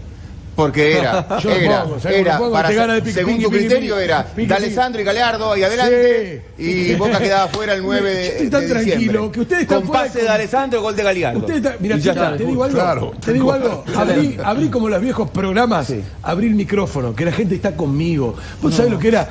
Porque 0.56 0.98
era, 0.98 1.40
yo 1.42 1.52
era, 1.52 1.84
pongo, 1.84 2.08
era 2.08 2.38
pongo, 2.38 2.52
para, 2.54 2.70
pique, 2.70 3.12
según 3.12 3.34
pique, 3.34 3.46
tu 3.46 3.52
pique, 3.52 3.66
criterio 3.66 4.00
era 4.00 4.28
D'Alessandro 4.36 5.02
y 5.02 5.04
Galeardo 5.04 5.52
ahí 5.52 5.64
adelante 5.64 6.44
sí. 6.58 6.92
y 6.92 6.96
Boca 6.96 7.20
quedaba 7.20 7.48
fuera 7.48 7.74
el 7.74 7.82
9 7.82 8.14
de, 8.14 8.24
Yo 8.24 8.30
estoy 8.32 8.50
tan 8.50 8.62
de 8.62 8.68
tranquilo 8.68 9.32
que 9.32 9.40
ustedes 9.42 9.62
están 9.64 9.80
con 9.80 9.88
fuera 9.88 10.08
con... 10.08 10.22
de 10.22 10.30
Alessandro 10.30 10.82
gol 10.82 10.96
de 10.96 11.04
Galeardo. 11.04 11.48
mira, 11.80 11.98
te 11.98 12.46
digo 12.46 12.64
algo, 12.64 12.76
claro. 12.76 13.12
te 13.20 13.34
digo 13.34 13.52
algo, 13.52 13.84
abrí, 13.96 14.38
abrí, 14.44 14.70
como 14.70 14.90
los 14.90 15.02
viejos 15.02 15.30
programas, 15.32 15.88
sí. 15.88 16.04
abrí 16.22 16.48
el 16.48 16.56
micrófono, 16.56 17.16
que 17.16 17.26
la 17.26 17.32
gente 17.32 17.56
está 17.56 17.76
conmigo. 17.76 18.36
¿Vos 18.62 18.72
no. 18.72 18.78
sabés 18.78 18.92
lo 18.92 19.00
que 19.00 19.08
era? 19.08 19.28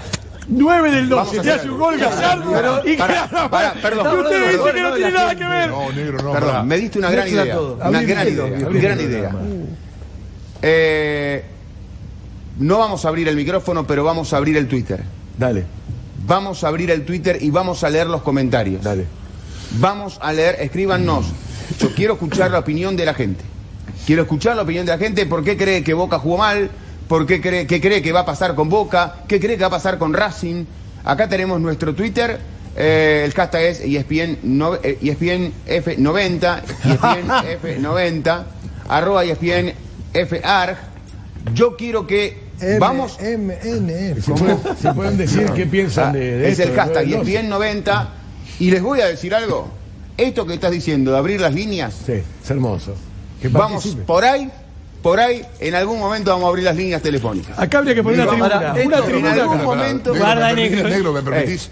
9 0.49 0.91
del 0.91 1.09
12, 1.09 1.41
te 1.41 1.51
hace 1.53 1.71
un 1.71 1.79
gol 1.79 1.99
Gallardo 1.99 2.83
y 2.85 2.97
para, 2.97 3.49
para, 3.49 3.75
perdón. 3.75 4.07
Y 4.07 4.21
usted 4.23 4.53
dice 4.53 4.73
que 4.75 4.81
no 4.81 4.95
tiene 4.95 5.13
nada 5.13 5.35
que 5.35 5.45
ver. 5.45 5.71
No, 5.71 5.93
negro, 5.93 6.19
no. 6.23 6.33
Perdón, 6.33 6.69
me 6.69 6.79
diste 6.79 6.99
una 6.99 7.11
gran 7.11 7.29
idea. 7.29 7.61
Una 7.61 8.03
gran 8.03 8.29
idea. 8.29 8.69
Gran 8.69 9.01
idea. 9.01 9.33
Eh, 10.63 11.43
no 12.59 12.79
vamos 12.79 13.05
a 13.05 13.09
abrir 13.09 13.29
el 13.29 13.37
micrófono, 13.37 13.87
pero 13.87 14.05
vamos 14.05 14.33
a 14.33 14.37
abrir 14.37 14.57
el 14.57 14.69
Twitter. 14.69 15.03
Dale. 15.37 15.65
Vamos 16.25 16.63
a 16.63 16.69
abrir 16.69 16.91
el 16.91 17.05
Twitter 17.05 17.39
y 17.41 17.51
vamos 17.51 17.83
a 17.83 17.91
leer 17.91 18.07
los 18.07 18.23
comentarios. 18.23 18.83
Dale. 18.83 19.07
Vamos 19.79 20.19
a 20.23 20.33
leer, 20.33 20.57
escríbanos. 20.61 21.27
Yo 21.81 21.93
quiero 21.95 22.15
escuchar 22.15 22.51
la 22.51 22.61
opinión 22.61 22.97
de 22.97 23.05
la 23.05 23.15
gente. 23.15 23.45
Quiero 24.07 24.23
escuchar 24.23 24.57
la 24.57 24.63
opinión 24.63 24.87
de 24.87 24.93
la 24.93 24.99
gente. 24.99 25.27
¿Por 25.27 25.43
qué 25.43 25.57
cree 25.57 25.83
que 25.83 25.95
Boca 25.95 26.19
jugó 26.19 26.39
mal? 26.39 26.71
¿Por 27.09 27.27
qué 27.27 27.41
cree, 27.41 27.67
qué 27.67 27.81
cree 27.81 28.03
que 28.03 28.13
va 28.13 28.21
a 28.21 28.27
pasar 28.27 28.55
con 28.55 28.69
Boca? 28.69 29.17
¿Qué 29.27 29.41
cree 29.41 29.57
que 29.57 29.63
va 29.63 29.69
a 29.69 29.71
pasar 29.71 29.99
con 29.99 30.13
Racing? 30.13 30.65
Acá 31.05 31.29
tenemos 31.29 31.61
nuestro 31.61 31.95
Twitter. 31.95 32.39
Eh, 32.77 33.23
el 33.27 33.35
hashtag 33.35 33.63
es 33.63 33.81
ESPN, 33.81 34.39
no, 34.45 34.77
ESPN 34.77 35.53
F90, 35.67 36.63
ESPN 36.85 37.29
F90, 37.61 38.45
arroba 38.89 39.25
ESPN 39.25 39.75
FARC. 40.13 40.77
Yo 41.55 41.77
quiero 41.77 42.07
que 42.07 42.39
vamos. 42.79 43.19
MNF. 43.21 44.25
Si, 44.25 44.89
pueden 44.95 45.17
decir 45.17 45.51
qué 45.55 45.67
piensan 45.67 46.11
ah, 46.11 46.13
de, 46.13 46.39
de, 46.39 46.49
Es 46.51 46.59
el 46.59 46.75
hashtag 46.75 47.09
y 47.09 47.15
es 47.15 47.25
bien 47.25 47.49
90. 47.49 48.09
Y 48.61 48.71
les 48.71 48.83
voy 48.83 49.01
a 49.01 49.07
decir 49.07 49.35
algo. 49.35 49.69
Esto 50.17 50.47
que 50.47 50.55
estás 50.55 50.71
diciendo 50.71 51.13
de 51.13 51.19
abrir 51.19 51.41
las 51.41 51.55
líneas. 51.55 51.95
Sí, 52.07 52.13
es 52.13 52.51
hermoso. 52.51 52.95
Vamos 53.51 53.97
por 54.07 54.25
ahí. 54.25 54.51
Por 55.03 55.19
ahí, 55.19 55.45
en 55.59 55.75
algún 55.75 55.99
momento 55.99 56.31
vamos 56.31 56.45
a 56.45 56.49
abrir 56.51 56.65
las 56.65 56.77
líneas 56.77 57.03
telefónicas. 57.03 57.59
Acá 57.59 57.79
habría 57.79 57.95
que 57.95 58.05
poner 58.05 58.21
una 58.21 58.73
tribuna. 58.73 58.73
Una 58.73 59.33
en 59.33 59.41
algún 59.41 59.65
momento. 59.65 60.15
Guarda, 60.15 60.53
negro. 60.53 60.89
Negro, 60.89 61.11
¿eh? 61.11 61.23
me 61.23 61.31
permitís. 61.31 61.67
Eh. 61.67 61.71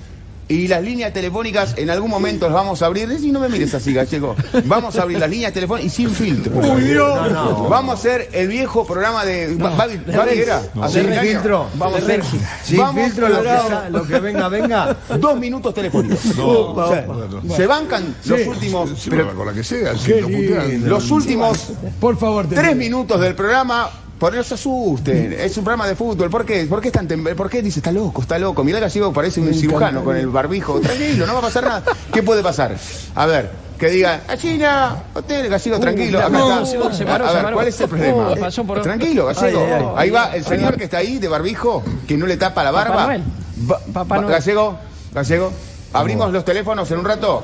Y 0.50 0.66
las 0.66 0.82
líneas 0.82 1.12
telefónicas 1.12 1.74
en 1.78 1.90
algún 1.90 2.10
momento 2.10 2.46
las 2.46 2.54
vamos 2.54 2.82
a 2.82 2.86
abrir. 2.86 3.08
Y 3.22 3.30
no 3.30 3.38
me 3.38 3.48
mires 3.48 3.72
así, 3.72 3.94
gallego. 3.94 4.34
Vamos 4.64 4.96
a 4.96 5.02
abrir 5.02 5.20
las 5.20 5.30
líneas 5.30 5.52
telefónicas 5.52 5.92
y 5.92 5.96
sin 5.96 6.10
filtro. 6.10 6.60
No, 6.60 7.28
no. 7.28 7.68
Vamos 7.68 7.94
a 7.94 7.98
hacer 7.98 8.28
el 8.32 8.48
viejo 8.48 8.84
programa 8.84 9.24
de. 9.24 9.54
Babi, 9.54 9.98
Babi 9.98 10.38
era, 10.40 10.60
Sin 10.88 11.12
filtro. 11.14 11.68
Vamos 11.74 12.00
a 12.00 12.02
hacer. 12.02 12.24
Sin 12.64 12.78
vamos 12.78 13.04
filtro, 13.04 13.26
a 13.26 13.30
lo 13.30 13.42
que, 13.42 13.90
lo 13.90 14.06
que 14.08 14.18
venga, 14.18 14.48
venga. 14.48 14.96
Dos 15.20 15.38
minutos 15.38 15.72
telefónicos. 15.72 16.24
No, 16.36 16.48
O 16.48 16.88
sea, 16.88 17.02
bueno. 17.02 17.54
Se 17.54 17.66
bancan 17.68 18.12
los 18.24 18.46
últimos. 18.48 18.90
Sí, 18.98 19.08
pero 19.08 19.32
con 19.36 19.46
la 19.46 19.52
que 19.52 19.62
sea, 19.62 19.92
los 19.92 21.10
últimos 21.12 21.68
Por 22.00 22.18
favor, 22.18 22.48
te 22.48 22.56
tres 22.56 22.74
minutos 22.74 23.20
del 23.20 23.36
programa. 23.36 23.88
Por 24.20 24.34
no 24.34 24.42
se 24.44 24.52
asusten, 24.54 25.32
es 25.32 25.56
un 25.56 25.64
programa 25.64 25.88
de 25.88 25.96
fútbol. 25.96 26.28
¿Por 26.28 26.44
qué? 26.44 26.66
¿Por 26.66 26.80
qué, 26.82 26.88
están 26.88 27.08
tem- 27.08 27.34
¿Por 27.34 27.48
qué 27.48 27.62
dice 27.62 27.78
está 27.80 27.90
loco, 27.90 28.20
está 28.20 28.38
loco? 28.38 28.62
Mirá 28.62 28.78
Gallego 28.78 29.12
parece 29.14 29.40
un 29.40 29.54
cirujano 29.54 30.04
con 30.04 30.14
el 30.14 30.26
barbijo. 30.28 30.78
Tranquilo, 30.78 31.26
no 31.26 31.32
va 31.32 31.38
a 31.38 31.42
pasar 31.42 31.64
nada. 31.64 31.82
¿Qué 32.12 32.22
puede 32.22 32.42
pasar? 32.42 32.76
A 33.14 33.24
ver, 33.24 33.50
que 33.78 33.88
digan, 33.88 34.20
a 34.28 34.36
China, 34.36 34.96
hotel, 35.14 35.48
Gallego, 35.48 35.80
tranquilo. 35.80 36.18
Acá 36.18 36.28
no, 36.28 36.60
está. 36.62 36.92
se 36.92 37.06
paró, 37.06 37.26
a 37.26 37.32
ver. 37.32 37.52
¿cuál 37.54 37.68
es 37.68 37.80
el 37.80 37.88
problema? 37.88 38.28
Oh, 38.28 38.36
pasó 38.36 38.62
por- 38.64 38.82
Tranquilo, 38.82 39.24
Gallego. 39.24 39.60
Ay, 39.64 39.72
ay, 39.72 39.82
ay. 39.88 39.92
Ahí 39.96 40.10
va 40.10 40.36
el 40.36 40.44
señor 40.44 40.76
que 40.76 40.84
está 40.84 40.98
ahí 40.98 41.18
de 41.18 41.26
barbijo, 41.28 41.82
que 42.06 42.18
no 42.18 42.26
le 42.26 42.36
tapa 42.36 42.62
la 42.62 42.70
barba. 42.72 43.06
Noel. 43.06 43.22
Va- 43.70 43.80
Papá 43.90 44.16
Noel. 44.20 44.32
Gallego, 44.32 44.78
Gallego. 45.14 45.50
Abrimos 45.94 46.30
los 46.30 46.44
teléfonos 46.44 46.90
en 46.90 46.98
un 46.98 47.04
rato. 47.06 47.42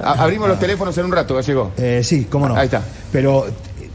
Abrimos 0.00 0.48
los 0.48 0.60
teléfonos 0.60 0.96
en 0.96 1.06
un 1.06 1.12
rato, 1.12 1.34
Gallego. 1.34 1.72
Eh, 1.76 2.02
sí, 2.04 2.28
cómo 2.30 2.46
no. 2.48 2.54
Ahí 2.54 2.66
está. 2.66 2.82
Pero 3.10 3.46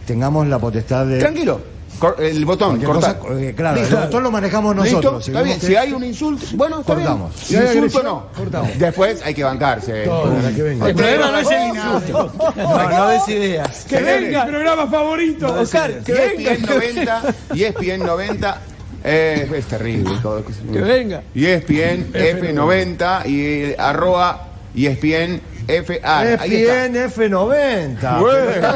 tengamos 0.06 0.46
la 0.48 0.60
potestad 0.60 1.06
de. 1.06 1.20
Tranquilo. 1.20 1.79
Cor- 2.00 2.16
el 2.20 2.46
botón, 2.46 2.82
cortar. 2.82 3.20
cosa, 3.20 3.40
eh, 3.42 3.54
claro, 3.56 3.80
Listo. 3.80 3.98
el 3.98 4.04
botón 4.06 4.24
lo 4.24 4.32
manejamos 4.32 4.76
¿Listo? 4.78 4.96
nosotros. 4.96 5.28
Está 5.28 5.42
bien. 5.42 5.60
seguimos 5.60 5.68
Si 5.84 5.88
hay 5.88 5.94
un 5.94 6.04
insulto, 6.06 6.46
bueno, 6.54 6.80
está 6.80 6.94
Cortamos. 6.96 7.32
bien. 7.36 7.46
Si 7.46 7.56
hay 7.56 7.62
insulto, 7.62 7.78
agresión, 8.00 8.06
no. 8.06 8.28
cortamos. 8.36 8.80
Después 8.80 9.22
hay 9.24 9.34
que 9.34 9.44
bancarse. 9.44 10.04
Todo, 10.06 10.40
la 10.42 10.52
que 10.52 10.62
venga. 10.64 10.88
El 10.90 10.96
problema 10.96 11.32
no 11.32 11.40
es 11.40 11.52
el 11.52 11.68
insulto. 11.68 12.34
No, 12.56 12.90
no 12.90 13.08
des 13.10 13.28
ideas. 13.30 13.86
¡Que 13.90 14.02
venga! 14.02 14.46
¡Mi 14.46 14.52
programa 14.52 14.88
favorito! 14.88 15.54
Oscar, 15.60 15.92
Y 16.08 16.12
ESPN 16.12 16.66
90, 16.66 17.22
y 17.54 17.64
ESPN 17.64 18.06
90, 18.06 18.62
eh, 19.04 19.52
es 19.56 19.66
terrible. 19.66 20.12
todo. 20.22 20.44
Que 20.72 20.80
venga. 20.82 21.22
Y 21.36 21.46
ESPN 21.46 22.12
F90 22.14 23.26
y 23.28 23.76
arroba 23.78 24.46
y 24.74 24.86
ESPN 24.88 25.42
FA. 25.84 26.26
ESPN 26.26 26.96
F90. 26.96 28.20
Bueno, 28.20 28.68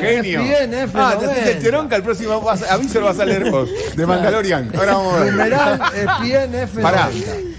genio. 0.00 0.40
ESPN 0.40 0.90
Ah, 0.94 1.16
te 1.18 1.26
F90. 1.26 1.62
teronca, 1.62 1.96
el 1.96 2.02
próximo 2.02 2.40
vas- 2.40 2.62
aviso 2.70 3.00
lo 3.00 3.06
vas 3.06 3.20
a 3.20 3.24
leer 3.24 3.50
vos, 3.50 3.68
de 3.94 4.06
Mandalorian. 4.06 4.70
Ahora 4.76 4.92
vamos 4.94 5.14
a 5.14 5.18
ver. 5.24 5.32
Numeral 5.32 5.80
ESPN 5.94 6.54
F90. 6.68 6.82
Pará. 6.82 7.08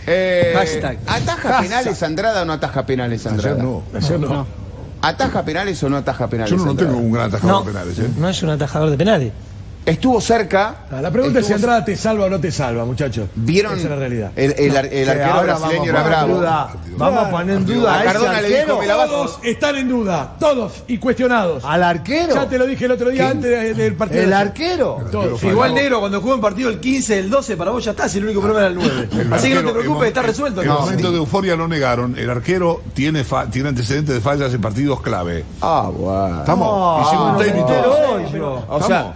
Eh, 0.07 0.53
Hashtag. 0.55 0.97
¿Ataja 1.05 1.59
penales 1.61 2.03
Andrada 2.03 2.41
o 2.41 2.45
no 2.45 2.53
ataja 2.53 2.85
penales 2.85 3.25
Andrada? 3.27 3.55
Ayer 3.55 3.63
no. 3.63 3.83
Ayer 3.93 4.19
no. 4.19 4.47
¿Ataja 5.01 5.43
penales 5.45 5.83
o 5.83 5.89
no 5.89 5.97
ataja 5.97 6.27
penales? 6.27 6.51
Yo 6.51 6.57
no, 6.57 6.65
no 6.65 6.75
tengo 6.75 6.97
un 6.97 7.11
gran 7.11 7.27
atajador 7.27 7.51
No, 7.53 7.59
de 7.61 7.71
penales. 7.71 7.99
¿eh? 7.99 8.09
no 8.17 8.29
es 8.29 8.41
un 8.43 8.49
atajador 8.49 8.89
de 8.89 8.97
penales. 8.97 9.31
Estuvo 9.87 10.19
cerca. 10.19 10.75
Ah, 10.91 11.01
La 11.01 11.09
pregunta 11.11 11.39
es 11.39 11.47
si 11.47 11.53
Andrada 11.53 11.83
te 11.85 11.95
salva 11.95 12.25
o 12.25 12.29
no 12.29 12.39
te 12.41 12.51
salva, 12.51 12.83
muchachos. 12.83 13.29
¿Vieron? 13.35 13.73
Esa 13.73 13.83
es 13.85 13.89
la 13.89 13.95
realidad. 13.95 14.31
El, 14.35 14.51
el 14.57 14.75
el 14.75 14.89
Que 14.91 15.09
arquero 15.09 15.43
brasileño 15.43 15.57
vamos 15.57 15.87
era 15.87 15.99
a 15.99 16.03
poner 16.03 16.03
en 16.03 16.09
bravo. 16.11 16.35
duda, 16.35 16.69
Vamos 16.97 17.19
a 17.25 17.29
poner 17.31 17.55
en 17.57 17.65
duda 17.65 17.99
A 17.99 18.03
Cardona 18.03 18.41
le 18.41 18.47
dijo, 18.49 18.59
arquero. 18.59 18.79
me 18.79 18.87
la 18.87 18.95
vas- 18.97 19.07
Todos 19.09 19.39
están 19.43 19.75
en 19.77 19.87
duda, 19.87 20.35
todos, 20.39 20.83
y 20.87 20.97
cuestionados. 20.97 21.63
¿Al 21.63 21.83
arquero? 21.83 22.35
Ya 22.35 22.49
te 22.49 22.57
lo 22.57 22.65
dije 22.65 22.83
el 22.85 22.91
otro 22.91 23.09
día 23.11 23.29
antes 23.29 23.49
de- 23.49 23.73
del 23.75 23.95
partido. 23.95 24.23
¿El 24.23 24.33
arquero? 24.33 24.97
Todos. 25.09 25.41
Igual 25.43 25.73
negro, 25.73 25.99
cuando 26.01 26.19
jugó 26.19 26.33
en 26.35 26.41
partido 26.41 26.69
el 26.69 26.79
15, 26.81 27.19
el 27.19 27.29
12, 27.29 27.55
para 27.55 27.71
vos 27.71 27.85
ya 27.85 27.91
está, 27.91 28.09
si 28.09 28.17
el 28.17 28.25
único 28.25 28.41
problema 28.41 28.67
era 28.67 28.69
el 28.69 28.75
9. 28.75 29.09
El 29.21 29.33
Así 29.33 29.47
que 29.49 29.55
no 29.55 29.71
te 29.71 29.79
preocupes, 29.79 30.01
en 30.01 30.07
está 30.09 30.21
resuelto. 30.21 30.61
En 30.63 30.67
No. 30.67 30.79
momento 30.81 31.11
de 31.11 31.17
euforia 31.17 31.55
lo 31.55 31.67
negaron. 31.67 32.17
El 32.17 32.29
arquero 32.29 32.81
tiene, 32.93 33.23
fa- 33.23 33.45
tiene 33.49 33.69
antecedentes 33.69 34.15
de 34.15 34.19
fallas 34.21 34.53
en 34.53 34.59
partidos 34.59 34.99
clave. 35.01 35.45
Ah, 35.61 35.89
bueno. 35.93 36.39
Estamos. 36.39 37.07
Hicimos 37.07 37.41
un 37.41 37.57
no, 38.27 38.31
yo. 38.37 38.65
O 38.67 38.83
sea, 38.83 39.15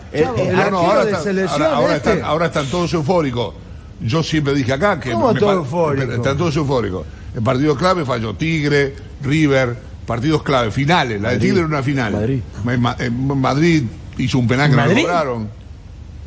no, 0.70 0.78
ahora, 0.80 1.06
de 1.06 1.12
están, 1.12 1.38
ahora, 1.48 1.76
ahora 1.76 1.96
este. 1.96 2.10
están, 2.14 2.26
ahora 2.30 2.46
están 2.48 2.66
todos 2.68 2.94
eufóricos. 2.94 3.56
Yo 4.02 4.22
siempre 4.24 4.54
dije 4.54 4.74
acá 4.74 5.00
que. 5.00 5.12
¿Cómo 5.12 5.34
me 5.34 5.40
todo 5.40 5.50
pa- 5.50 5.56
eufórico? 5.56 6.12
Están 6.14 6.38
todos 6.38 6.56
eufóricos. 6.56 7.06
En 7.36 7.44
partidos 7.44 7.78
clave 7.78 8.04
falló 8.06 8.34
Tigre, 8.36 8.96
River, 9.24 9.76
partidos 10.06 10.44
clave, 10.44 10.72
finales. 10.72 11.22
La 11.22 11.32
de 11.32 11.38
Tigre 11.40 11.60
era 11.60 11.68
una 11.68 11.82
final. 11.84 12.12
Madrid. 12.14 12.42
Ma- 12.64 12.96
hizo 14.18 14.38
un 14.38 14.48
penal 14.48 14.70
que 14.70 14.76
no 14.76 14.84
cobraron. 15.02 15.61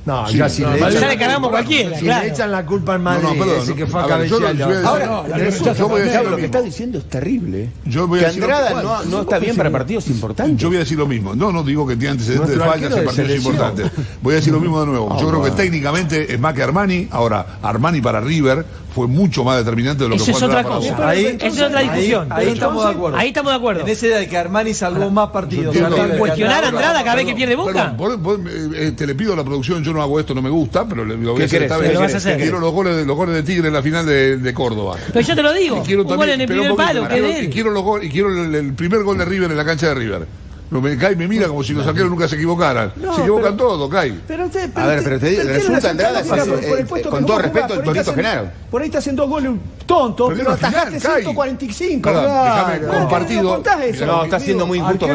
No, 0.07 0.27
Sí, 0.29 0.37
ya 0.37 0.49
si 0.51 0.63
no, 0.63 0.71
le 0.73 0.77
echan, 0.79 1.19
ya 1.19 1.39
le 1.39 1.49
cualquiera, 1.49 1.99
si 1.99 2.05
claro. 2.05 2.25
le 2.27 2.31
echan 2.33 2.51
la 2.51 2.67
culpa 2.67 2.93
al 2.95 3.01
Madrid, 3.01 3.23
No, 3.25 3.35
no, 3.35 3.39
perdón, 3.41 3.63
ese 3.63 3.75
que 3.75 3.87
fue 3.87 4.03
a 4.03 4.07
cabecear. 4.07 4.57
Ahora, 4.85 5.05
yo- 5.05 5.89
voy 5.89 6.01
a 6.01 6.05
decir 6.05 6.31
lo 6.31 6.37
que 6.37 6.45
está 6.45 6.61
diciendo 6.63 6.99
es 6.99 7.05
terrible. 7.09 7.71
Yo 7.87 8.07
voy 8.07 8.21
a 8.21 8.23
que 8.25 8.35
Andrada 8.35 8.83
no, 8.83 9.05
no 9.05 9.21
está 9.23 9.39
bien 9.39 9.57
para 9.57 9.71
partidos 9.71 10.09
importantes. 10.09 10.59
Yo 10.59 10.69
voy 10.69 10.77
a 10.77 10.81
decir 10.81 10.99
lo 10.99 11.07
mismo. 11.07 11.35
No, 11.35 11.53
no 11.53 11.63
digo 11.63 11.87
que 11.87 11.97
tiene 11.97 12.13
antecedentes 12.13 12.51
de 12.51 12.57
fallas 12.59 12.97
en 12.97 13.05
partidos 13.05 13.31
importantes. 13.37 13.91
Voy 14.21 14.33
a 14.33 14.37
decir 14.37 14.53
lo 14.53 14.61
mismo 14.61 14.81
de 14.81 14.87
nuevo. 14.87 15.19
Yo 15.21 15.29
creo 15.29 15.43
que 15.43 15.51
técnicamente 15.53 16.33
es 16.33 16.39
más 16.41 16.55
que 16.55 16.63
Armani. 16.63 17.09
Ahora, 17.11 17.59
Armani 17.63 18.01
para 18.01 18.21
River 18.21 18.65
fue 18.95 19.07
mucho 19.09 19.43
más 19.45 19.59
determinante 19.59 20.05
de 20.05 20.09
lo 20.11 20.15
Eso 20.17 20.25
que 20.27 20.31
es 20.31 20.39
fue 20.39 20.47
otra 20.47 20.61
Andrada 20.61 20.81
para 20.81 20.95
cosa. 20.95 21.09
Ahí- 21.09 21.39
es 21.41 21.61
otra 21.61 21.81
discusión. 21.81 22.33
Ahí, 22.33 22.47
ahí 22.47 22.53
estamos 22.53 22.85
de 22.85 22.91
acuerdo. 22.93 23.19
Ahí 23.19 23.29
estamos 23.29 23.53
de 23.53 23.57
acuerdo. 23.57 23.81
En 23.83 23.89
esa 23.89 24.07
idea 24.07 24.19
de 24.19 24.29
que 24.29 24.37
Armani 24.39 24.75
salvó 24.75 25.11
más 25.11 25.31
partidos. 25.31 25.77
¿Cuestionar 26.19 26.65
a 26.65 26.69
Andrada. 26.69 27.03
Cada 27.05 27.17
vez 27.17 27.27
que 27.27 27.35
pierde 27.35 27.57
Boca? 27.57 27.95
Perdón, 27.97 27.97
vos- 28.23 28.39
vos, 28.39 28.41
eh, 28.77 28.93
te 28.97 29.07
le 29.07 29.15
pido 29.15 29.33
a 29.33 29.37
la 29.37 29.45
producción, 29.45 29.83
yo 29.83 29.93
no 29.93 30.01
hago 30.03 30.19
esto, 30.21 30.35
no 30.35 30.43
me 30.43 30.51
gusta, 30.51 30.87
pero 30.87 31.05
le, 31.05 31.17
lo 31.17 31.31
voy 31.33 31.37
¿Qué 31.39 31.43
a 31.43 31.47
hacer 31.47 31.63
esta 31.65 31.77
¿Qué 31.81 31.89
vez. 31.99 32.37
Quiero 32.37 32.61
los 32.61 32.73
goles, 32.73 32.97
de, 32.97 33.05
los 33.05 33.17
goles 33.17 33.35
de 33.35 33.43
Tigre 33.43 33.69
en 33.69 33.75
la 33.75 33.83
final 33.83 34.07
de, 34.07 34.37
de 34.37 34.55
Córdoba. 34.55 34.97
Pero 35.13 35.27
yo 35.27 35.35
te 35.35 35.43
lo 35.43 35.53
digo. 35.53 35.79
Y 35.83 35.87
quiero 35.87 36.03
Un 36.03 36.09
gol 36.09 36.19
también- 36.19 36.35
en 36.35 36.41
el 36.43 36.47
primer 36.47 36.75
palo, 36.77 37.09
que 37.09 37.43
y 37.45 37.49
quiero, 37.49 37.71
los 37.71 37.83
gol- 37.83 38.05
y 38.05 38.09
quiero 38.11 38.29
el, 38.31 38.55
el 38.55 38.73
primer 38.75 39.03
gol 39.03 39.19
de 39.19 39.25
River 39.25 39.51
en 39.51 39.57
la 39.57 39.65
cancha 39.65 39.89
de 39.89 39.95
River. 39.95 40.27
No 40.75 40.81
me 40.81 40.99
cae 40.99 41.13
y 41.13 41.17
me 41.17 41.29
mira 41.29 41.47
como 41.47 41.63
si 41.63 41.73
los 41.73 41.87
arqueros 41.87 42.11
nunca 42.11 42.27
se 42.27 42.35
equivocaran. 42.35 42.93
No, 42.97 43.15
se 43.15 43.21
equivocan 43.21 43.57
pero- 43.57 43.69
todos, 43.69 43.89
cae. 43.89 44.13
Pero 44.27 44.47
usted, 44.47 44.69
A 44.77 44.87
ver, 44.89 45.05
pero 45.05 45.21
te 45.21 45.45
resulta 45.45 45.91
Andrada 45.91 46.19
es 46.21 46.27
fácil, 46.27 46.53
eh, 46.55 46.85
con 46.89 47.21
que 47.21 47.27
todo 47.27 47.39
respeto, 47.39 47.67
jugás, 47.69 47.79
el 47.79 47.85
Torito 47.85 48.15
Genaro. 48.15 48.49
Por 48.73 48.83
ahí 48.83 48.91
te 48.91 48.99
hacen 48.99 49.15
dos 49.15 49.29
goles 49.29 49.53
tontos, 49.87 50.31
Pero 50.31 50.39
pero, 50.39 50.51
atajaste 50.51 50.99
final, 50.99 51.13
Kai. 51.15 51.23
145. 51.23 52.03
Perdón, 52.03 52.25
claro. 52.25 52.45
déjame, 52.67 52.79
¿Por 52.81 52.91
qué 52.91 52.99
compartido- 52.99 53.63
no 54.07 54.25
está 54.25 54.41
siendo 54.41 54.67
muy 54.67 54.79
injusto. 54.79 55.07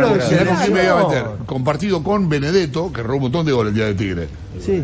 Compartido 1.45 2.04
con 2.04 2.30
Benedetto, 2.30 2.93
que 2.93 3.04
robó 3.04 3.17
un 3.17 3.22
montón 3.24 3.45
de 3.45 3.52
goles 3.52 3.72
el 3.72 3.76
día 3.76 3.86
de 3.88 3.93
Tigre. 3.95 4.28
Sí. 4.65 4.82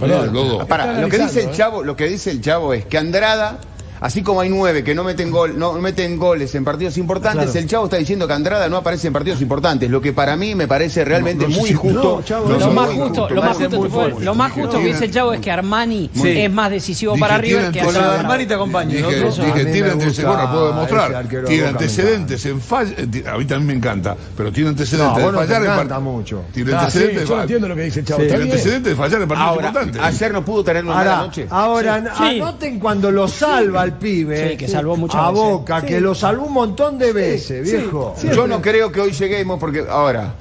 Los 0.00 0.32
dos. 0.32 0.66
Pará, 0.66 0.88
Está 0.90 1.00
lo 1.00 1.08
que 1.08 1.18
dice 1.18 1.40
el 1.44 1.48
¿eh? 1.48 1.52
chavo, 1.54 1.82
lo 1.84 1.96
que 1.96 2.06
dice 2.08 2.30
el 2.32 2.40
chavo 2.42 2.74
es 2.74 2.84
que 2.86 2.98
Andrada, 2.98 3.58
así 4.00 4.22
como 4.22 4.40
hay 4.40 4.48
nueve 4.48 4.82
que 4.84 4.94
no 4.94 5.04
meten 5.04 5.30
gol, 5.30 5.58
no 5.58 5.72
meten 5.74 6.18
goles 6.18 6.54
en 6.54 6.64
partidos 6.64 6.96
importantes, 6.98 7.54
el 7.56 7.66
chavo 7.66 7.84
está 7.84 7.96
diciendo 7.96 8.26
que 8.26 8.32
Andrada 8.34 8.68
no 8.68 8.76
aparece 8.78 9.06
en 9.08 9.12
partidos 9.12 9.40
importantes, 9.40 9.90
lo 9.90 10.00
que 10.00 10.12
para 10.12 10.36
mí 10.36 10.54
me 10.54 10.66
parece 10.68 11.04
realmente 11.04 11.44
No, 11.44 11.50
no 11.50 11.54
sé 11.64 11.74
muy 11.74 12.24
chavo, 12.24 12.48
No, 12.48 12.58
Lo 12.58 12.70
más 12.72 12.90
justo, 12.90 13.28
lo 13.30 13.42
más 13.42 13.56
justo, 13.56 13.88
fue- 13.90 14.14
lo 14.24 14.34
más 14.34 14.52
justo 14.52 14.78
que 14.78 14.86
dice 14.86 15.04
el 15.06 15.10
Chavo 15.12 15.32
es 15.32 15.40
que 15.40 15.50
Armani 15.50 16.10
Sí. 16.14 16.28
es 16.40 16.52
más 16.52 16.70
decisivo 16.70 17.12
Dije, 17.14 17.20
para 17.20 17.38
River 17.38 17.70
que 17.70 17.80
Andrada. 17.80 18.20
Armani 18.20 18.46
te 18.46 18.54
acompaño. 18.54 18.90
Dije, 18.90 19.02
¿no? 19.02 19.08
dije, 19.44 19.64
tiene 19.66 19.90
antecedentes, 19.90 20.24
bueno, 20.24 20.50
puedo 20.50 20.66
demostrar. 20.68 21.28
Tiene 21.46 21.66
antecedentes 21.66 22.46
en 22.46 22.60
fallas, 22.60 22.94
a 22.98 23.38
mí 23.38 23.44
también 23.44 23.66
me 23.66 23.72
encanta, 23.74 24.16
pero 24.36 24.52
tiene 24.52 24.70
antecedentes 24.70 25.22
No, 25.24 25.32
de 25.32 25.38
fallar 25.38 25.62
en 25.64 25.70
encanta 25.70 25.94
par- 25.94 26.02
mucho. 26.02 26.42
Tiene 26.52 26.72
Ah, 26.74 26.80
antecedentes 26.80 27.20
de 27.20 27.26
yo 27.26 27.40
entiendo 27.40 27.68
lo 27.68 27.74
que 27.76 27.82
dice 27.82 28.00
el 28.00 28.06
chavo. 28.06 28.22
Tiene 28.22 28.42
antecedentes 28.44 28.90
de 28.92 28.96
fallar 28.96 29.22
en 29.22 29.28
partidos 29.28 29.50
Ahora, 29.50 29.66
importantes. 29.68 30.02
ayer 30.02 30.32
no 30.32 30.44
pudo 30.44 30.64
tener 30.64 30.84
una 30.84 30.94
mala 30.94 31.16
noche. 31.18 31.46
ahora 31.50 31.94
anoten 32.18 32.78
cuando 32.78 33.10
lo 33.10 33.28
salva 33.28 33.85
el 33.86 33.92
pibe. 33.94 34.50
Sí, 34.50 34.56
que 34.56 34.68
salvó 34.68 34.96
muchas 34.96 35.20
a 35.20 35.30
veces. 35.30 35.44
Boca, 35.44 35.82
que 35.82 36.00
lo 36.00 36.14
salvó 36.14 36.46
un 36.46 36.52
montón 36.52 36.98
de 36.98 37.12
veces, 37.12 37.62
viejo. 37.64 38.14
Yo 38.34 38.46
no 38.46 38.60
creo 38.60 38.92
que 38.92 39.00
hoy 39.00 39.12
lleguemos 39.12 39.58
porque 39.58 39.84
ahora 39.88 40.34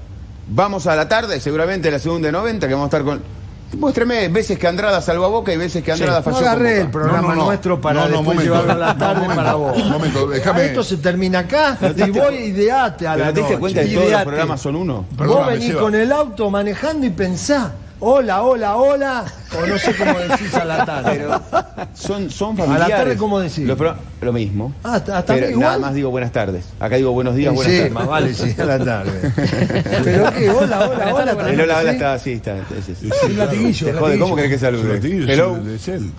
vamos 0.47 0.85
a 0.87 0.95
la 0.95 1.07
tarde, 1.07 1.39
seguramente 1.39 1.89
la 1.89 1.99
segunda 1.99 2.27
de 2.27 2.31
90, 2.33 2.67
que 2.67 2.73
vamos 2.73 2.85
a 2.85 2.97
estar 2.97 3.03
con. 3.03 3.35
Muéstreme 3.79 4.29
veces 4.29 4.57
que 4.59 4.67
Andrada 4.67 5.01
salvó 5.01 5.25
a 5.25 5.27
Boca 5.29 5.51
y 5.51 5.57
veces 5.57 5.83
que 5.83 5.91
Andrada 5.91 6.19
No 6.19 6.23
falló. 6.23 6.37
con 6.37 6.45
agarré 6.47 6.69
Boca. 6.75 6.81
el 6.85 6.91
programa 6.91 7.21
No, 7.21 7.27
no, 7.29 7.35
no. 7.35 7.45
nuestro 7.47 7.81
para 7.81 7.95
No, 7.95 8.01
no, 8.01 8.07
después 8.07 8.25
momento. 8.37 8.43
llevarlo 8.43 8.71
a 8.71 8.75
la 8.87 8.93
No, 8.93 8.99
tarde 8.99 9.13
momento. 9.21 9.35
para 9.35 9.53
vos. 9.55 9.85
Momento, 9.85 10.27
déjame- 10.27 10.61
Ah, 10.61 10.65
Esto 10.65 10.83
se 10.83 10.97
termina 10.97 11.39
acá 11.39 11.77
y 11.97 12.09
vos 12.11 12.31
ideate 12.31 13.07
a 13.07 13.13
Pero 13.15 13.25
la 13.25 13.33
te 13.33 13.39
diste 13.41 13.57
cuenta 13.57 13.81
que 13.83 13.87
todos 13.95 14.11
los 14.11 14.23
programas 14.23 14.61
son 14.61 14.75
uno. 14.77 14.93
Vos 14.97 15.17
Perdóname, 15.17 15.51
venís 15.53 15.67
Seba. 15.69 15.81
con 15.81 15.95
el 15.95 16.11
auto 16.11 16.49
manejando 16.51 17.05
y 17.05 17.09
pensá, 17.09 17.71
hola, 17.99 18.43
hola, 18.43 18.75
hola, 18.75 19.25
o 19.57 19.65
no 19.65 19.77
sé 19.77 19.95
cómo 19.95 20.19
decís 20.19 20.53
a 20.53 20.65
la 20.65 20.85
tarde. 20.85 21.25
Son, 21.93 22.29
son 22.29 22.55
A 22.55 22.59
la 22.61 22.65
familiares. 22.65 22.95
tarde, 22.97 23.17
¿cómo 23.17 23.39
decís? 23.39 23.69
Pro- 23.77 23.95
lo 24.21 24.33
mismo. 24.33 24.73
Ah, 24.83 24.95
¿hasta 24.95 25.23
Pero 25.25 25.49
igual? 25.49 25.59
nada 25.59 25.79
más 25.79 25.93
digo 25.93 26.09
buenas 26.09 26.31
tardes. 26.31 26.65
Acá 26.79 26.95
digo 26.95 27.11
buenos 27.11 27.35
días, 27.35 27.51
Sí, 27.51 27.55
buenas 27.55 27.71
sí, 27.73 27.77
tardes. 27.79 27.93
más 27.93 28.07
vale, 28.07 28.33
sí, 28.33 28.55
a 28.59 28.65
la 28.65 28.79
tarde. 28.83 29.31
Pero 30.03 30.33
qué, 30.33 30.49
hola, 30.49 30.89
hola, 30.89 31.13
hola. 31.13 31.31
El 31.49 31.61
hola, 31.61 31.77
hola 31.79 31.81
¿sí? 31.81 31.87
está 31.95 32.13
así, 32.13 32.31
está. 32.33 32.55
es- 32.57 32.89
es- 32.89 33.23
Un 33.23 33.37
latiguillo, 33.37 33.87
Te 33.87 33.93
un 33.93 33.99
jode, 33.99 34.19
¿cómo 34.19 34.35
querés 34.35 34.51
que 34.51 34.59
salude? 34.59 34.99
Hello, 35.31 35.57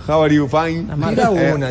how 0.09 0.23
are 0.23 0.35
you, 0.35 0.49
fine? 0.49 0.87
Tira 1.11 1.31
Eh, 1.35 1.53
una. 1.55 1.71